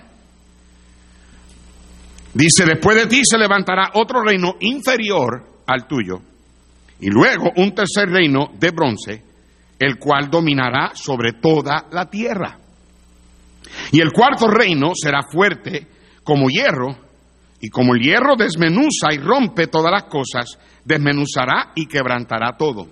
Dice, 2.34 2.66
después 2.66 2.94
de 2.94 3.06
ti 3.06 3.22
se 3.24 3.38
levantará 3.38 3.92
otro 3.94 4.22
reino 4.22 4.56
inferior 4.60 5.62
al 5.66 5.86
tuyo 5.86 6.20
y 7.00 7.08
luego 7.08 7.50
un 7.56 7.74
tercer 7.74 8.10
reino 8.10 8.50
de 8.58 8.70
bronce, 8.70 9.24
el 9.78 9.98
cual 9.98 10.28
dominará 10.30 10.90
sobre 10.94 11.32
toda 11.40 11.86
la 11.90 12.10
tierra. 12.10 12.58
Y 13.92 14.00
el 14.00 14.12
cuarto 14.12 14.46
reino 14.46 14.92
será 14.94 15.22
fuerte 15.22 15.86
como 16.22 16.50
hierro, 16.50 17.09
y 17.60 17.68
como 17.68 17.94
el 17.94 18.02
hierro 18.02 18.36
desmenuza 18.36 19.12
y 19.12 19.18
rompe 19.18 19.66
todas 19.66 19.92
las 19.92 20.04
cosas, 20.04 20.58
desmenuzará 20.84 21.72
y 21.74 21.86
quebrantará 21.86 22.56
todo. 22.56 22.88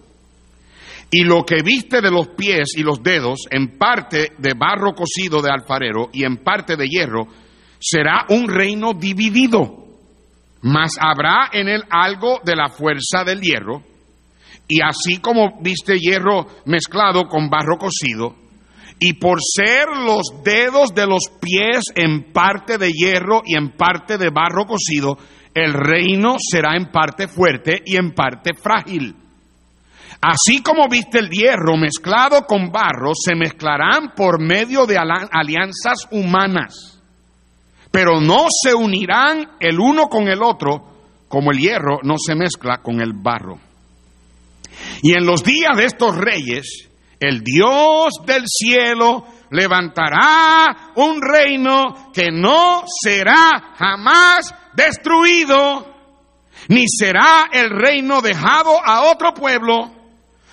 Y 1.11 1.25
lo 1.25 1.45
que 1.45 1.63
viste 1.63 2.03
de 2.03 2.11
los 2.11 2.29
pies 2.29 2.75
y 2.77 2.83
los 2.83 3.03
dedos, 3.03 3.47
en 3.51 3.79
parte 3.79 4.33
de 4.37 4.53
barro 4.55 4.93
cocido 4.93 5.41
de 5.41 5.51
alfarero 5.51 6.11
y 6.13 6.25
en 6.25 6.37
parte 6.37 6.77
de 6.77 6.87
hierro, 6.87 7.27
será 7.81 8.27
un 8.29 8.47
reino 8.47 8.93
dividido. 8.93 9.87
Mas 10.61 10.93
habrá 11.01 11.49
en 11.53 11.69
él 11.69 11.83
algo 11.89 12.41
de 12.45 12.57
la 12.57 12.69
fuerza 12.69 13.25
del 13.25 13.41
hierro, 13.41 13.83
y 14.67 14.83
así 14.83 15.19
como 15.19 15.61
viste 15.63 15.99
hierro 15.99 16.47
mezclado 16.67 17.25
con 17.25 17.49
barro 17.49 17.79
cocido, 17.79 18.35
y 19.01 19.15
por 19.15 19.39
ser 19.41 19.87
los 19.89 20.43
dedos 20.43 20.95
de 20.95 21.07
los 21.07 21.25
pies 21.41 21.85
en 21.95 22.33
parte 22.33 22.79
de 22.79 22.91
hierro 22.91 23.43
y 23.45 23.57
en 23.57 23.71
parte 23.71 24.19
de 24.19 24.31
barro 24.31 24.65
cocido, 24.67 25.19
el 25.55 25.73
reino 25.73 26.37
será 26.39 26.77
en 26.77 26.91
parte 26.91 27.29
fuerte 27.29 27.83
y 27.85 27.97
en 27.97 28.13
parte 28.13 28.55
frágil. 28.55 29.15
Así 30.21 30.63
como 30.63 30.89
viste 30.89 31.21
el 31.21 31.31
hierro 31.31 31.77
mezclado 31.77 32.43
con 32.43 32.73
barro, 32.73 33.13
se 33.15 33.37
mezclarán 33.37 34.15
por 34.17 34.41
medio 34.41 34.85
de 34.85 34.99
alianzas 34.99 36.09
humanas, 36.11 37.01
pero 37.93 38.21
no 38.21 38.47
se 38.51 38.75
unirán 38.75 39.53
el 39.61 39.79
uno 39.79 40.09
con 40.09 40.29
el 40.29 40.43
otro 40.43 40.99
como 41.29 41.53
el 41.53 41.59
hierro 41.59 42.01
no 42.03 42.17
se 42.19 42.35
mezcla 42.35 42.79
con 42.79 43.01
el 43.01 43.13
barro. 43.13 43.59
Y 45.03 45.13
en 45.13 45.27
los 45.27 45.45
días 45.45 45.77
de 45.77 45.85
estos 45.85 46.17
reyes, 46.17 46.89
el 47.21 47.43
Dios 47.43 48.15
del 48.25 48.45
cielo 48.47 49.25
levantará 49.51 50.93
un 50.95 51.21
reino 51.21 52.13
que 52.13 52.29
no 52.31 52.85
será 53.03 53.75
jamás 53.77 54.55
destruido, 54.75 55.95
ni 56.69 56.85
será 56.87 57.49
el 57.53 57.71
reino 57.71 58.21
dejado 58.21 58.71
a 58.85 59.11
otro 59.11 59.35
pueblo. 59.35 59.91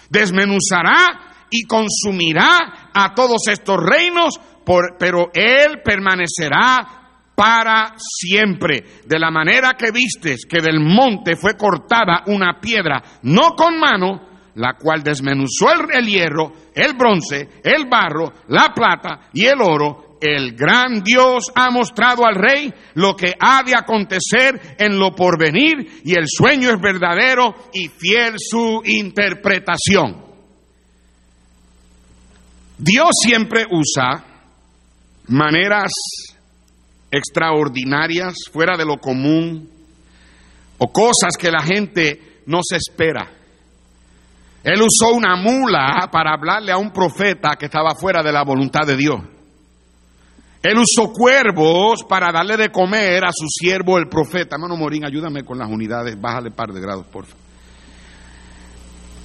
Desmenuzará 0.09 1.47
y 1.49 1.63
consumirá 1.63 2.89
a 2.93 3.13
todos 3.13 3.47
estos 3.47 3.77
reinos, 3.77 4.39
pero 4.97 5.29
él 5.33 5.81
permanecerá 5.83 7.05
para 7.35 7.95
siempre. 7.97 9.01
De 9.05 9.19
la 9.19 9.29
manera 9.29 9.73
que 9.77 9.91
vistes 9.91 10.45
que 10.49 10.61
del 10.61 10.79
monte 10.79 11.35
fue 11.35 11.55
cortada 11.55 12.23
una 12.27 12.59
piedra, 12.59 13.03
no 13.23 13.51
con 13.55 13.77
mano, 13.77 14.34
la 14.55 14.73
cual 14.73 15.03
desmenuzó 15.03 15.67
el, 15.93 16.05
hierro, 16.05 16.53
el 16.73 16.93
bronce, 16.95 17.61
el 17.63 17.87
barro, 17.89 18.33
la 18.47 18.73
plata 18.73 19.29
y 19.33 19.45
el 19.45 19.61
oro, 19.61 20.17
el 20.21 20.55
gran 20.55 21.03
Dios 21.03 21.51
ha 21.55 21.69
mostrado 21.69 22.25
al 22.25 22.35
rey 22.35 22.73
lo 22.95 23.15
que 23.15 23.33
ha 23.39 23.63
de 23.63 23.73
acontecer 23.75 24.75
en 24.79 24.97
lo 24.97 25.13
porvenir 25.13 26.01
y 26.03 26.17
el 26.17 26.25
sueño 26.27 26.69
es 26.69 26.81
verdadero 26.81 27.53
y 27.73 27.89
fiel 27.89 28.35
su 28.37 28.81
interpretación. 28.85 30.23
Dios 32.77 33.09
siempre 33.21 33.65
usa 33.69 34.23
maneras 35.27 35.91
extraordinarias, 37.11 38.33
fuera 38.51 38.77
de 38.77 38.85
lo 38.85 38.97
común, 38.97 39.69
o 40.77 40.91
cosas 40.91 41.37
que 41.39 41.51
la 41.51 41.61
gente 41.61 42.41
no 42.45 42.59
se 42.63 42.77
espera. 42.77 43.34
Él 44.65 44.81
usó 44.81 45.13
una 45.13 45.35
mula 45.35 46.09
para 46.11 46.33
hablarle 46.33 46.71
a 46.71 46.77
un 46.77 46.89
profeta 46.89 47.51
que 47.55 47.65
estaba 47.65 47.93
fuera 47.93 48.23
de 48.23 48.31
la 48.31 48.43
voluntad 48.43 48.81
de 48.87 48.97
Dios. 48.97 49.17
Él 50.63 50.79
usó 50.79 51.13
cuervos 51.13 52.03
para 52.09 52.31
darle 52.31 52.57
de 52.57 52.71
comer 52.71 53.23
a 53.25 53.31
su 53.31 53.45
siervo 53.47 53.99
el 53.99 54.07
profeta. 54.09 54.55
Hermano 54.55 54.75
Morín, 54.75 55.05
ayúdame 55.05 55.43
con 55.43 55.59
las 55.59 55.69
unidades, 55.69 56.19
bájale 56.19 56.49
par 56.49 56.69
de 56.73 56.81
grados, 56.81 57.05
por 57.05 57.27
favor. 57.27 57.45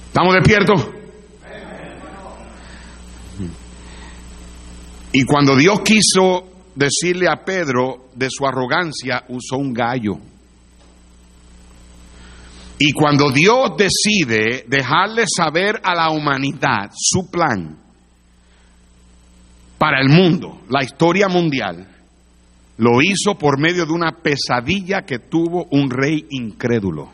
¿Estamos 0.05 0.35
despiertos? 0.35 0.87
Y 5.13 5.23
cuando 5.23 5.55
Dios 5.55 5.81
quiso 5.81 6.51
decirle 6.75 7.27
a 7.27 7.43
Pedro 7.43 8.09
de 8.13 8.27
su 8.29 8.45
arrogancia, 8.45 9.23
usó 9.29 9.57
un 9.57 9.73
gallo. 9.73 10.19
Y 12.83 12.93
cuando 12.93 13.29
Dios 13.29 13.77
decide 13.77 14.65
dejarle 14.67 15.25
saber 15.27 15.79
a 15.83 15.93
la 15.93 16.09
humanidad 16.09 16.89
su 16.95 17.29
plan 17.29 17.77
para 19.77 20.01
el 20.01 20.09
mundo, 20.09 20.61
la 20.67 20.83
historia 20.83 21.27
mundial, 21.27 21.87
lo 22.77 22.99
hizo 23.03 23.37
por 23.37 23.59
medio 23.59 23.85
de 23.85 23.91
una 23.91 24.13
pesadilla 24.23 25.03
que 25.03 25.19
tuvo 25.19 25.67
un 25.69 25.91
rey 25.91 26.25
incrédulo. 26.31 27.11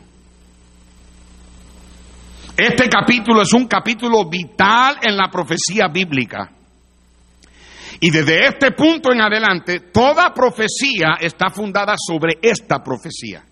Este 2.56 2.88
capítulo 2.88 3.42
es 3.42 3.52
un 3.52 3.66
capítulo 3.66 4.26
vital 4.26 4.96
en 5.02 5.18
la 5.18 5.28
profecía 5.30 5.88
bíblica. 5.88 6.50
Y 8.00 8.08
desde 8.08 8.46
este 8.46 8.70
punto 8.70 9.12
en 9.12 9.20
adelante, 9.20 9.80
toda 9.92 10.32
profecía 10.32 11.18
está 11.20 11.50
fundada 11.50 11.94
sobre 11.98 12.38
esta 12.40 12.82
profecía. 12.82 13.44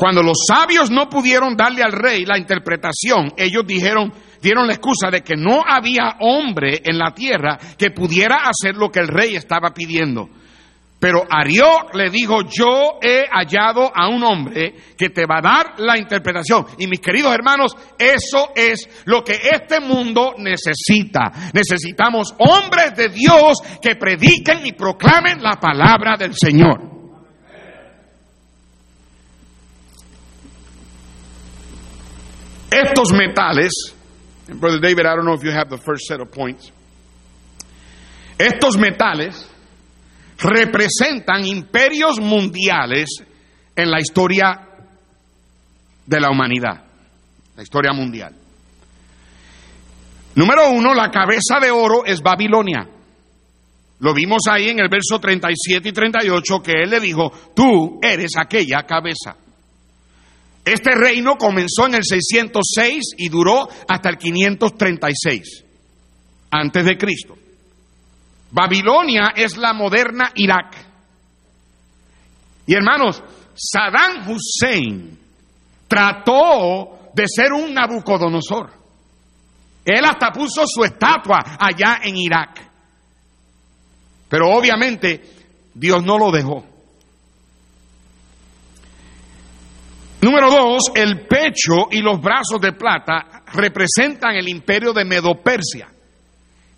Cuando 0.00 0.22
los 0.22 0.46
sabios 0.48 0.90
no 0.90 1.10
pudieron 1.10 1.54
darle 1.54 1.82
al 1.82 1.92
rey 1.92 2.24
la 2.24 2.38
interpretación, 2.38 3.34
ellos 3.36 3.66
dijeron, 3.66 4.10
dieron 4.40 4.66
la 4.66 4.72
excusa 4.72 5.10
de 5.10 5.20
que 5.20 5.36
no 5.36 5.62
había 5.62 6.16
hombre 6.20 6.80
en 6.82 6.96
la 6.96 7.12
tierra 7.12 7.58
que 7.76 7.90
pudiera 7.90 8.36
hacer 8.36 8.76
lo 8.76 8.88
que 8.88 9.00
el 9.00 9.08
rey 9.08 9.36
estaba 9.36 9.74
pidiendo. 9.74 10.30
Pero 10.98 11.26
Arioc 11.28 11.94
le 11.94 12.08
dijo, 12.08 12.40
yo 12.44 12.98
he 13.02 13.26
hallado 13.30 13.92
a 13.94 14.08
un 14.08 14.24
hombre 14.24 14.74
que 14.96 15.10
te 15.10 15.26
va 15.26 15.40
a 15.40 15.42
dar 15.42 15.66
la 15.80 15.98
interpretación. 15.98 16.64
Y 16.78 16.86
mis 16.86 17.00
queridos 17.00 17.34
hermanos, 17.34 17.76
eso 17.98 18.52
es 18.56 19.04
lo 19.04 19.22
que 19.22 19.38
este 19.52 19.80
mundo 19.80 20.32
necesita. 20.38 21.30
Necesitamos 21.52 22.34
hombres 22.38 22.96
de 22.96 23.10
Dios 23.10 23.58
que 23.82 23.96
prediquen 23.96 24.64
y 24.64 24.72
proclamen 24.72 25.42
la 25.42 25.60
palabra 25.60 26.16
del 26.16 26.32
Señor. 26.32 26.89
Estos 32.70 33.12
metales, 33.12 33.72
Brother 34.46 34.80
David, 34.80 35.00
I 35.00 35.16
don't 35.16 35.24
know 35.24 35.34
if 35.34 35.42
you 35.42 35.50
have 35.50 35.68
the 35.68 35.78
first 35.78 36.06
set 36.06 36.20
of 36.20 36.30
points. 36.30 36.72
Estos 38.38 38.78
metales 38.78 39.46
representan 40.38 41.44
imperios 41.44 42.20
mundiales 42.20 43.08
en 43.76 43.90
la 43.90 44.00
historia 44.00 44.68
de 46.06 46.20
la 46.20 46.30
humanidad, 46.30 46.84
la 47.56 47.62
historia 47.62 47.92
mundial. 47.92 48.34
Número 50.34 50.70
uno, 50.70 50.94
la 50.94 51.10
cabeza 51.10 51.58
de 51.60 51.70
oro 51.70 52.04
es 52.04 52.22
Babilonia. 52.22 52.88
Lo 53.98 54.14
vimos 54.14 54.42
ahí 54.48 54.70
en 54.70 54.80
el 54.80 54.88
verso 54.88 55.18
37 55.20 55.88
y 55.88 55.92
38 55.92 56.62
que 56.62 56.72
él 56.82 56.90
le 56.90 57.00
dijo, 57.00 57.30
tú 57.54 57.98
eres 58.02 58.32
aquella 58.38 58.84
cabeza. 58.84 59.36
Este 60.64 60.94
reino 60.94 61.36
comenzó 61.36 61.86
en 61.86 61.94
el 61.94 62.04
606 62.04 63.14
y 63.16 63.28
duró 63.28 63.68
hasta 63.88 64.10
el 64.10 64.16
536 64.16 65.64
antes 66.50 66.84
de 66.84 66.98
Cristo. 66.98 67.36
Babilonia 68.50 69.32
es 69.34 69.56
la 69.56 69.72
moderna 69.72 70.32
Irak. 70.34 70.76
Y 72.66 72.74
hermanos, 72.74 73.22
Saddam 73.54 74.28
Hussein 74.28 75.18
trató 75.88 77.10
de 77.14 77.24
ser 77.26 77.52
un 77.52 77.72
Nabucodonosor. 77.74 78.70
Él 79.84 80.04
hasta 80.04 80.30
puso 80.30 80.62
su 80.66 80.84
estatua 80.84 81.56
allá 81.58 82.00
en 82.02 82.16
Irak. 82.16 82.70
Pero 84.28 84.50
obviamente 84.50 85.22
Dios 85.74 86.04
no 86.04 86.18
lo 86.18 86.30
dejó. 86.30 86.64
Número 90.22 90.50
dos, 90.50 90.82
el 90.94 91.26
pecho 91.26 91.88
y 91.90 92.00
los 92.00 92.20
brazos 92.20 92.60
de 92.60 92.72
plata 92.72 93.42
representan 93.54 94.36
el 94.36 94.48
imperio 94.48 94.92
de 94.92 95.04
Medo-Persia. 95.04 95.88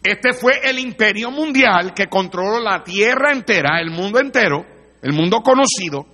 Este 0.03 0.33
fue 0.33 0.61
el 0.65 0.79
imperio 0.79 1.31
mundial 1.31 1.93
que 1.95 2.07
controló 2.07 2.61
la 2.61 2.83
tierra 2.85 3.33
entera, 3.33 3.81
el 3.81 3.91
mundo 3.91 4.21
entero, 4.21 4.65
el 5.01 5.13
mundo 5.13 5.41
conocido, 5.41 6.07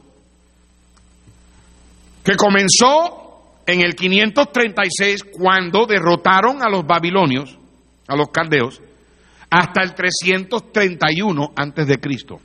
que 2.24 2.34
comenzó 2.34 3.62
en 3.66 3.82
el 3.82 3.94
536 3.94 5.24
cuando 5.30 5.86
derrotaron 5.86 6.62
a 6.62 6.70
los 6.70 6.86
babilonios, 6.86 7.58
a 8.06 8.16
los 8.16 8.28
caldeos, 8.28 8.80
hasta 9.50 9.82
el 9.82 9.94
331 9.94 11.52
antes 11.54 11.86
de 11.86 11.98
Cristo. 11.98 12.40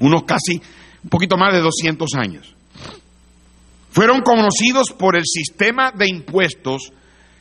Unos 0.00 0.24
casi 0.24 0.60
un 1.02 1.10
poquito 1.10 1.36
más 1.36 1.52
de 1.52 1.60
200 1.60 2.10
años. 2.16 2.54
Fueron 3.94 4.22
conocidos 4.22 4.90
por 4.90 5.14
el 5.14 5.22
sistema 5.24 5.92
de 5.92 6.08
impuestos 6.08 6.92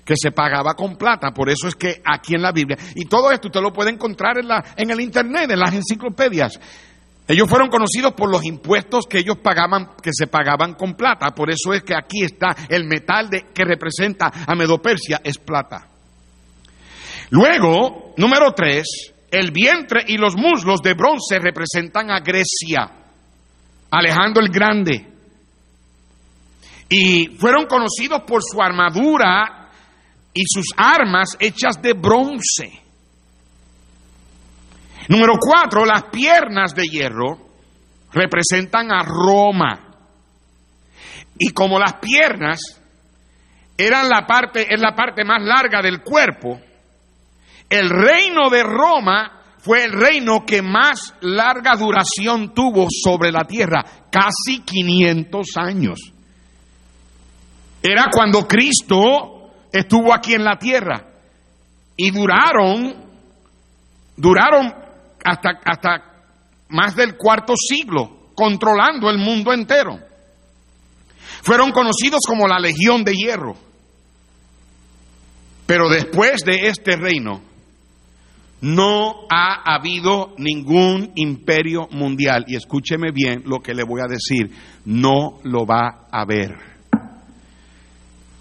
que 0.05 0.13
se 0.15 0.29
pagaba 0.29 0.75
con 0.75 0.97
plata. 0.97 1.31
Por 1.31 1.49
eso 1.49 1.67
es 1.67 1.73
que 1.73 1.99
aquí 2.05 2.35
en 2.35 2.43
la 2.43 2.51
Biblia, 2.51 2.77
y 2.93 3.05
todo 3.05 3.31
esto 3.31 3.47
usted 3.47 3.59
lo 3.59 3.73
puede 3.73 3.89
encontrar 3.89 4.37
en, 4.37 4.49
la, 4.49 4.63
en 4.77 4.91
el 4.91 5.01
Internet, 5.01 5.49
en 5.49 5.57
las 5.57 5.73
enciclopedias. 5.73 6.59
Ellos 7.27 7.49
fueron 7.49 7.69
conocidos 7.69 8.13
por 8.13 8.29
los 8.29 8.45
impuestos 8.45 9.07
que 9.07 9.17
ellos 9.17 9.37
pagaban, 9.41 9.93
que 9.99 10.11
se 10.13 10.27
pagaban 10.27 10.75
con 10.75 10.93
plata. 10.93 11.31
Por 11.31 11.49
eso 11.49 11.73
es 11.73 11.81
que 11.81 11.95
aquí 11.95 12.23
está 12.23 12.55
el 12.69 12.85
metal 12.85 13.31
de, 13.31 13.45
que 13.51 13.65
representa 13.65 14.31
a 14.45 14.53
Medopersia, 14.53 15.21
es 15.23 15.39
plata. 15.39 15.87
Luego, 17.31 18.13
número 18.17 18.51
tres, 18.53 19.11
el 19.31 19.49
vientre 19.49 20.03
y 20.07 20.17
los 20.17 20.35
muslos 20.35 20.83
de 20.83 20.93
bronce 20.93 21.39
representan 21.39 22.11
a 22.11 22.19
Grecia, 22.19 22.91
Alejandro 23.89 24.43
el 24.43 24.51
Grande. 24.51 25.12
Y 26.95 27.25
fueron 27.39 27.65
conocidos 27.65 28.21
por 28.21 28.43
su 28.43 28.61
armadura 28.61 29.67
y 30.31 30.43
sus 30.45 30.67
armas 30.77 31.29
hechas 31.39 31.81
de 31.81 31.93
bronce. 31.93 32.71
Número 35.07 35.33
cuatro, 35.39 35.85
las 35.85 36.03
piernas 36.11 36.75
de 36.75 36.83
hierro 36.83 37.49
representan 38.11 38.91
a 38.91 39.01
Roma. 39.01 39.79
Y 41.39 41.49
como 41.49 41.79
las 41.79 41.95
piernas 41.95 42.59
eran 43.75 44.07
la 44.07 44.27
parte, 44.27 44.71
es 44.71 44.79
la 44.79 44.93
parte 44.93 45.25
más 45.25 45.41
larga 45.41 45.81
del 45.81 46.03
cuerpo, 46.03 46.61
el 47.71 47.89
reino 47.89 48.51
de 48.51 48.61
Roma 48.61 49.41
fue 49.57 49.83
el 49.83 49.93
reino 49.93 50.45
que 50.45 50.61
más 50.61 51.15
larga 51.21 51.75
duración 51.75 52.53
tuvo 52.53 52.85
sobre 52.87 53.31
la 53.31 53.45
tierra, 53.45 53.83
casi 54.11 54.61
500 54.63 55.47
años. 55.57 56.12
Era 57.84 58.07
cuando 58.09 58.47
Cristo 58.47 59.51
estuvo 59.71 60.13
aquí 60.13 60.34
en 60.34 60.45
la 60.45 60.57
tierra 60.57 61.05
y 61.97 62.11
duraron 62.11 62.95
duraron 64.15 64.73
hasta, 65.25 65.59
hasta 65.65 66.03
más 66.69 66.95
del 66.95 67.17
cuarto 67.17 67.53
siglo, 67.57 68.29
controlando 68.36 69.09
el 69.09 69.17
mundo 69.17 69.53
entero. 69.53 69.99
Fueron 71.41 71.71
conocidos 71.71 72.21
como 72.25 72.47
la 72.47 72.59
Legión 72.59 73.03
de 73.03 73.13
Hierro. 73.13 73.55
Pero 75.65 75.89
después 75.89 76.43
de 76.45 76.67
este 76.67 76.95
reino, 76.95 77.41
no 78.61 79.25
ha 79.29 79.75
habido 79.75 80.36
ningún 80.38 81.11
imperio 81.15 81.88
mundial. 81.91 82.45
Y 82.47 82.55
escúcheme 82.55 83.11
bien 83.11 83.43
lo 83.45 83.59
que 83.59 83.73
le 83.73 83.84
voy 83.84 84.01
a 84.01 84.09
decir, 84.09 84.51
no 84.86 85.39
lo 85.43 85.65
va 85.65 86.07
a 86.11 86.21
haber. 86.21 86.72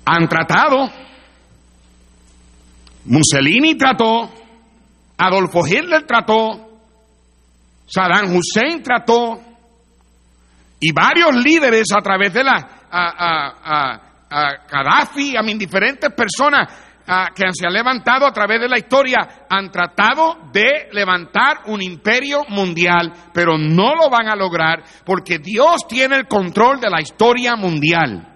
Han 0.04 0.28
tratado, 0.28 0.90
Mussolini 3.04 3.76
trató, 3.76 4.30
Adolfo 5.16 5.66
Hitler 5.66 6.04
trató, 6.06 6.80
Saddam 7.86 8.34
Hussein 8.34 8.82
trató, 8.82 9.40
y 10.80 10.92
varios 10.92 11.36
líderes 11.36 11.86
a 11.96 12.02
través 12.02 12.32
de 12.32 12.42
la 12.42 12.82
a, 12.90 13.08
a, 13.08 14.00
a, 14.30 14.52
a 14.74 15.42
diferentes 15.56 16.12
personas 16.12 16.68
que 17.34 17.44
se 17.52 17.66
han 17.66 17.72
levantado 17.72 18.26
a 18.26 18.32
través 18.32 18.60
de 18.60 18.68
la 18.68 18.78
historia, 18.78 19.46
han 19.48 19.70
tratado 19.70 20.50
de 20.52 20.88
levantar 20.92 21.62
un 21.66 21.82
imperio 21.82 22.44
mundial, 22.48 23.12
pero 23.32 23.58
no 23.58 23.94
lo 23.94 24.08
van 24.08 24.28
a 24.28 24.36
lograr 24.36 24.82
porque 25.04 25.38
Dios 25.38 25.86
tiene 25.88 26.16
el 26.16 26.28
control 26.28 26.80
de 26.80 26.90
la 26.90 27.00
historia 27.00 27.56
mundial. 27.56 28.31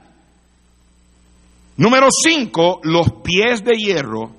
Número 1.78 2.08
cinco, 2.10 2.80
los 2.84 3.06
pies 3.22 3.62
de 3.62 3.74
hierro 3.76 4.30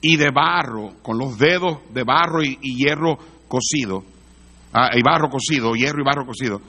y 0.00 0.16
de 0.16 0.30
barro, 0.30 0.94
con 1.02 1.18
los 1.18 1.38
dedos 1.38 1.80
de 1.92 2.02
barro 2.02 2.42
y, 2.42 2.56
hierro 2.60 3.18
cocido, 3.46 4.04
ah, 4.72 4.90
y 4.94 5.02
barro 5.02 5.28
cocido, 5.28 5.74
hierro 5.74 6.00
y 6.00 6.04
barro 6.04 6.24
cocido, 6.24 6.62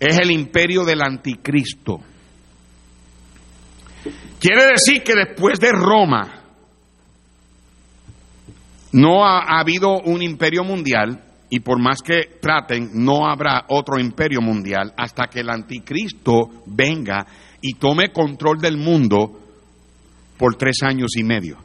es 0.00 0.18
el 0.18 0.30
imperio 0.30 0.84
del 0.84 1.02
anticristo. 1.02 2.00
Quiere 4.38 4.66
decir 4.66 5.02
que 5.02 5.14
después 5.14 5.58
de 5.58 5.72
Roma 5.72 6.42
no 8.92 9.26
ha, 9.26 9.58
habido 9.58 10.00
un 10.00 10.22
imperio 10.22 10.64
mundial 10.64 11.22
y 11.50 11.60
por 11.60 11.78
más 11.78 12.00
que 12.02 12.38
traten, 12.40 12.90
no 12.94 13.28
habrá 13.28 13.64
otro 13.68 13.98
imperio 13.98 14.40
mundial 14.40 14.94
hasta 14.96 15.26
que 15.26 15.40
el 15.40 15.50
anticristo 15.50 16.62
venga 16.66 17.26
y 17.60 17.74
tome 17.74 18.10
control 18.12 18.58
del 18.58 18.78
mundo 18.78 19.45
por 20.36 20.56
tres 20.56 20.78
años 20.82 21.16
y 21.16 21.24
medio. 21.24 21.58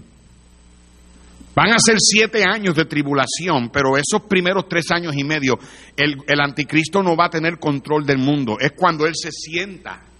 Van 1.53 1.71
a 1.71 1.79
ser 1.79 1.97
siete 1.99 2.43
años 2.45 2.75
de 2.75 2.85
tribulación, 2.85 3.69
pero 3.71 3.97
esos 3.97 4.21
primeros 4.27 4.69
tres 4.69 4.89
años 4.91 5.13
y 5.15 5.23
medio, 5.23 5.59
el, 5.97 6.17
el 6.27 6.39
anticristo 6.39 7.03
no 7.03 7.17
va 7.17 7.25
a 7.25 7.29
tener 7.29 7.59
control 7.59 8.05
del 8.05 8.19
mundo. 8.19 8.57
Es 8.59 8.71
cuando 8.71 9.05
él 9.05 9.13
se 9.15 9.31
sienta 9.31 10.10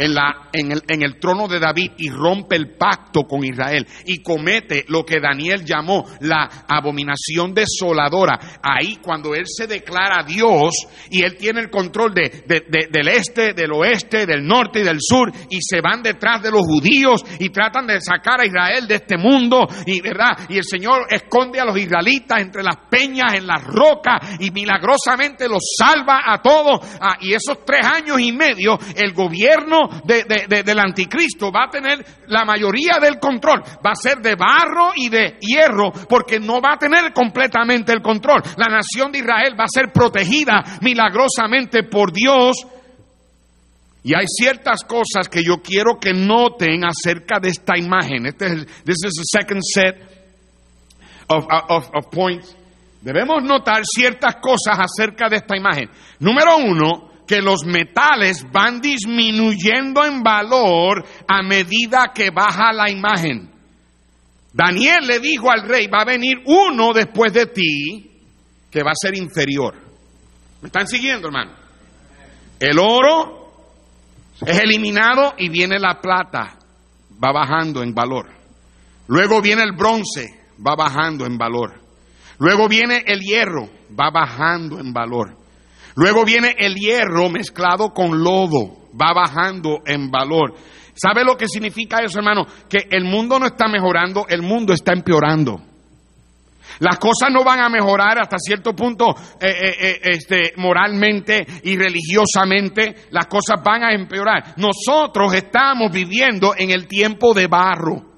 en, 0.00 0.14
la, 0.14 0.48
en, 0.52 0.72
el, 0.72 0.82
en, 0.88 1.02
el, 1.02 1.20
trono 1.20 1.46
de 1.46 1.60
David 1.60 1.92
y 1.98 2.08
rompe 2.08 2.56
el 2.56 2.74
pacto 2.76 3.24
con 3.24 3.44
Israel 3.44 3.86
y 4.06 4.22
comete 4.22 4.86
lo 4.88 5.04
que 5.04 5.20
Daniel 5.20 5.62
llamó 5.62 6.06
la 6.20 6.64
abominación 6.66 7.52
desoladora. 7.52 8.38
Ahí 8.62 8.96
cuando 8.96 9.34
él 9.34 9.44
se 9.44 9.66
declara 9.66 10.24
Dios 10.24 10.72
y 11.10 11.22
él 11.22 11.36
tiene 11.36 11.60
el 11.60 11.68
control 11.68 12.14
de, 12.14 12.44
del 12.90 13.08
este, 13.08 13.52
del 13.52 13.72
oeste, 13.72 14.24
del 14.24 14.46
norte 14.46 14.80
y 14.80 14.84
del 14.84 15.00
sur 15.00 15.30
y 15.50 15.58
se 15.60 15.82
van 15.82 16.02
detrás 16.02 16.42
de 16.42 16.50
los 16.50 16.62
judíos 16.62 17.22
y 17.38 17.50
tratan 17.50 17.86
de 17.86 18.00
sacar 18.00 18.40
a 18.40 18.46
Israel 18.46 18.88
de 18.88 18.94
este 18.94 19.18
mundo 19.18 19.66
y 19.84 20.00
verdad 20.00 20.48
y 20.48 20.56
el 20.56 20.64
Señor 20.64 21.08
esconde 21.10 21.60
a 21.60 21.66
los 21.66 21.76
israelitas 21.76 22.40
entre 22.40 22.62
las 22.62 22.76
peñas, 22.90 23.34
en 23.34 23.46
las 23.46 23.62
rocas 23.64 24.40
y 24.40 24.50
milagrosamente 24.50 25.46
los 25.46 25.60
salva 25.76 26.22
a 26.24 26.40
todos. 26.40 26.80
Ah, 27.00 27.18
y 27.20 27.34
esos 27.34 27.64
tres 27.66 27.84
años 27.84 28.18
y 28.18 28.32
medio 28.32 28.78
el 28.96 29.12
gobierno 29.12 29.89
del 30.04 30.78
anticristo 30.78 31.50
va 31.52 31.64
a 31.64 31.70
tener 31.70 32.04
la 32.28 32.44
mayoría 32.44 32.98
del 33.00 33.18
control. 33.18 33.62
Va 33.84 33.92
a 33.92 33.94
ser 33.94 34.18
de 34.18 34.34
barro 34.34 34.92
y 34.94 35.08
de 35.08 35.38
hierro 35.40 35.92
porque 36.08 36.38
no 36.38 36.60
va 36.60 36.74
a 36.74 36.78
tener 36.78 37.12
completamente 37.12 37.92
el 37.92 38.02
control. 38.02 38.42
La 38.56 38.66
nación 38.66 39.12
de 39.12 39.18
Israel 39.18 39.54
va 39.58 39.64
a 39.64 39.72
ser 39.72 39.92
protegida 39.92 40.62
milagrosamente 40.80 41.84
por 41.84 42.12
Dios. 42.12 42.56
Y 44.02 44.14
hay 44.14 44.26
ciertas 44.26 44.82
cosas 44.84 45.28
que 45.28 45.42
yo 45.42 45.60
quiero 45.62 45.98
que 46.00 46.14
noten 46.14 46.84
acerca 46.84 47.38
de 47.38 47.50
esta 47.50 47.76
imagen. 47.76 48.26
Este 48.26 48.46
es, 48.46 48.66
this 48.84 48.96
is 49.04 49.12
the 49.12 49.38
second 49.38 49.60
set 49.62 49.96
of, 51.28 51.44
of 51.48 52.06
points. 52.10 52.56
Debemos 53.02 53.42
notar 53.42 53.82
ciertas 53.84 54.36
cosas 54.36 54.78
acerca 54.78 55.28
de 55.28 55.36
esta 55.36 55.56
imagen. 55.56 55.88
Número 56.18 56.58
uno, 56.58 57.09
que 57.30 57.40
los 57.40 57.64
metales 57.64 58.44
van 58.50 58.80
disminuyendo 58.80 60.04
en 60.04 60.20
valor 60.20 61.04
a 61.28 61.42
medida 61.44 62.10
que 62.12 62.30
baja 62.30 62.72
la 62.72 62.90
imagen. 62.90 63.48
Daniel 64.52 65.06
le 65.06 65.20
dijo 65.20 65.48
al 65.48 65.62
rey, 65.62 65.86
va 65.86 66.00
a 66.00 66.06
venir 66.06 66.38
uno 66.44 66.92
después 66.92 67.32
de 67.32 67.46
ti 67.46 68.10
que 68.68 68.82
va 68.82 68.90
a 68.90 69.00
ser 69.00 69.16
inferior. 69.16 69.76
¿Me 70.60 70.66
están 70.66 70.88
siguiendo, 70.88 71.28
hermano? 71.28 71.52
El 72.58 72.80
oro 72.80 73.52
es 74.44 74.58
eliminado 74.58 75.34
y 75.38 75.50
viene 75.50 75.78
la 75.78 76.00
plata, 76.00 76.58
va 77.12 77.30
bajando 77.30 77.84
en 77.84 77.94
valor. 77.94 78.26
Luego 79.06 79.40
viene 79.40 79.62
el 79.62 79.76
bronce, 79.76 80.26
va 80.66 80.74
bajando 80.74 81.26
en 81.26 81.38
valor. 81.38 81.80
Luego 82.40 82.66
viene 82.66 83.04
el 83.06 83.20
hierro, 83.20 83.70
va 83.96 84.10
bajando 84.10 84.80
en 84.80 84.92
valor. 84.92 85.39
Luego 85.96 86.24
viene 86.24 86.54
el 86.58 86.74
hierro 86.74 87.28
mezclado 87.28 87.90
con 87.90 88.22
lodo, 88.22 88.88
va 89.00 89.12
bajando 89.12 89.80
en 89.86 90.10
valor. 90.10 90.54
¿Sabe 90.94 91.24
lo 91.24 91.36
que 91.36 91.48
significa 91.48 91.98
eso, 92.04 92.18
hermano? 92.18 92.46
Que 92.68 92.86
el 92.90 93.04
mundo 93.04 93.38
no 93.38 93.46
está 93.46 93.68
mejorando, 93.68 94.26
el 94.28 94.42
mundo 94.42 94.72
está 94.72 94.92
empeorando. 94.92 95.62
Las 96.78 96.98
cosas 96.98 97.30
no 97.30 97.44
van 97.44 97.60
a 97.60 97.68
mejorar 97.68 98.20
hasta 98.20 98.38
cierto 98.38 98.74
punto 98.74 99.10
eh, 99.40 99.48
eh, 99.48 99.76
eh, 99.80 100.00
este, 100.02 100.52
moralmente 100.56 101.46
y 101.64 101.76
religiosamente, 101.76 103.08
las 103.10 103.26
cosas 103.26 103.62
van 103.62 103.82
a 103.82 103.92
empeorar. 103.92 104.54
Nosotros 104.56 105.34
estamos 105.34 105.92
viviendo 105.92 106.54
en 106.56 106.70
el 106.70 106.86
tiempo 106.86 107.34
de 107.34 107.46
barro. 107.48 108.09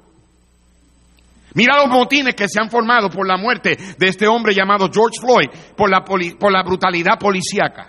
Mira 1.55 1.77
los 1.77 1.89
motines 1.89 2.35
que 2.35 2.49
se 2.49 2.61
han 2.61 2.71
formado 2.71 3.11
por 3.11 3.27
la 3.27 3.37
muerte 3.37 3.77
de 3.99 4.07
este 4.07 4.27
hombre 4.27 4.55
llamado 4.55 4.91
George 4.93 5.21
Floyd, 5.21 5.49
por 5.77 5.91
la, 5.91 6.63
brutalidad 6.63 7.19
policíaca. 7.19 7.89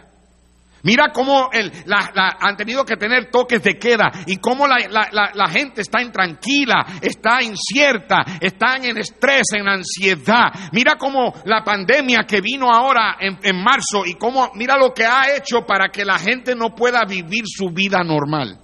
Mira 0.86 1.14
cómo 1.14 1.49
han 1.49 2.57
tenido 2.57 2.84
que 2.84 2.97
tener 2.97 3.32
toques 3.32 3.64
de 3.64 3.80
queda 3.80 4.11
y 4.26 4.36
cómo 4.38 4.68
la, 4.68 5.47
gente 5.49 5.82
está 5.82 6.01
intranquila, 6.01 6.86
está 7.01 7.41
incierta, 7.41 8.26
están 8.41 8.84
en 8.84 8.97
estrés, 8.97 9.53
en 9.53 9.66
ansiedad. 9.66 10.51
Mira 10.74 10.95
cómo 10.97 11.34
la 11.45 11.64
pandemia 11.64 12.26
que 12.28 12.41
vino 12.41 12.70
ahora 12.70 13.16
en 13.20 13.64
marzo 13.64 14.05
y 14.05 14.16
cómo, 14.16 14.51
mira 14.55 14.78
lo 14.78 14.93
que 14.93 15.05
ha 15.05 15.34
hecho 15.38 15.66
para 15.66 15.88
que 15.88 16.03
la 16.03 16.20
gente 16.20 16.53
no 16.53 16.76
pueda 16.76 17.05
vivir 17.05 17.45
su 17.47 17.70
vida 17.70 18.03
normal. 18.03 18.62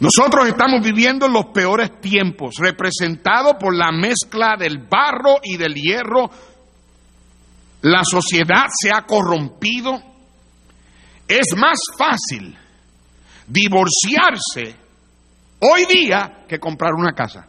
Nosotros 0.00 0.48
estamos 0.48 0.82
viviendo 0.82 1.28
los 1.28 1.46
peores 1.46 2.00
tiempos, 2.00 2.54
representados 2.58 3.56
por 3.60 3.76
la 3.76 3.92
mezcla 3.92 4.56
del 4.58 4.78
barro 4.78 5.36
y 5.42 5.58
del 5.58 5.74
hierro. 5.74 6.30
La 7.82 8.02
sociedad 8.04 8.64
se 8.74 8.90
ha 8.94 9.02
corrompido. 9.02 10.00
Es 11.28 11.54
más 11.54 11.78
fácil 11.98 12.56
divorciarse 13.46 14.74
hoy 15.60 15.84
día 15.84 16.44
que 16.48 16.58
comprar 16.58 16.94
una 16.94 17.12
casa. 17.12 17.46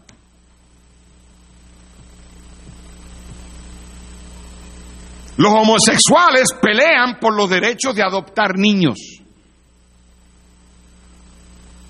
Los 5.37 5.53
homosexuales 5.53 6.49
pelean 6.61 7.17
por 7.19 7.33
los 7.33 7.49
derechos 7.49 7.95
de 7.95 8.03
adoptar 8.03 8.57
niños. 8.57 9.21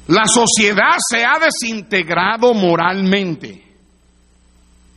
La 0.07 0.25
sociedad 0.25 0.97
se 0.97 1.23
ha 1.23 1.39
desintegrado 1.39 2.53
moralmente, 2.53 3.63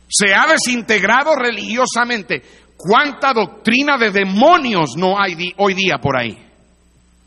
se 0.07 0.33
ha 0.33 0.47
desintegrado 0.47 1.35
religiosamente. 1.35 2.41
¿Cuánta 2.77 3.31
doctrina 3.33 3.97
de 3.97 4.11
demonios 4.11 4.95
no 4.97 5.19
hay 5.19 5.53
hoy 5.57 5.73
día 5.73 5.97
por 5.97 6.17
ahí? 6.17 6.37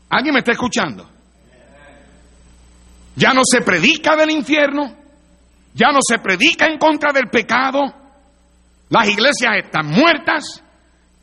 ¿Alguien 0.09 0.33
me 0.33 0.39
está 0.39 0.51
escuchando? 0.51 1.09
Ya 3.15 3.33
no 3.33 3.41
se 3.43 3.61
predica 3.61 4.15
del 4.15 4.31
infierno, 4.31 4.95
ya 5.73 5.91
no 5.91 5.99
se 6.01 6.19
predica 6.19 6.67
en 6.67 6.77
contra 6.77 7.11
del 7.11 7.29
pecado, 7.29 7.81
las 8.89 9.07
iglesias 9.07 9.51
están 9.63 9.87
muertas, 9.87 10.63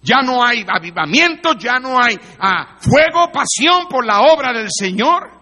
ya 0.02 0.22
no 0.22 0.44
hay 0.44 0.64
avivamiento, 0.68 1.54
ya 1.58 1.80
no 1.80 2.00
hay 2.00 2.16
ah, 2.38 2.76
fuego, 2.78 3.32
pasión 3.32 3.88
por 3.88 4.06
la 4.06 4.20
obra 4.20 4.52
del 4.52 4.68
Señor. 4.70 5.35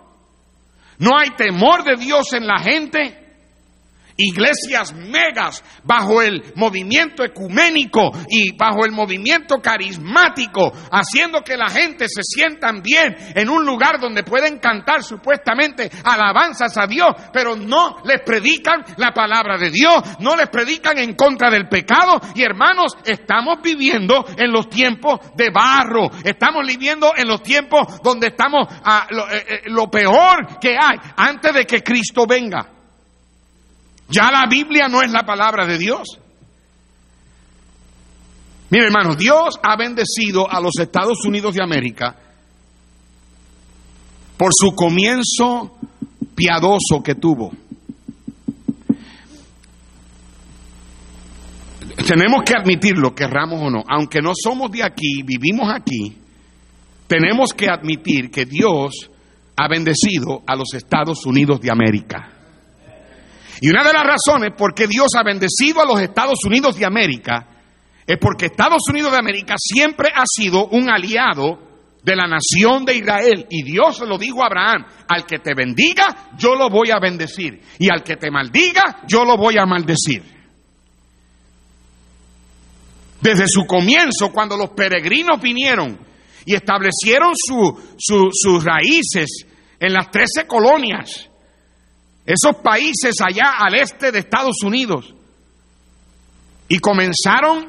No 0.98 1.16
hay 1.18 1.30
temor 1.30 1.84
de 1.84 1.96
Dios 1.96 2.32
en 2.32 2.46
la 2.46 2.58
gente. 2.58 3.23
Iglesias 4.16 4.94
megas 4.94 5.62
bajo 5.82 6.22
el 6.22 6.42
movimiento 6.56 7.24
ecuménico 7.24 8.10
y 8.28 8.56
bajo 8.56 8.84
el 8.84 8.92
movimiento 8.92 9.60
carismático, 9.60 10.72
haciendo 10.90 11.42
que 11.42 11.56
la 11.56 11.68
gente 11.68 12.06
se 12.08 12.22
sientan 12.22 12.82
bien 12.82 13.14
en 13.34 13.48
un 13.48 13.64
lugar 13.64 14.00
donde 14.00 14.22
pueden 14.22 14.58
cantar 14.58 15.02
supuestamente 15.02 15.90
alabanzas 16.04 16.76
a 16.76 16.86
Dios, 16.86 17.08
pero 17.32 17.56
no 17.56 17.98
les 18.04 18.20
predican 18.22 18.84
la 18.96 19.12
palabra 19.12 19.58
de 19.58 19.70
Dios, 19.70 20.02
no 20.20 20.36
les 20.36 20.48
predican 20.48 20.98
en 20.98 21.14
contra 21.14 21.50
del 21.50 21.68
pecado. 21.68 22.20
Y 22.34 22.42
hermanos, 22.42 22.96
estamos 23.04 23.58
viviendo 23.62 24.24
en 24.36 24.52
los 24.52 24.68
tiempos 24.68 25.20
de 25.36 25.50
barro, 25.50 26.10
estamos 26.24 26.66
viviendo 26.66 27.12
en 27.16 27.28
los 27.28 27.42
tiempos 27.42 28.00
donde 28.02 28.28
estamos 28.28 28.68
a 28.84 29.06
lo, 29.10 29.28
eh, 29.30 29.44
eh, 29.48 29.62
lo 29.66 29.90
peor 29.90 30.58
que 30.60 30.70
hay 30.70 30.98
antes 31.16 31.52
de 31.52 31.64
que 31.64 31.82
Cristo 31.82 32.26
venga. 32.26 32.73
Ya 34.08 34.30
la 34.30 34.46
Biblia 34.48 34.88
no 34.88 35.02
es 35.02 35.10
la 35.10 35.24
palabra 35.24 35.66
de 35.66 35.78
Dios. 35.78 36.18
Mire, 38.70 38.86
hermanos, 38.86 39.16
Dios 39.16 39.58
ha 39.62 39.76
bendecido 39.76 40.50
a 40.50 40.60
los 40.60 40.72
Estados 40.80 41.24
Unidos 41.24 41.54
de 41.54 41.62
América 41.62 42.16
por 44.36 44.50
su 44.52 44.74
comienzo 44.74 45.78
piadoso 46.34 47.02
que 47.02 47.14
tuvo. 47.14 47.52
Tenemos 52.06 52.42
que 52.44 52.54
admitirlo, 52.54 53.14
querramos 53.14 53.62
o 53.62 53.70
no, 53.70 53.84
aunque 53.88 54.20
no 54.20 54.32
somos 54.34 54.70
de 54.70 54.82
aquí, 54.82 55.22
vivimos 55.22 55.72
aquí, 55.72 56.18
tenemos 57.06 57.54
que 57.54 57.68
admitir 57.68 58.30
que 58.30 58.44
Dios 58.44 59.10
ha 59.56 59.68
bendecido 59.68 60.42
a 60.46 60.56
los 60.56 60.74
Estados 60.74 61.24
Unidos 61.24 61.60
de 61.60 61.70
América. 61.70 62.33
Y 63.64 63.70
una 63.70 63.82
de 63.82 63.94
las 63.94 64.02
razones 64.02 64.52
por 64.58 64.74
qué 64.74 64.86
Dios 64.86 65.06
ha 65.16 65.22
bendecido 65.22 65.80
a 65.80 65.86
los 65.86 65.98
Estados 65.98 66.38
Unidos 66.44 66.76
de 66.76 66.84
América 66.84 67.48
es 68.06 68.18
porque 68.18 68.44
Estados 68.44 68.82
Unidos 68.90 69.12
de 69.12 69.16
América 69.16 69.54
siempre 69.56 70.10
ha 70.14 70.24
sido 70.26 70.66
un 70.66 70.90
aliado 70.90 71.60
de 72.02 72.14
la 72.14 72.26
nación 72.26 72.84
de 72.84 72.96
Israel. 72.96 73.46
Y 73.48 73.62
Dios 73.62 74.00
lo 74.00 74.18
dijo 74.18 74.42
a 74.42 74.48
Abraham, 74.48 74.84
al 75.08 75.24
que 75.24 75.38
te 75.38 75.54
bendiga, 75.54 76.28
yo 76.36 76.54
lo 76.54 76.68
voy 76.68 76.90
a 76.90 77.00
bendecir. 77.00 77.58
Y 77.78 77.90
al 77.90 78.02
que 78.02 78.16
te 78.16 78.30
maldiga, 78.30 79.00
yo 79.08 79.24
lo 79.24 79.38
voy 79.38 79.54
a 79.58 79.64
maldecir. 79.64 80.22
Desde 83.22 83.48
su 83.48 83.64
comienzo, 83.64 84.30
cuando 84.30 84.58
los 84.58 84.72
peregrinos 84.72 85.40
vinieron 85.40 85.98
y 86.44 86.54
establecieron 86.54 87.32
sus 87.34 88.62
raíces 88.62 89.46
en 89.80 89.94
las 89.94 90.10
trece 90.10 90.46
colonias, 90.46 91.30
esos 92.26 92.56
países 92.62 93.14
allá 93.20 93.54
al 93.58 93.74
este 93.74 94.10
de 94.10 94.20
Estados 94.20 94.62
Unidos, 94.62 95.14
y 96.68 96.78
comenzaron 96.78 97.66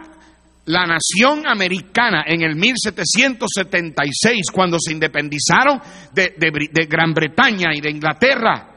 la 0.65 0.85
nación 0.85 1.45
americana 1.47 2.23
en 2.25 2.41
el 2.41 2.55
1776, 2.55 4.47
cuando 4.51 4.77
se 4.79 4.93
independizaron 4.93 5.79
de, 6.11 6.33
de, 6.37 6.85
Gran 6.85 7.13
Bretaña 7.13 7.67
y 7.75 7.81
de 7.81 7.91
Inglaterra. 7.91 8.71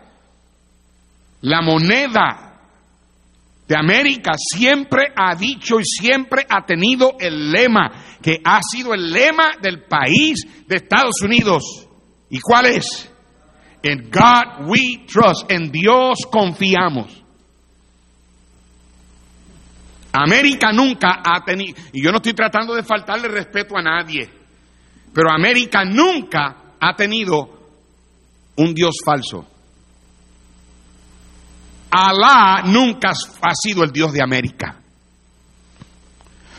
La 1.43 1.63
moneda 1.63 2.61
de 3.67 3.77
América 3.77 4.33
siempre 4.37 5.13
ha 5.17 5.35
dicho 5.35 5.79
y 5.81 5.85
siempre 5.85 6.45
ha 6.49 6.67
tenido 6.67 7.17
el 7.19 7.51
lema, 7.51 8.19
que 8.21 8.41
ha 8.45 8.61
sido 8.63 8.93
el 8.93 9.11
lema 9.11 9.53
del 9.63 9.85
país 9.85 10.67
de 10.67 10.77
Estados 10.77 11.23
Unidos. 11.23 11.87
¿Y 12.29 12.41
cuál 12.41 12.67
es? 12.67 13.11
En 13.83 14.11
God 14.11 14.69
we 14.69 15.07
trust. 15.07 15.51
En 15.51 15.71
Dios 15.71 16.19
confiamos. 16.31 17.23
América 20.13 20.73
nunca 20.73 21.23
ha 21.25 21.45
tenido, 21.45 21.77
y 21.93 22.03
yo 22.03 22.11
no 22.11 22.17
estoy 22.17 22.33
tratando 22.33 22.75
de 22.75 22.83
faltarle 22.83 23.29
respeto 23.29 23.77
a 23.77 23.83
nadie, 23.83 24.29
pero 25.13 25.31
América 25.31 25.85
nunca 25.85 26.57
ha 26.81 26.97
tenido 26.97 27.59
un 28.57 28.75
Dios 28.75 28.97
falso. 29.05 29.47
Alá 31.91 32.63
nunca 32.65 33.11
ha 33.11 33.55
sido 33.55 33.85
el 33.85 33.93
Dios 33.93 34.13
de 34.13 34.23
América. 34.23 34.77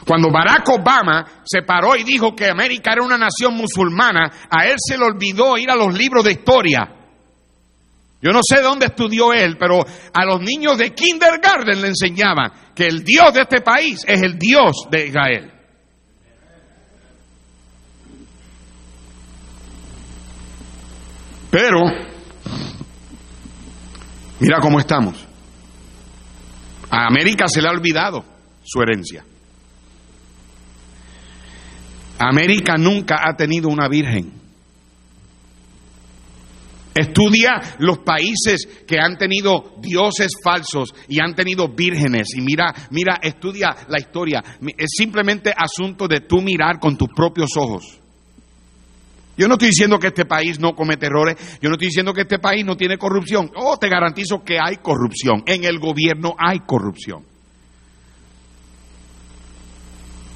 Cuando 0.06 0.32
Barack 0.32 0.68
Obama 0.70 1.26
se 1.44 1.62
paró 1.64 1.96
y 1.96 2.04
dijo 2.04 2.36
que 2.36 2.50
América 2.50 2.94
era 2.94 3.04
una 3.04 3.18
nación 3.18 3.56
musulmana, 3.56 4.32
a 4.50 4.66
él 4.66 4.76
se 4.78 4.98
le 4.98 5.06
olvidó 5.06 5.58
ir 5.58 5.70
a 5.70 5.76
los 5.76 5.94
libros 5.94 6.24
de 6.24 6.32
historia 6.32 6.99
yo 8.22 8.32
no 8.32 8.42
sé 8.44 8.62
dónde 8.62 8.88
estudió 8.88 9.32
él, 9.34 9.56
pero 9.58 9.80
a 9.80 10.26
los 10.26 10.42
niños 10.42 10.78
de 10.78 10.94
kindergarten 10.94 11.82
le 11.82 11.88
enseñaban 11.88 12.52
que 12.76 12.86
el 12.86 13.04
Dios 13.04 13.34
de 13.34 13.42
este 13.42 13.62
país 13.62 14.04
es 14.06 14.22
el 14.22 14.38
Dios 14.38 14.88
de 14.92 15.08
Israel. 15.08 15.52
Pero, 21.50 21.80
mira 24.40 24.60
cómo 24.62 24.80
estamos. 24.80 25.26
A 26.92 27.08
América 27.08 27.48
se 27.48 27.62
le 27.62 27.70
ha 27.70 27.72
olvidado 27.72 28.26
su 28.64 28.82
herencia. 28.82 29.24
América 32.20 32.76
nunca 32.78 33.22
ha 33.24 33.36
tenido 33.36 33.70
una 33.70 33.88
virgen. 33.88 34.39
Estudia 36.94 37.62
los 37.80 38.00
países 38.00 38.68
que 38.88 38.98
han 39.00 39.18
tenido 39.18 39.76
dioses 39.80 40.32
falsos 40.44 40.94
y 41.08 41.22
han 41.22 41.36
tenido 41.36 41.68
vírgenes. 41.70 42.30
Y 42.36 42.42
mira, 42.42 42.74
mira, 42.90 43.20
estudia 43.22 43.76
la 43.88 44.00
historia. 44.00 44.44
Es 44.78 44.90
simplemente 44.98 45.54
asunto 45.56 46.08
de 46.08 46.22
tú 46.22 46.42
mirar 46.42 46.80
con 46.80 46.98
tus 46.98 47.10
propios 47.16 47.52
ojos. 47.58 48.00
Yo 49.38 49.48
no 49.48 49.54
estoy 49.54 49.70
diciendo 49.70 49.98
que 50.00 50.08
este 50.08 50.26
país 50.26 50.60
no 50.60 50.76
comete 50.76 51.06
errores, 51.06 51.38
yo 51.62 51.70
no 51.70 51.76
estoy 51.76 51.88
diciendo 51.88 52.14
que 52.14 52.22
este 52.22 52.40
país 52.40 52.66
no 52.66 52.76
tiene 52.76 52.98
corrupción. 52.98 53.50
Oh, 53.56 53.78
te 53.78 53.88
garantizo 53.88 54.44
que 54.44 54.58
hay 54.60 54.78
corrupción. 54.78 55.44
En 55.46 55.64
el 55.64 55.80
gobierno 55.80 56.36
hay 56.38 56.60
corrupción. 56.60 57.24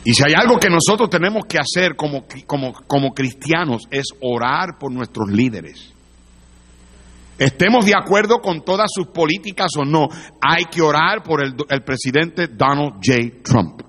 Y 0.06 0.14
si 0.14 0.24
hay 0.26 0.34
algo 0.34 0.58
que 0.58 0.70
nosotros 0.70 1.10
tenemos 1.10 1.43
que 1.45 1.58
hacer 1.58 1.95
como, 1.95 2.26
como, 2.45 2.74
como 2.74 3.14
cristianos 3.14 3.84
es 3.89 4.06
orar 4.22 4.78
por 4.80 4.91
nuestros 4.91 5.30
líderes. 5.30 5.93
Estemos 7.38 7.86
de 7.86 7.93
acuerdo 7.95 8.39
con 8.39 8.63
todas 8.63 8.88
sus 8.93 9.07
políticas 9.07 9.71
o 9.77 9.84
no, 9.84 10.07
hay 10.41 10.65
que 10.65 10.81
orar 10.81 11.23
por 11.23 11.43
el, 11.43 11.55
presidente 11.84 12.47
Donald 12.47 12.95
J. 13.03 13.41
Trump. 13.43 13.81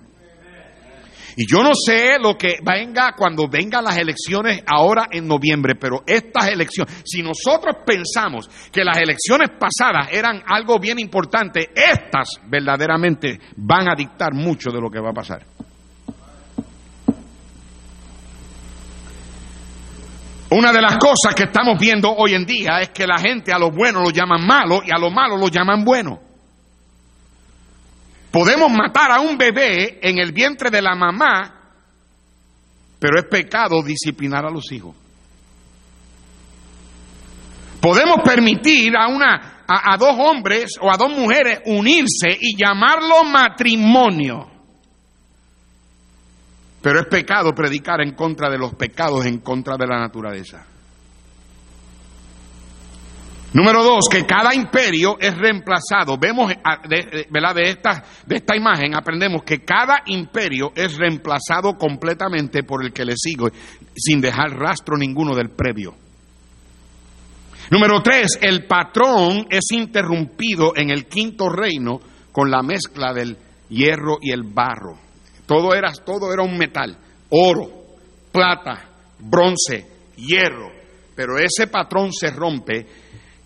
Y 1.36 1.46
yo 1.50 1.62
no 1.62 1.72
sé 1.74 2.16
lo 2.20 2.38
que 2.38 2.58
venga 2.64 3.12
cuando 3.16 3.48
vengan 3.48 3.84
las 3.84 3.98
elecciones 3.98 4.62
ahora 4.66 5.08
en 5.10 5.26
noviembre, 5.26 5.74
pero 5.74 6.04
estas 6.06 6.48
elecciones, 6.48 7.02
si 7.04 7.22
nosotros 7.22 7.76
pensamos 7.84 8.48
que 8.70 8.84
las 8.84 8.98
elecciones 8.98 9.50
pasadas 9.58 10.08
eran 10.12 10.42
algo 10.46 10.78
bien 10.78 11.00
importante, 11.00 11.70
estas 11.74 12.40
verdaderamente 12.46 13.40
van 13.56 13.88
a 13.88 13.96
dictar 13.96 14.32
mucho 14.32 14.70
de 14.70 14.80
lo 14.80 14.88
que 14.88 15.00
va 15.00 15.10
a 15.10 15.14
pasar. 15.14 15.44
Una 20.56 20.72
de 20.72 20.80
las 20.80 20.98
cosas 20.98 21.34
que 21.34 21.44
estamos 21.44 21.76
viendo 21.80 22.14
hoy 22.14 22.32
en 22.34 22.46
día 22.46 22.78
es 22.80 22.90
que 22.90 23.08
la 23.08 23.18
gente 23.18 23.52
a 23.52 23.58
lo 23.58 23.72
bueno 23.72 24.00
lo 24.00 24.10
llaman 24.10 24.46
malo 24.46 24.82
y 24.86 24.90
a 24.92 25.00
lo 25.00 25.10
malo 25.10 25.36
lo 25.36 25.48
llaman 25.48 25.84
bueno. 25.84 26.20
Podemos 28.30 28.70
matar 28.70 29.10
a 29.10 29.20
un 29.20 29.36
bebé 29.36 29.98
en 30.00 30.18
el 30.18 30.30
vientre 30.30 30.70
de 30.70 30.80
la 30.80 30.94
mamá, 30.94 31.72
pero 33.00 33.18
es 33.18 33.26
pecado 33.28 33.82
disciplinar 33.82 34.46
a 34.46 34.50
los 34.50 34.70
hijos. 34.70 34.94
Podemos 37.80 38.18
permitir 38.24 38.96
a 38.96 39.08
una 39.08 39.64
a, 39.66 39.94
a 39.94 39.96
dos 39.96 40.14
hombres 40.16 40.76
o 40.80 40.88
a 40.88 40.96
dos 40.96 41.10
mujeres 41.10 41.62
unirse 41.66 42.28
y 42.40 42.56
llamarlo 42.56 43.24
matrimonio. 43.24 44.53
Pero 46.84 47.00
es 47.00 47.06
pecado 47.06 47.54
predicar 47.54 48.02
en 48.02 48.12
contra 48.12 48.50
de 48.50 48.58
los 48.58 48.74
pecados, 48.74 49.24
en 49.24 49.38
contra 49.38 49.78
de 49.78 49.86
la 49.86 49.98
naturaleza. 49.98 50.66
Número 53.54 53.82
dos, 53.82 54.06
que 54.10 54.26
cada 54.26 54.54
imperio 54.54 55.16
es 55.18 55.34
reemplazado. 55.34 56.18
Vemos, 56.18 56.52
de, 56.86 57.26
¿verdad? 57.30 57.54
De 57.54 57.70
esta, 57.70 58.04
de 58.26 58.36
esta 58.36 58.54
imagen 58.54 58.94
aprendemos 58.94 59.44
que 59.44 59.64
cada 59.64 60.02
imperio 60.04 60.72
es 60.74 60.98
reemplazado 60.98 61.78
completamente 61.78 62.64
por 62.64 62.84
el 62.84 62.92
que 62.92 63.06
le 63.06 63.14
sigue, 63.16 63.50
sin 63.96 64.20
dejar 64.20 64.50
rastro 64.50 64.98
ninguno 64.98 65.34
del 65.34 65.48
previo. 65.48 65.94
Número 67.70 68.02
tres, 68.02 68.38
el 68.42 68.66
patrón 68.66 69.46
es 69.48 69.70
interrumpido 69.72 70.74
en 70.76 70.90
el 70.90 71.06
quinto 71.06 71.48
reino 71.48 71.98
con 72.30 72.50
la 72.50 72.62
mezcla 72.62 73.14
del 73.14 73.38
hierro 73.70 74.18
y 74.20 74.32
el 74.32 74.42
barro. 74.42 74.98
Todo 75.46 75.74
era, 75.74 75.92
todo 75.92 76.32
era 76.32 76.42
un 76.42 76.56
metal, 76.56 76.96
oro, 77.30 77.70
plata, 78.32 78.88
bronce, 79.18 79.86
hierro. 80.16 80.70
Pero 81.14 81.38
ese 81.38 81.66
patrón 81.66 82.12
se 82.12 82.30
rompe 82.30 82.86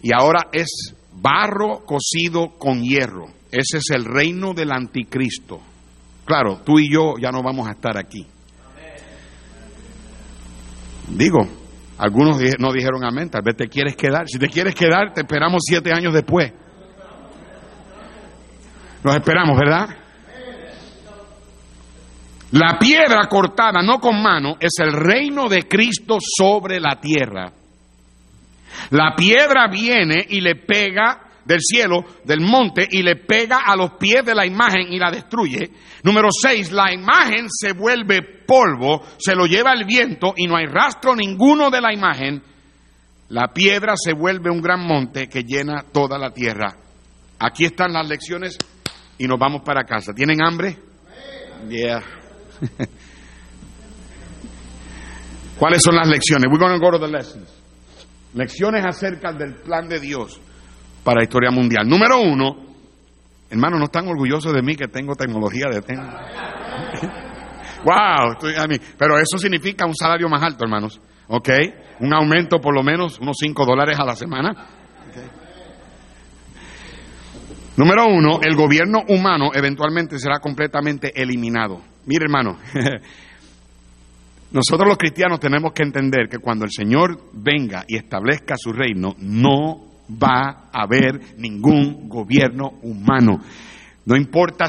y 0.01 0.11
ahora 0.13 0.49
es 0.53 0.95
barro 1.13 1.85
cocido 1.85 2.57
con 2.59 2.83
hierro. 2.83 3.27
Ese 3.51 3.79
es 3.79 3.91
el 3.95 4.05
reino 4.05 4.55
del 4.55 4.73
anticristo. 4.73 5.61
Claro, 6.25 6.61
tú 6.65 6.79
y 6.79 6.93
yo 6.93 7.15
ya 7.21 7.31
no 7.31 7.43
vamos 7.43 7.67
a 7.69 7.73
estar 7.73 7.97
aquí. 7.99 8.27
Digo, 11.09 11.41
algunos 11.97 12.39
no 12.59 12.73
dijeron 12.73 13.05
amén, 13.05 13.31
tal 13.31 13.43
vez 13.43 13.57
te 13.57 13.69
quieres 13.69 13.97
quedar. 13.97 14.29
Si 14.29 14.39
te 14.39 14.49
quieres 14.49 14.75
quedar, 14.75 15.13
te 15.15 15.23
esperamos 15.23 15.63
siete 15.67 15.91
años 15.93 16.13
después. 16.13 16.53
Los 19.03 19.15
esperamos, 19.15 19.59
¿verdad? 19.59 19.89
La 22.53 22.79
piedra 22.79 23.27
cortada, 23.29 23.83
no 23.83 23.99
con 24.01 24.23
mano, 24.23 24.57
es 24.59 24.73
el 24.79 24.93
reino 24.93 25.49
de 25.49 25.69
Cristo 25.69 26.19
sobre 26.21 26.81
la 26.81 26.99
tierra. 27.01 27.53
La 28.91 29.15
piedra 29.15 29.69
viene 29.69 30.25
y 30.29 30.41
le 30.41 30.57
pega 30.57 31.29
del 31.45 31.61
cielo, 31.61 32.05
del 32.25 32.41
monte, 32.41 32.87
y 32.91 33.03
le 33.03 33.17
pega 33.17 33.61
a 33.67 33.75
los 33.75 33.93
pies 33.93 34.25
de 34.25 34.35
la 34.35 34.47
imagen 34.47 34.93
y 34.93 34.99
la 34.99 35.11
destruye. 35.11 35.71
Número 36.03 36.29
seis, 36.31 36.71
la 36.71 36.93
imagen 36.93 37.49
se 37.51 37.73
vuelve 37.73 38.23
polvo, 38.47 39.03
se 39.19 39.35
lo 39.35 39.47
lleva 39.47 39.73
el 39.73 39.85
viento 39.85 40.35
y 40.37 40.47
no 40.47 40.57
hay 40.57 40.67
rastro 40.67 41.17
ninguno 41.17 41.71
de 41.71 41.81
la 41.81 41.93
imagen. 41.93 42.43
La 43.31 43.49
piedra 43.49 43.95
se 43.97 44.13
vuelve 44.13 44.51
un 44.51 44.61
gran 44.61 44.87
monte 44.87 45.29
que 45.29 45.43
llena 45.43 45.85
toda 45.93 46.19
la 46.19 46.33
tierra. 46.33 46.75
Aquí 47.39 47.65
están 47.65 47.93
las 47.93 48.09
lecciones 48.09 48.57
y 49.19 49.27
nos 49.27 49.39
vamos 49.39 49.63
para 49.63 49.85
casa. 49.85 50.13
¿Tienen 50.15 50.43
hambre? 50.43 50.77
¿Cuáles 55.59 55.83
son 55.83 55.97
las 55.97 56.09
lecciones? 56.09 56.47
We're 56.51 56.59
going 56.59 56.81
go 56.81 56.91
to 56.93 57.01
the 57.01 57.11
lessons. 57.11 57.49
Lecciones 58.35 58.85
acerca 58.87 59.33
del 59.33 59.57
plan 59.57 59.89
de 59.89 59.99
Dios 59.99 60.41
para 61.03 61.19
la 61.19 61.25
historia 61.25 61.51
mundial. 61.51 61.89
Número 61.89 62.21
uno, 62.21 62.57
hermano, 63.51 63.79
no 63.79 63.85
están 63.85 64.07
orgullosos 64.07 64.53
de 64.53 64.63
mí 64.63 64.77
que 64.77 64.87
tengo 64.89 65.15
tecnología 65.15 65.69
de 65.71 65.83
tengo. 65.83 66.03
wow, 67.85 68.37
pero 68.97 69.19
eso 69.19 69.39
significa 69.39 69.87
un 69.87 69.95
salario 69.95 70.29
más 70.29 70.43
alto, 70.43 70.65
hermanos. 70.65 71.01
¿Ok? 71.29 71.49
Un 72.01 72.15
aumento 72.15 72.61
por 72.61 72.75
lo 72.75 72.83
menos 72.83 73.19
unos 73.19 73.37
5 73.41 73.67
dólares 73.67 73.99
a 73.99 74.05
la 74.05 74.15
semana. 74.15 74.55
Número 77.77 78.07
uno, 78.07 78.41
el 78.43 78.57
gobierno 78.57 79.05
humano 79.09 79.51
eventualmente 79.55 80.19
será 80.19 80.41
completamente 80.41 81.13
eliminado. 81.15 81.81
Mire, 82.09 82.25
hermano, 82.25 82.57
nosotros 84.51 84.89
los 84.89 84.97
cristianos 84.97 85.39
tenemos 85.39 85.75
que 85.75 85.83
entender 85.83 86.27
que 86.31 86.39
cuando 86.39 86.65
el 86.65 86.71
Señor 86.73 87.21
venga 87.35 87.85
y 87.87 87.97
establezca 87.97 88.55
su 88.57 88.73
reino, 88.73 89.15
no 89.19 90.07
va 90.11 90.71
a 90.73 90.85
haber 90.85 91.37
ningún 91.37 92.09
gobierno 92.09 92.79
humano. 92.81 93.43
No 94.07 94.17
importa 94.17 94.69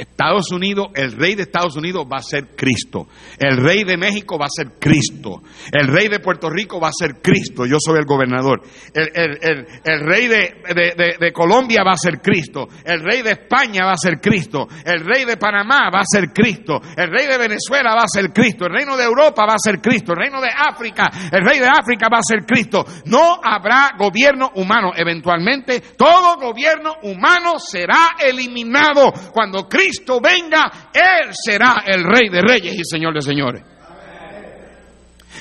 Estados 0.00 0.50
Unidos, 0.50 0.88
el 0.94 1.12
rey 1.12 1.34
de 1.34 1.42
Estados 1.42 1.76
Unidos 1.76 2.06
va 2.10 2.16
a 2.18 2.22
ser 2.22 2.56
Cristo. 2.56 3.06
El 3.38 3.58
rey 3.58 3.84
de 3.84 3.96
México 3.98 4.38
va 4.38 4.46
a 4.46 4.48
ser 4.48 4.78
Cristo. 4.78 5.42
El 5.70 5.88
rey 5.88 6.08
de 6.08 6.20
Puerto 6.20 6.48
Rico 6.48 6.80
va 6.80 6.88
a 6.88 6.92
ser 6.98 7.20
Cristo. 7.20 7.66
Yo 7.66 7.76
soy 7.78 7.98
el 7.98 8.06
gobernador. 8.06 8.62
El, 8.94 10.00
rey 10.00 10.26
de, 10.26 11.32
Colombia 11.32 11.82
va 11.84 11.92
a 11.92 11.96
ser 11.96 12.20
Cristo. 12.20 12.66
El 12.84 13.02
rey 13.02 13.22
de 13.22 13.32
España 13.32 13.84
va 13.84 13.92
a 13.92 13.98
ser 13.98 14.20
Cristo. 14.20 14.66
El 14.84 15.04
rey 15.04 15.24
de 15.26 15.36
Panamá 15.36 15.90
va 15.92 16.00
a 16.00 16.04
ser 16.10 16.32
Cristo. 16.32 16.80
El 16.96 17.10
rey 17.10 17.26
de 17.26 17.36
Venezuela 17.36 17.94
va 17.94 18.04
a 18.04 18.08
ser 18.08 18.32
Cristo. 18.32 18.66
El 18.66 18.72
reino 18.72 18.96
de 18.96 19.04
Europa 19.04 19.44
va 19.46 19.54
a 19.54 19.62
ser 19.62 19.80
Cristo. 19.80 20.12
El 20.12 20.18
reino 20.18 20.40
de 20.40 20.48
África, 20.48 21.10
el 21.30 21.44
rey 21.44 21.58
de 21.58 21.68
África 21.68 22.08
va 22.10 22.18
a 22.18 22.22
ser 22.22 22.46
Cristo. 22.46 22.84
No 23.04 23.38
habrá 23.42 23.92
gobierno 23.98 24.50
humano. 24.54 24.92
Eventualmente 24.96 25.80
todo 25.96 26.38
gobierno 26.38 26.94
humano 27.02 27.58
será 27.58 28.16
eliminado 28.18 29.12
cuando 29.32 29.68
Cristo 29.68 29.89
Cristo 29.90 30.20
venga, 30.20 30.90
Él 30.94 31.30
será 31.32 31.82
el 31.84 32.04
Rey 32.04 32.28
de 32.28 32.42
Reyes 32.42 32.76
y 32.78 32.84
Señor 32.84 33.12
de 33.12 33.22
Señores. 33.22 33.62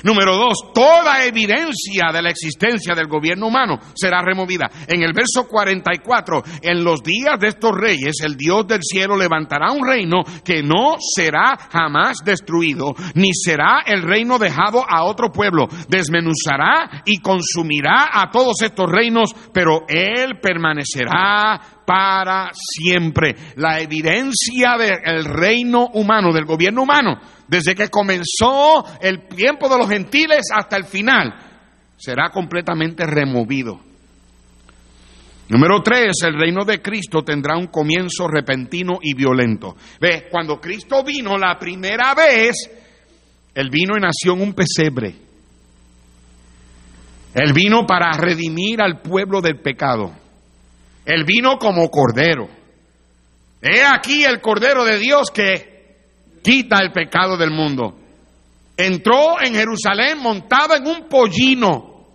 Número 0.04 0.38
dos, 0.38 0.72
toda 0.74 1.26
evidencia 1.26 2.12
de 2.14 2.22
la 2.22 2.30
existencia 2.30 2.96
del 2.96 3.08
gobierno 3.08 3.48
humano 3.48 3.80
será 3.94 4.22
removida. 4.22 4.70
En 4.88 5.04
el 5.04 5.14
verso 5.14 5.48
44, 5.48 6.44
en 6.62 6.84
los 6.84 7.04
días 7.04 7.38
de 7.40 7.50
estos 7.50 7.72
reyes, 7.76 8.16
el 8.24 8.36
Dios 8.38 8.66
del 8.66 8.80
cielo 8.82 9.18
levantará 9.18 9.72
un 9.72 9.86
reino 9.86 10.24
que 10.44 10.64
no 10.64 10.96
será 11.00 11.58
jamás 11.70 12.20
destruido, 12.24 12.96
ni 13.16 13.34
será 13.34 13.82
el 13.86 14.04
reino 14.04 14.40
dejado 14.40 14.84
a 14.88 15.04
otro 15.04 15.32
pueblo. 15.32 15.68
Desmenuzará 15.90 17.04
y 17.06 17.18
consumirá 17.18 18.10
a 18.14 18.32
todos 18.32 18.62
estos 18.62 18.90
reinos, 18.90 19.36
pero 19.54 19.82
él 19.90 20.40
permanecerá 20.42 21.79
para 21.90 22.52
siempre. 22.54 23.36
La 23.56 23.80
evidencia 23.80 24.78
del 24.78 25.26
reino 25.26 25.88
humano, 25.94 26.32
del 26.32 26.46
gobierno 26.46 26.84
humano, 26.84 27.20
desde 27.48 27.74
que 27.74 27.90
comenzó 27.90 28.86
el 29.02 29.28
tiempo 29.28 29.68
de 29.68 29.80
los 29.80 29.90
gentiles 29.90 30.50
hasta 30.56 30.78
el 30.78 30.84
final, 30.84 31.34
será 31.98 32.30
completamente 32.30 33.08
removido. 33.08 33.80
Número 35.48 35.82
tres, 35.82 36.18
el 36.28 36.40
reino 36.40 36.64
de 36.64 36.80
Cristo 36.80 37.24
tendrá 37.24 37.58
un 37.58 37.68
comienzo 37.68 38.28
repentino 38.28 39.00
y 39.02 39.16
violento. 39.16 39.76
Ve, 40.00 40.28
cuando 40.30 40.62
Cristo 40.62 41.04
vino 41.04 41.40
la 41.40 41.58
primera 41.58 42.14
vez, 42.14 42.56
Él 43.56 43.72
vino 43.72 43.96
y 43.98 44.00
nació 44.00 44.34
en 44.34 44.42
un 44.44 44.54
pesebre. 44.54 45.16
Él 47.34 47.52
vino 47.52 47.88
para 47.88 48.12
redimir 48.12 48.80
al 48.80 49.02
pueblo 49.02 49.42
del 49.42 49.60
pecado. 49.60 50.29
Él 51.10 51.24
vino 51.26 51.58
como 51.58 51.90
cordero. 51.90 52.48
He 53.64 53.82
aquí 53.84 54.24
el 54.24 54.40
cordero 54.42 54.86
de 54.86 55.00
Dios 55.00 55.32
que 55.34 55.98
quita 56.44 56.78
el 56.84 56.92
pecado 56.92 57.36
del 57.36 57.50
mundo. 57.50 57.98
Entró 58.78 59.42
en 59.42 59.56
Jerusalén 59.56 60.20
montado 60.20 60.76
en 60.76 60.86
un 60.86 61.10
pollino. 61.10 62.06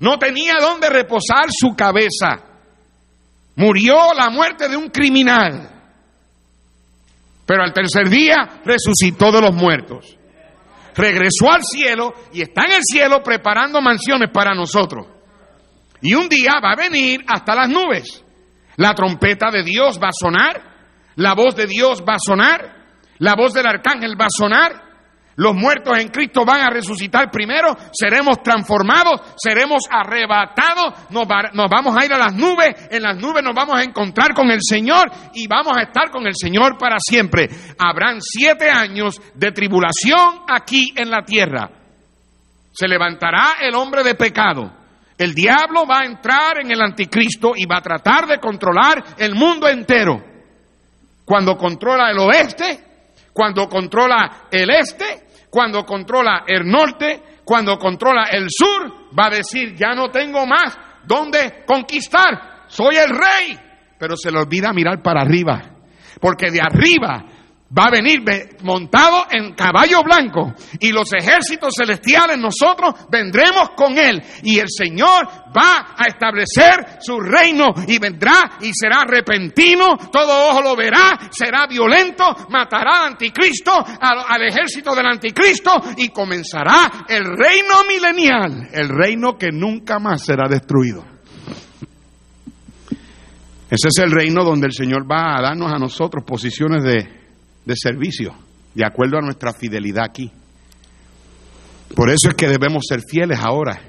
No 0.00 0.18
tenía 0.18 0.54
dónde 0.62 0.88
reposar 0.88 1.50
su 1.50 1.76
cabeza. 1.76 2.42
Murió 3.56 4.14
la 4.16 4.30
muerte 4.30 4.66
de 4.66 4.78
un 4.78 4.88
criminal. 4.88 5.68
Pero 7.44 7.62
al 7.62 7.74
tercer 7.74 8.08
día 8.08 8.62
resucitó 8.64 9.30
de 9.30 9.42
los 9.42 9.54
muertos. 9.54 10.16
Regresó 10.94 11.52
al 11.52 11.62
cielo 11.62 12.14
y 12.32 12.40
está 12.40 12.62
en 12.64 12.72
el 12.72 12.82
cielo 12.82 13.22
preparando 13.22 13.82
mansiones 13.82 14.30
para 14.32 14.54
nosotros. 14.54 15.06
Y 16.00 16.14
un 16.14 16.30
día 16.30 16.52
va 16.64 16.72
a 16.72 16.76
venir 16.76 17.22
hasta 17.28 17.54
las 17.54 17.68
nubes. 17.68 18.21
La 18.76 18.94
trompeta 18.94 19.50
de 19.50 19.62
Dios 19.62 19.98
va 20.02 20.08
a 20.08 20.18
sonar, 20.18 20.72
la 21.16 21.34
voz 21.34 21.54
de 21.54 21.66
Dios 21.66 22.02
va 22.08 22.14
a 22.14 22.24
sonar, 22.24 22.82
la 23.18 23.34
voz 23.34 23.52
del 23.52 23.66
arcángel 23.66 24.20
va 24.20 24.26
a 24.26 24.36
sonar. 24.36 24.92
Los 25.34 25.54
muertos 25.54 25.98
en 25.98 26.08
Cristo 26.08 26.44
van 26.44 26.60
a 26.60 26.68
resucitar 26.68 27.30
primero, 27.30 27.74
seremos 27.90 28.42
transformados, 28.42 29.32
seremos 29.36 29.84
arrebatados, 29.90 31.10
nos, 31.10 31.26
nos, 31.54 31.70
vamos 31.70 31.96
a 31.96 32.04
ir 32.04 32.12
a 32.12 32.18
las 32.18 32.34
nubes, 32.34 32.88
en 32.90 33.02
las 33.02 33.16
nubes 33.16 33.42
nos 33.42 33.54
vamos 33.54 33.76
a 33.76 33.82
encontrar 33.82 34.34
con 34.34 34.50
el 34.50 34.60
Señor 34.60 35.10
y 35.32 35.46
vamos 35.46 35.74
a 35.74 35.84
estar 35.84 36.10
con 36.10 36.26
el 36.26 36.34
Señor 36.36 36.76
para 36.76 36.98
siempre. 37.00 37.48
Habrán 37.78 38.20
siete 38.20 38.68
años 38.68 39.22
de 39.34 39.52
tribulación 39.52 40.42
aquí 40.48 40.92
en 40.96 41.10
la 41.10 41.24
tierra. 41.24 41.70
Se 42.70 42.86
levantará 42.86 43.54
el 43.62 43.74
hombre 43.74 44.02
de 44.02 44.14
pecado 44.14 44.81
el 45.22 45.34
diablo 45.34 45.86
va 45.86 46.00
a 46.00 46.04
entrar 46.04 46.58
en 46.60 46.70
el 46.72 46.80
anticristo 46.80 47.52
y 47.54 47.64
va 47.64 47.78
a 47.78 47.82
tratar 47.82 48.26
de 48.26 48.38
controlar 48.38 49.04
el 49.18 49.34
mundo 49.36 49.68
entero. 49.68 50.20
Cuando 51.24 51.56
controla 51.56 52.10
el 52.10 52.18
oeste, 52.18 52.84
cuando 53.32 53.68
controla 53.68 54.48
el 54.50 54.68
este, 54.70 55.28
cuando 55.48 55.86
controla 55.86 56.42
el 56.46 56.66
norte, 56.66 57.22
cuando 57.44 57.78
controla 57.78 58.24
el 58.32 58.48
sur, 58.50 59.10
va 59.16 59.26
a 59.26 59.36
decir, 59.36 59.76
ya 59.76 59.94
no 59.94 60.10
tengo 60.10 60.44
más 60.44 60.76
donde 61.04 61.64
conquistar, 61.66 62.64
soy 62.66 62.96
el 62.96 63.10
rey. 63.10 63.58
Pero 63.98 64.16
se 64.16 64.32
le 64.32 64.40
olvida 64.40 64.72
mirar 64.72 65.02
para 65.02 65.22
arriba, 65.22 65.62
porque 66.20 66.50
de 66.50 66.60
arriba 66.60 67.26
va 67.76 67.84
a 67.84 67.90
venir 67.90 68.22
montado 68.62 69.24
en 69.30 69.54
caballo 69.54 70.02
blanco. 70.02 70.54
Y 70.78 70.92
los 70.92 71.12
ejércitos 71.12 71.74
celestiales 71.76 72.38
nosotros 72.38 72.94
vendremos 73.10 73.70
con 73.70 73.96
él. 73.96 74.22
Y 74.42 74.58
el 74.58 74.68
Señor 74.68 75.26
va 75.56 75.94
a 75.96 76.06
establecer 76.06 76.98
su 77.00 77.18
reino 77.18 77.72
y 77.86 77.98
vendrá 77.98 78.58
y 78.60 78.72
será 78.74 79.04
repentino, 79.04 79.96
todo 80.10 80.50
ojo 80.50 80.62
lo 80.62 80.76
verá, 80.76 81.18
será 81.30 81.66
violento, 81.66 82.24
matará 82.50 83.00
al 83.00 83.12
anticristo, 83.12 83.72
al, 83.72 84.24
al 84.28 84.42
ejército 84.42 84.94
del 84.94 85.06
anticristo 85.06 85.70
y 85.96 86.08
comenzará 86.08 87.06
el 87.08 87.24
reino 87.24 87.84
milenial, 87.88 88.68
el 88.72 88.88
reino 88.88 89.36
que 89.36 89.50
nunca 89.50 89.98
más 89.98 90.24
será 90.24 90.48
destruido. 90.48 91.04
Ese 93.70 93.88
es 93.88 93.98
el 94.04 94.10
reino 94.10 94.44
donde 94.44 94.66
el 94.66 94.72
Señor 94.74 95.10
va 95.10 95.38
a 95.38 95.40
darnos 95.40 95.72
a 95.72 95.78
nosotros 95.78 96.24
posiciones 96.26 96.84
de 96.84 97.21
de 97.64 97.74
servicio, 97.76 98.34
de 98.74 98.84
acuerdo 98.84 99.18
a 99.18 99.22
nuestra 99.22 99.52
fidelidad 99.52 100.04
aquí. 100.04 100.30
Por 101.94 102.08
eso 102.10 102.28
es 102.28 102.34
que 102.34 102.48
debemos 102.48 102.84
ser 102.88 103.02
fieles 103.02 103.38
ahora. 103.38 103.80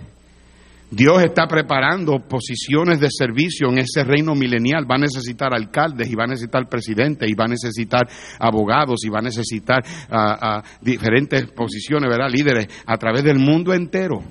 Dios 0.91 1.23
está 1.23 1.47
preparando 1.47 2.19
posiciones 2.19 2.99
de 2.99 3.07
servicio 3.09 3.67
en 3.69 3.79
ese 3.79 4.03
reino 4.03 4.35
milenial. 4.35 4.85
Va 4.89 4.95
a 4.95 4.99
necesitar 4.99 5.51
alcaldes 5.51 6.07
y 6.07 6.13
va 6.13 6.25
a 6.25 6.27
necesitar 6.27 6.69
presidentes 6.69 7.27
y 7.27 7.33
va 7.33 7.45
a 7.45 7.47
necesitar 7.47 8.07
abogados 8.39 9.03
y 9.03 9.09
va 9.09 9.17
a 9.17 9.23
necesitar 9.23 9.83
ah, 10.11 10.37
ah, 10.39 10.63
diferentes 10.81 11.47
posiciones, 11.51 12.07
¿verdad? 12.09 12.29
Líderes 12.29 12.67
a 12.85 12.95
través 12.97 13.23
del 13.23 13.39
mundo 13.39 13.73
entero. 13.73 14.21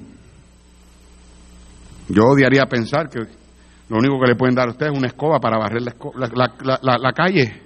Yo 2.08 2.26
odiaría 2.26 2.66
pensar 2.66 3.08
que 3.08 3.20
lo 3.88 3.96
único 3.96 4.20
que 4.20 4.28
le 4.28 4.36
pueden 4.36 4.54
dar 4.54 4.68
a 4.68 4.72
usted 4.72 4.86
es 4.86 4.96
una 4.96 5.08
escoba 5.08 5.40
para 5.40 5.58
barrer 5.58 5.82
la, 5.82 7.12
calle. 7.12 7.60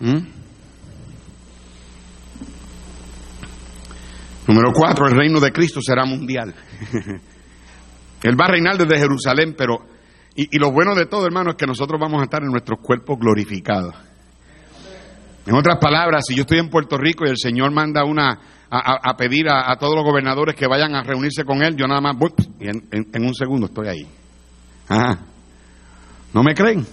¿Mm? 0.00 0.45
Número 4.46 4.72
cuatro, 4.72 5.06
el 5.08 5.16
reino 5.16 5.40
de 5.40 5.52
Cristo 5.52 5.80
será 5.82 6.04
mundial. 6.04 6.54
Él 8.22 8.40
va 8.40 8.46
a 8.46 8.50
reinar 8.50 8.78
desde 8.78 8.98
Jerusalén, 8.98 9.54
pero, 9.56 9.78
y, 10.34 10.58
lo 10.58 10.70
bueno 10.70 10.94
de 10.94 11.06
todo, 11.06 11.26
hermano, 11.26 11.50
es 11.50 11.56
que 11.56 11.66
nosotros 11.66 12.00
vamos 12.00 12.20
a 12.20 12.24
estar 12.24 12.42
en 12.42 12.50
nuestros 12.50 12.80
cuerpos 12.80 13.18
glorificados. 13.18 13.94
En 15.46 15.54
otras 15.54 15.78
palabras, 15.78 16.24
si 16.26 16.34
yo 16.34 16.42
estoy 16.42 16.58
en 16.58 16.70
Puerto 16.70 16.96
Rico 16.96 17.24
y 17.24 17.30
el 17.30 17.38
Señor 17.38 17.70
manda 17.70 18.04
una 18.04 18.38
a, 18.68 19.16
pedir 19.16 19.48
a, 19.48 19.76
todos 19.76 19.94
los 19.94 20.04
gobernadores 20.04 20.56
que 20.56 20.66
vayan 20.66 20.96
a 20.96 21.04
reunirse 21.04 21.44
con 21.44 21.62
Él, 21.62 21.76
yo 21.76 21.86
nada 21.86 22.00
más 22.00 22.16
voy 22.18 22.32
y 22.58 22.68
en, 22.68 23.24
un 23.24 23.32
segundo 23.32 23.66
estoy 23.66 23.88
ahí. 23.88 24.06
¿No 26.32 26.42
me 26.42 26.52
creen? 26.52 26.84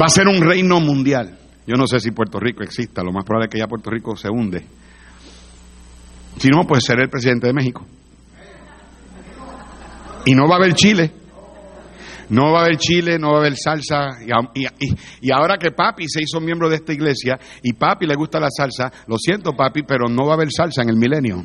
Va 0.00 0.06
a 0.06 0.10
ser 0.10 0.28
un 0.28 0.42
reino 0.42 0.80
mundial. 0.80 1.38
Yo 1.66 1.76
no 1.76 1.86
sé 1.86 1.98
si 1.98 2.10
Puerto 2.10 2.38
Rico 2.38 2.62
exista, 2.62 3.02
lo 3.02 3.12
más 3.12 3.24
probable 3.24 3.46
es 3.46 3.52
que 3.52 3.58
ya 3.58 3.66
Puerto 3.66 3.90
Rico 3.90 4.16
se 4.16 4.28
hunde. 4.28 4.66
Si 6.38 6.48
no, 6.48 6.64
pues 6.66 6.84
ser 6.84 7.00
el 7.00 7.08
presidente 7.08 7.46
de 7.46 7.52
México. 7.52 7.84
Y 10.26 10.34
no 10.34 10.48
va 10.48 10.56
a 10.56 10.58
haber 10.58 10.74
chile. 10.74 11.12
No 12.28 12.52
va 12.52 12.60
a 12.60 12.64
haber 12.64 12.76
chile, 12.78 13.18
no 13.18 13.30
va 13.30 13.36
a 13.36 13.40
haber 13.40 13.56
salsa. 13.56 14.18
Y, 15.20 15.30
ahora 15.30 15.56
que 15.56 15.70
papi 15.70 16.06
se 16.08 16.22
hizo 16.22 16.40
miembro 16.40 16.68
de 16.68 16.76
esta 16.76 16.92
iglesia 16.92 17.38
y 17.62 17.72
papi 17.72 18.06
le 18.06 18.16
gusta 18.16 18.40
la 18.40 18.48
salsa, 18.50 18.92
lo 19.06 19.16
siento 19.16 19.52
papi, 19.52 19.82
pero 19.82 20.08
no 20.08 20.24
va 20.24 20.32
a 20.32 20.34
haber 20.34 20.48
salsa 20.50 20.82
en 20.82 20.90
el 20.90 20.96
milenio. 20.96 21.44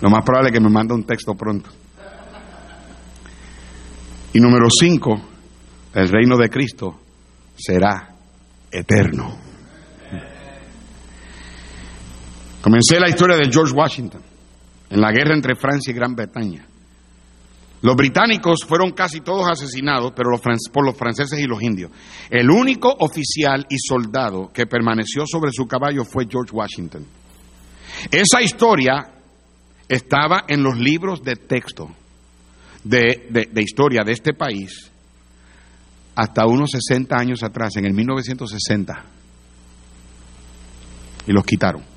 Lo 0.00 0.10
más 0.10 0.24
probable 0.24 0.50
es 0.50 0.54
que 0.54 0.60
me 0.60 0.70
mande 0.70 0.92
un 0.92 1.04
texto 1.04 1.34
pronto. 1.34 1.70
Y 4.32 4.40
número 4.40 4.66
cinco, 4.68 5.14
el 5.94 6.08
reino 6.08 6.36
de 6.36 6.50
Cristo 6.50 6.98
será 7.54 8.12
eterno. 8.72 9.43
Comencé 12.64 12.98
la 12.98 13.10
historia 13.10 13.36
de 13.36 13.52
George 13.52 13.74
Washington 13.74 14.22
en 14.88 14.98
la 14.98 15.12
guerra 15.12 15.34
entre 15.34 15.54
Francia 15.54 15.90
y 15.90 15.94
Gran 15.94 16.14
Bretaña. 16.14 16.64
Los 17.82 17.94
británicos 17.94 18.64
fueron 18.66 18.92
casi 18.92 19.20
todos 19.20 19.46
asesinados 19.50 20.14
pero 20.16 20.30
por 20.72 20.86
los 20.86 20.96
franceses 20.96 21.38
y 21.40 21.44
los 21.44 21.62
indios. 21.62 21.90
El 22.30 22.50
único 22.50 22.88
oficial 23.00 23.66
y 23.68 23.76
soldado 23.76 24.50
que 24.50 24.64
permaneció 24.64 25.24
sobre 25.26 25.50
su 25.52 25.66
caballo 25.66 26.06
fue 26.06 26.24
George 26.26 26.56
Washington. 26.56 27.04
Esa 28.10 28.40
historia 28.40 29.12
estaba 29.86 30.44
en 30.48 30.62
los 30.62 30.78
libros 30.78 31.22
de 31.22 31.36
texto 31.36 31.90
de, 32.82 33.46
de 33.52 33.62
historia 33.62 34.04
de 34.06 34.12
este 34.12 34.32
país 34.32 34.90
hasta 36.14 36.46
unos 36.46 36.70
60 36.70 37.14
años 37.14 37.42
atrás, 37.42 37.76
en 37.76 37.84
el 37.84 37.92
1960. 37.92 39.04
Y 41.26 41.32
los 41.32 41.44
quitaron. 41.44 41.93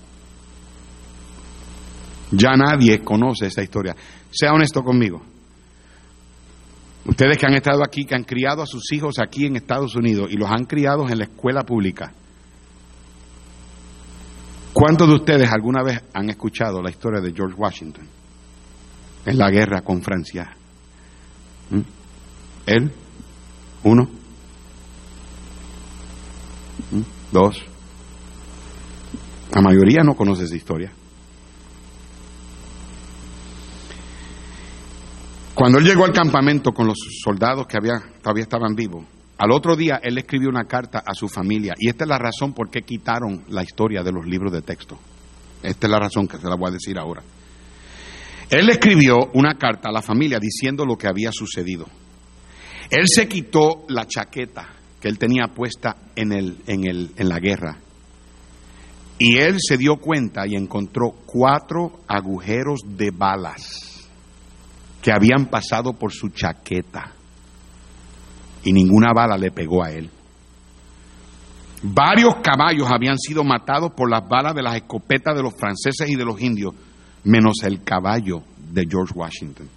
Ya 2.32 2.52
nadie 2.56 3.00
conoce 3.00 3.48
esa 3.48 3.64
historia. 3.64 3.96
Sea 4.32 4.54
honesto 4.54 4.84
conmigo. 4.84 5.22
Ustedes 7.06 7.38
que 7.38 7.46
han 7.46 7.54
estado 7.54 7.84
aquí, 7.84 8.04
que 8.04 8.16
han 8.16 8.26
criado 8.26 8.62
a 8.62 8.66
sus 8.66 8.92
hijos 8.92 9.16
aquí 9.20 9.46
en 9.46 9.56
Estados 9.56 9.96
Unidos 9.96 10.30
y 10.30 10.36
los 10.36 10.50
han 10.52 10.66
criado 10.66 11.08
en 11.08 11.18
la 11.18 11.24
escuela 11.24 11.64
pública, 11.64 12.12
¿cuántos 14.74 15.08
de 15.08 15.16
ustedes 15.16 15.50
alguna 15.50 15.84
vez 15.84 16.04
han 16.14 16.30
escuchado 16.30 16.82
la 16.82 16.90
historia 16.90 17.22
de 17.22 17.32
George 17.34 17.56
Washington 17.58 18.06
en 19.26 19.38
la 19.38 19.50
guerra 19.50 19.82
con 19.82 20.02
Francia? 20.02 20.54
¿Mm? 21.70 21.80
¿Él? 22.66 22.92
¿Uno? 23.84 24.04
¿Mm? 26.92 27.02
¿Dos? 27.32 27.64
La 29.54 29.62
mayoría 29.62 30.04
no 30.04 30.14
conoce 30.14 30.44
esa 30.44 30.56
historia. 30.58 30.92
Cuando 35.58 35.80
él 35.80 35.86
llegó 35.86 36.06
al 36.06 36.14
campamento 36.14 36.72
con 36.72 36.86
los 36.86 37.00
soldados 37.24 37.66
que 37.66 37.78
había, 37.78 37.96
todavía 38.22 38.44
estaban 38.44 38.76
vivos, 38.76 39.04
al 39.40 39.52
otro 39.52 39.76
día 39.76 40.00
él 40.04 40.16
escribió 40.20 40.50
una 40.50 40.66
carta 40.66 41.02
a 41.04 41.16
su 41.16 41.28
familia. 41.28 41.74
Y 41.80 41.90
esta 41.90 42.04
es 42.04 42.08
la 42.08 42.20
razón 42.20 42.54
por 42.54 42.70
qué 42.70 42.84
quitaron 42.84 43.44
la 43.50 43.64
historia 43.64 44.04
de 44.04 44.12
los 44.12 44.28
libros 44.28 44.52
de 44.52 44.62
texto. 44.62 45.00
Esta 45.64 45.88
es 45.88 45.92
la 45.92 45.98
razón 45.98 46.28
que 46.28 46.38
se 46.38 46.48
la 46.48 46.56
voy 46.56 46.70
a 46.70 46.74
decir 46.74 47.00
ahora. 47.00 47.24
Él 48.52 48.70
escribió 48.70 49.32
una 49.34 49.56
carta 49.58 49.90
a 49.90 49.92
la 49.92 50.04
familia 50.04 50.38
diciendo 50.40 50.86
lo 50.86 50.96
que 50.96 51.08
había 51.08 51.32
sucedido. 51.32 51.88
Él 52.92 53.06
se 53.08 53.28
quitó 53.28 53.84
la 53.90 54.06
chaqueta 54.06 54.76
que 55.02 55.08
él 55.08 55.18
tenía 55.18 55.48
puesta 55.48 55.98
en, 56.16 56.34
el, 56.34 56.58
en, 56.68 56.88
el, 56.88 57.14
en 57.18 57.30
la 57.30 57.40
guerra. 57.40 57.80
Y 59.18 59.38
él 59.40 59.56
se 59.58 59.80
dio 59.80 59.96
cuenta 59.96 60.46
y 60.46 60.54
encontró 60.54 61.16
cuatro 61.26 62.02
agujeros 62.08 62.82
de 62.86 63.10
balas 63.10 63.87
que 65.08 65.14
habían 65.14 65.46
pasado 65.46 65.94
por 65.94 66.12
su 66.12 66.28
chaqueta 66.28 67.14
y 68.66 68.74
ninguna 68.74 69.14
bala 69.16 69.38
le 69.38 69.52
pegó 69.52 69.82
a 69.82 69.90
él. 69.90 70.10
Varios 71.82 72.36
caballos 72.44 72.92
habían 72.92 73.18
sido 73.18 73.46
matados 73.46 73.94
por 73.94 74.12
las 74.12 74.28
balas 74.28 74.54
de 74.54 74.64
las 74.64 74.76
escopetas 74.76 75.34
de 75.34 75.44
los 75.44 75.56
franceses 75.56 76.10
y 76.10 76.18
de 76.18 76.26
los 76.26 76.42
indios, 76.42 76.74
menos 77.24 77.64
el 77.64 77.86
caballo 77.86 78.44
de 78.58 78.84
George 78.86 79.14
Washington. 79.16 79.70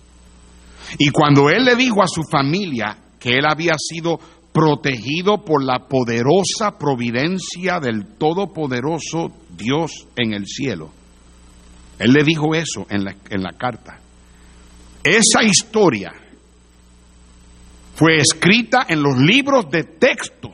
Y 0.99 1.11
cuando 1.11 1.49
él 1.49 1.64
le 1.64 1.76
dijo 1.76 2.03
a 2.03 2.09
su 2.09 2.24
familia 2.24 2.97
que 3.20 3.37
él 3.39 3.45
había 3.49 3.74
sido 3.78 4.18
protegido 4.53 5.45
por 5.45 5.62
la 5.62 5.87
poderosa 5.87 6.76
providencia 6.76 7.78
del 7.78 8.16
todopoderoso 8.18 9.31
Dios 9.57 10.09
en 10.16 10.33
el 10.33 10.47
cielo, 10.47 10.91
él 12.01 12.14
le 12.14 12.24
dijo 12.24 12.53
eso 12.53 12.85
en 12.91 13.05
la, 13.05 13.14
en 13.31 13.45
la 13.45 13.53
carta. 13.53 14.01
Esa 15.03 15.42
historia 15.42 16.12
fue 17.94 18.16
escrita 18.18 18.86
en 18.88 19.03
los 19.03 19.18
libros 19.18 19.70
de 19.70 19.84
texto 19.84 20.51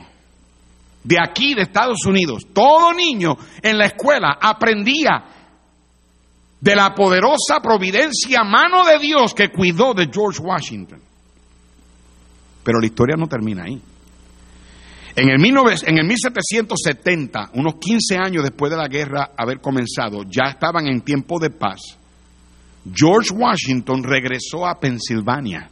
de 1.03 1.16
aquí, 1.20 1.55
de 1.55 1.62
Estados 1.62 2.05
Unidos. 2.05 2.49
Todo 2.53 2.92
niño 2.92 3.36
en 3.62 3.78
la 3.78 3.86
escuela 3.86 4.38
aprendía 4.40 5.24
de 6.61 6.74
la 6.74 6.94
poderosa 6.94 7.61
providencia, 7.62 8.42
mano 8.42 8.84
de 8.84 8.99
Dios 8.99 9.32
que 9.34 9.51
cuidó 9.51 9.94
de 9.94 10.09
George 10.12 10.40
Washington. 10.42 11.01
Pero 12.64 12.80
la 12.80 12.86
historia 12.86 13.14
no 13.16 13.28
termina 13.28 13.64
ahí. 13.64 13.80
En 15.14 15.28
el, 15.28 15.40
en 15.40 15.99
el 15.99 16.05
1770, 16.05 17.51
unos 17.55 17.76
15 17.76 18.16
años 18.16 18.42
después 18.42 18.70
de 18.70 18.76
la 18.76 18.88
guerra 18.88 19.30
haber 19.36 19.61
comenzado, 19.61 20.24
ya 20.24 20.51
estaban 20.51 20.88
en 20.88 21.01
tiempo 21.03 21.38
de 21.38 21.51
paz 21.51 21.97
George 22.95 23.30
Washington 23.34 24.03
regresó 24.03 24.66
a 24.66 24.78
Pensilvania 24.78 25.70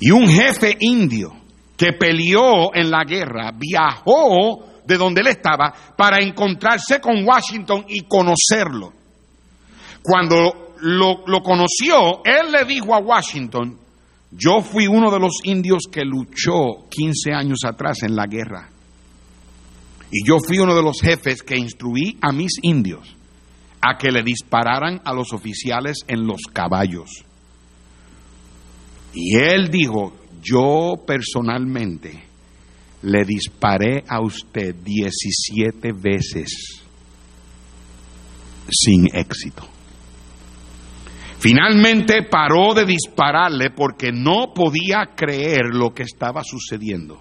y 0.00 0.10
un 0.10 0.28
jefe 0.28 0.76
indio 0.80 1.32
que 1.76 1.92
peleó 1.92 2.74
en 2.74 2.90
la 2.90 3.04
guerra 3.04 3.52
viajó 3.52 4.64
de 4.84 4.96
donde 4.96 5.20
él 5.20 5.28
estaba 5.28 5.72
para 5.96 6.18
encontrarse 6.18 7.00
con 7.00 7.26
Washington 7.26 7.84
y 7.88 8.00
conocerlo. 8.02 8.92
Cuando 10.02 10.74
lo, 10.80 11.42
conoció, 11.42 12.22
él 12.24 12.52
le 12.52 12.64
dijo 12.64 12.94
a 12.94 12.98
Washington, 12.98 13.78
yo 14.30 14.60
fui 14.60 14.86
uno 14.86 15.10
de 15.10 15.18
los 15.18 15.40
indios 15.44 15.84
que 15.90 16.04
luchó 16.04 16.88
15 16.88 17.32
años 17.32 17.58
atrás 17.64 18.02
en 18.02 18.16
la 18.16 18.26
guerra. 18.26 18.70
Y 20.10 20.26
yo 20.26 20.38
fui 20.40 20.58
uno 20.58 20.74
de 20.74 20.82
los 20.82 21.00
jefes 21.00 21.42
que 21.42 21.58
instruí 21.58 22.16
a 22.22 22.32
mis 22.32 22.52
indios 22.62 23.17
a 23.80 23.96
que 23.96 24.10
le 24.10 24.22
dispararan 24.22 25.00
a 25.04 25.12
los 25.12 25.32
oficiales 25.32 25.98
en 26.06 26.26
los 26.26 26.42
caballos. 26.52 27.24
Y 29.14 29.36
él 29.36 29.68
dijo, 29.68 30.12
yo 30.42 30.94
personalmente 31.06 32.24
le 33.02 33.24
disparé 33.24 34.04
a 34.08 34.20
usted 34.20 34.74
17 34.74 35.92
veces 35.92 36.82
sin 38.70 39.06
éxito. 39.14 39.66
Finalmente 41.38 42.24
paró 42.24 42.74
de 42.74 42.84
dispararle 42.84 43.70
porque 43.70 44.10
no 44.12 44.52
podía 44.52 45.10
creer 45.14 45.66
lo 45.72 45.90
que 45.94 46.02
estaba 46.02 46.42
sucediendo. 46.42 47.20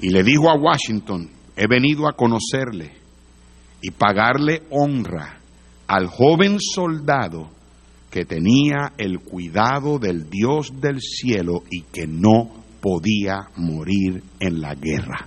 Y 0.00 0.10
le 0.10 0.22
dijo 0.22 0.48
a 0.48 0.56
Washington, 0.56 1.28
he 1.56 1.66
venido 1.66 2.08
a 2.08 2.12
conocerle 2.12 2.92
y 3.80 3.90
pagarle 3.90 4.62
honra 4.70 5.40
al 5.86 6.06
joven 6.06 6.58
soldado 6.60 7.50
que 8.10 8.24
tenía 8.24 8.94
el 8.96 9.20
cuidado 9.20 9.98
del 9.98 10.30
Dios 10.30 10.80
del 10.80 11.00
cielo 11.00 11.62
y 11.70 11.82
que 11.82 12.06
no 12.06 12.64
podía 12.80 13.48
morir 13.56 14.22
en 14.40 14.60
la 14.60 14.74
guerra. 14.74 15.26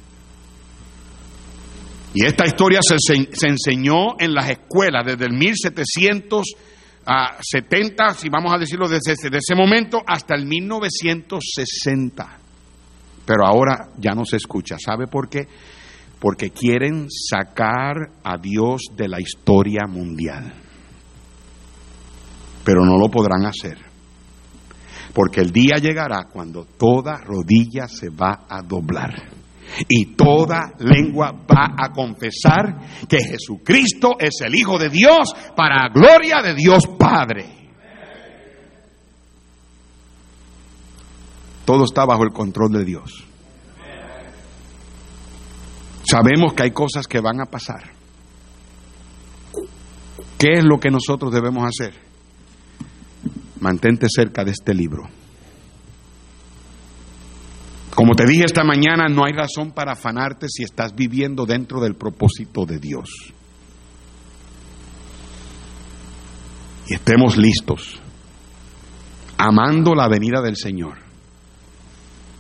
Y 2.13 2.25
esta 2.25 2.45
historia 2.45 2.81
se, 2.81 2.97
se 2.99 3.47
enseñó 3.47 4.19
en 4.19 4.33
las 4.33 4.49
escuelas 4.49 5.05
desde 5.05 5.23
el 5.25 5.31
1770, 5.33 8.09
si 8.15 8.27
vamos 8.29 8.53
a 8.53 8.57
decirlo 8.57 8.89
desde 8.89 9.13
ese, 9.13 9.29
ese 9.31 9.55
momento, 9.55 10.01
hasta 10.05 10.35
el 10.35 10.45
1960. 10.45 12.39
Pero 13.25 13.45
ahora 13.45 13.91
ya 13.97 14.11
no 14.11 14.25
se 14.25 14.35
escucha. 14.37 14.77
¿Sabe 14.77 15.07
por 15.07 15.27
qué? 15.29 15.47
Porque 16.21 16.51
quieren 16.51 17.07
sacar 17.09 18.11
a 18.23 18.37
Dios 18.37 18.83
de 18.95 19.09
la 19.09 19.19
historia 19.19 19.87
mundial. 19.89 20.53
Pero 22.63 22.85
no 22.85 22.97
lo 22.97 23.09
podrán 23.09 23.45
hacer. 23.45 23.77
Porque 25.13 25.41
el 25.41 25.51
día 25.51 25.77
llegará 25.81 26.27
cuando 26.31 26.63
toda 26.63 27.17
rodilla 27.17 27.87
se 27.87 28.09
va 28.09 28.45
a 28.47 28.61
doblar 28.61 29.41
y 29.87 30.15
toda 30.15 30.73
lengua 30.79 31.31
va 31.31 31.75
a 31.77 31.91
confesar 31.91 33.07
que 33.07 33.17
Jesucristo 33.19 34.15
es 34.19 34.41
el 34.41 34.55
Hijo 34.55 34.77
de 34.77 34.89
Dios 34.89 35.33
para 35.55 35.89
gloria 35.89 36.41
de 36.43 36.53
Dios 36.55 36.87
Padre. 36.97 37.45
Todo 41.65 41.85
está 41.85 42.05
bajo 42.05 42.23
el 42.23 42.31
control 42.31 42.71
de 42.73 42.85
Dios. 42.85 43.30
Sabemos 46.11 46.53
que 46.53 46.63
hay 46.63 46.71
cosas 46.71 47.07
que 47.07 47.21
van 47.21 47.39
a 47.39 47.45
pasar. 47.45 47.83
¿Qué 50.37 50.55
es 50.55 50.63
lo 50.65 50.77
que 50.77 50.89
nosotros 50.89 51.31
debemos 51.31 51.63
hacer? 51.63 51.93
Mantente 53.61 54.07
cerca 54.13 54.43
de 54.43 54.51
este 54.51 54.73
libro. 54.73 55.03
Como 57.95 58.13
te 58.13 58.25
dije 58.25 58.43
esta 58.43 58.65
mañana, 58.65 59.05
no 59.07 59.23
hay 59.23 59.31
razón 59.31 59.71
para 59.71 59.93
afanarte 59.93 60.47
si 60.49 60.63
estás 60.63 60.93
viviendo 60.93 61.45
dentro 61.45 61.79
del 61.79 61.95
propósito 61.95 62.65
de 62.65 62.77
Dios. 62.77 63.09
Y 66.87 66.95
estemos 66.95 67.37
listos, 67.37 68.01
amando 69.37 69.95
la 69.95 70.09
venida 70.09 70.41
del 70.41 70.57
Señor, 70.57 70.97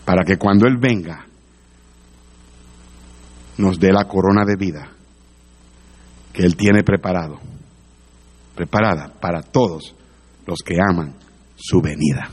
para 0.03 0.25
que 0.25 0.35
cuando 0.35 0.67
Él 0.67 0.75
venga, 0.77 1.25
nos 3.57 3.79
dé 3.79 3.91
la 3.91 4.05
corona 4.05 4.43
de 4.45 4.55
vida 4.55 4.89
que 6.33 6.43
Él 6.43 6.55
tiene 6.55 6.83
preparado, 6.83 7.39
preparada 8.55 9.11
para 9.19 9.41
todos 9.41 9.95
los 10.45 10.59
que 10.59 10.75
aman 10.79 11.15
su 11.55 11.81
venida. 11.81 12.29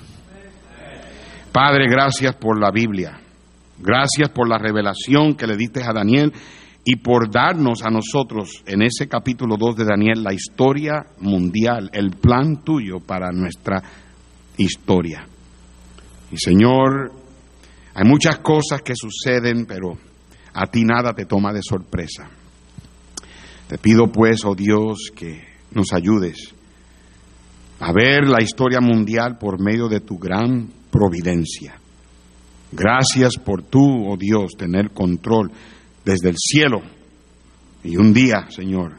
Padre, 1.53 1.89
gracias 1.89 2.37
por 2.37 2.61
la 2.61 2.71
Biblia. 2.71 3.21
Gracias 3.81 4.31
por 4.31 4.49
la 4.49 4.59
revelación 4.59 5.35
que 5.35 5.47
le 5.47 5.57
diste 5.57 5.83
a 5.85 5.93
Daniel 5.93 6.33
y 6.85 6.97
por 6.97 7.31
darnos 7.31 7.85
a 7.85 7.91
nosotros 7.91 8.63
en 8.67 8.83
ese 8.83 9.09
capítulo 9.09 9.57
2 9.57 9.77
de 9.77 9.85
Daniel 9.85 10.23
la 10.23 10.33
historia 10.33 11.05
mundial, 11.21 11.91
el 11.93 12.11
plan 12.11 12.65
tuyo 12.65 12.99
para 13.01 13.31
nuestra 13.31 13.83
historia. 14.57 15.27
Y 16.33 16.37
Señor, 16.37 17.13
hay 17.95 18.05
muchas 18.05 18.39
cosas 18.39 18.83
que 18.83 18.95
suceden, 18.97 19.67
pero 19.67 19.97
a 20.61 20.67
ti 20.67 20.83
nada 20.83 21.13
te 21.15 21.25
toma 21.25 21.53
de 21.53 21.61
sorpresa. 21.63 22.29
Te 23.69 23.79
pido 23.79 24.09
pues, 24.11 24.45
oh 24.45 24.57
Dios, 24.57 25.13
que 25.15 25.45
nos 25.71 25.93
ayudes 25.93 26.53
a 27.79 27.93
ver 27.93 28.27
la 28.27 28.43
historia 28.43 28.81
mundial 28.81 29.39
por 29.39 29.63
medio 29.63 29.87
de 29.89 30.01
tu 30.01 30.19
gran 30.19 30.69
providencia. 30.91 31.79
Gracias 32.73 33.37
por 33.37 33.63
tú, 33.63 34.11
oh 34.11 34.17
Dios, 34.17 34.51
tener 34.59 34.91
control 34.91 35.53
desde 36.05 36.31
el 36.31 36.37
cielo. 36.37 36.81
Y 37.85 37.97
un 37.97 38.13
día, 38.13 38.49
Señor, 38.51 38.97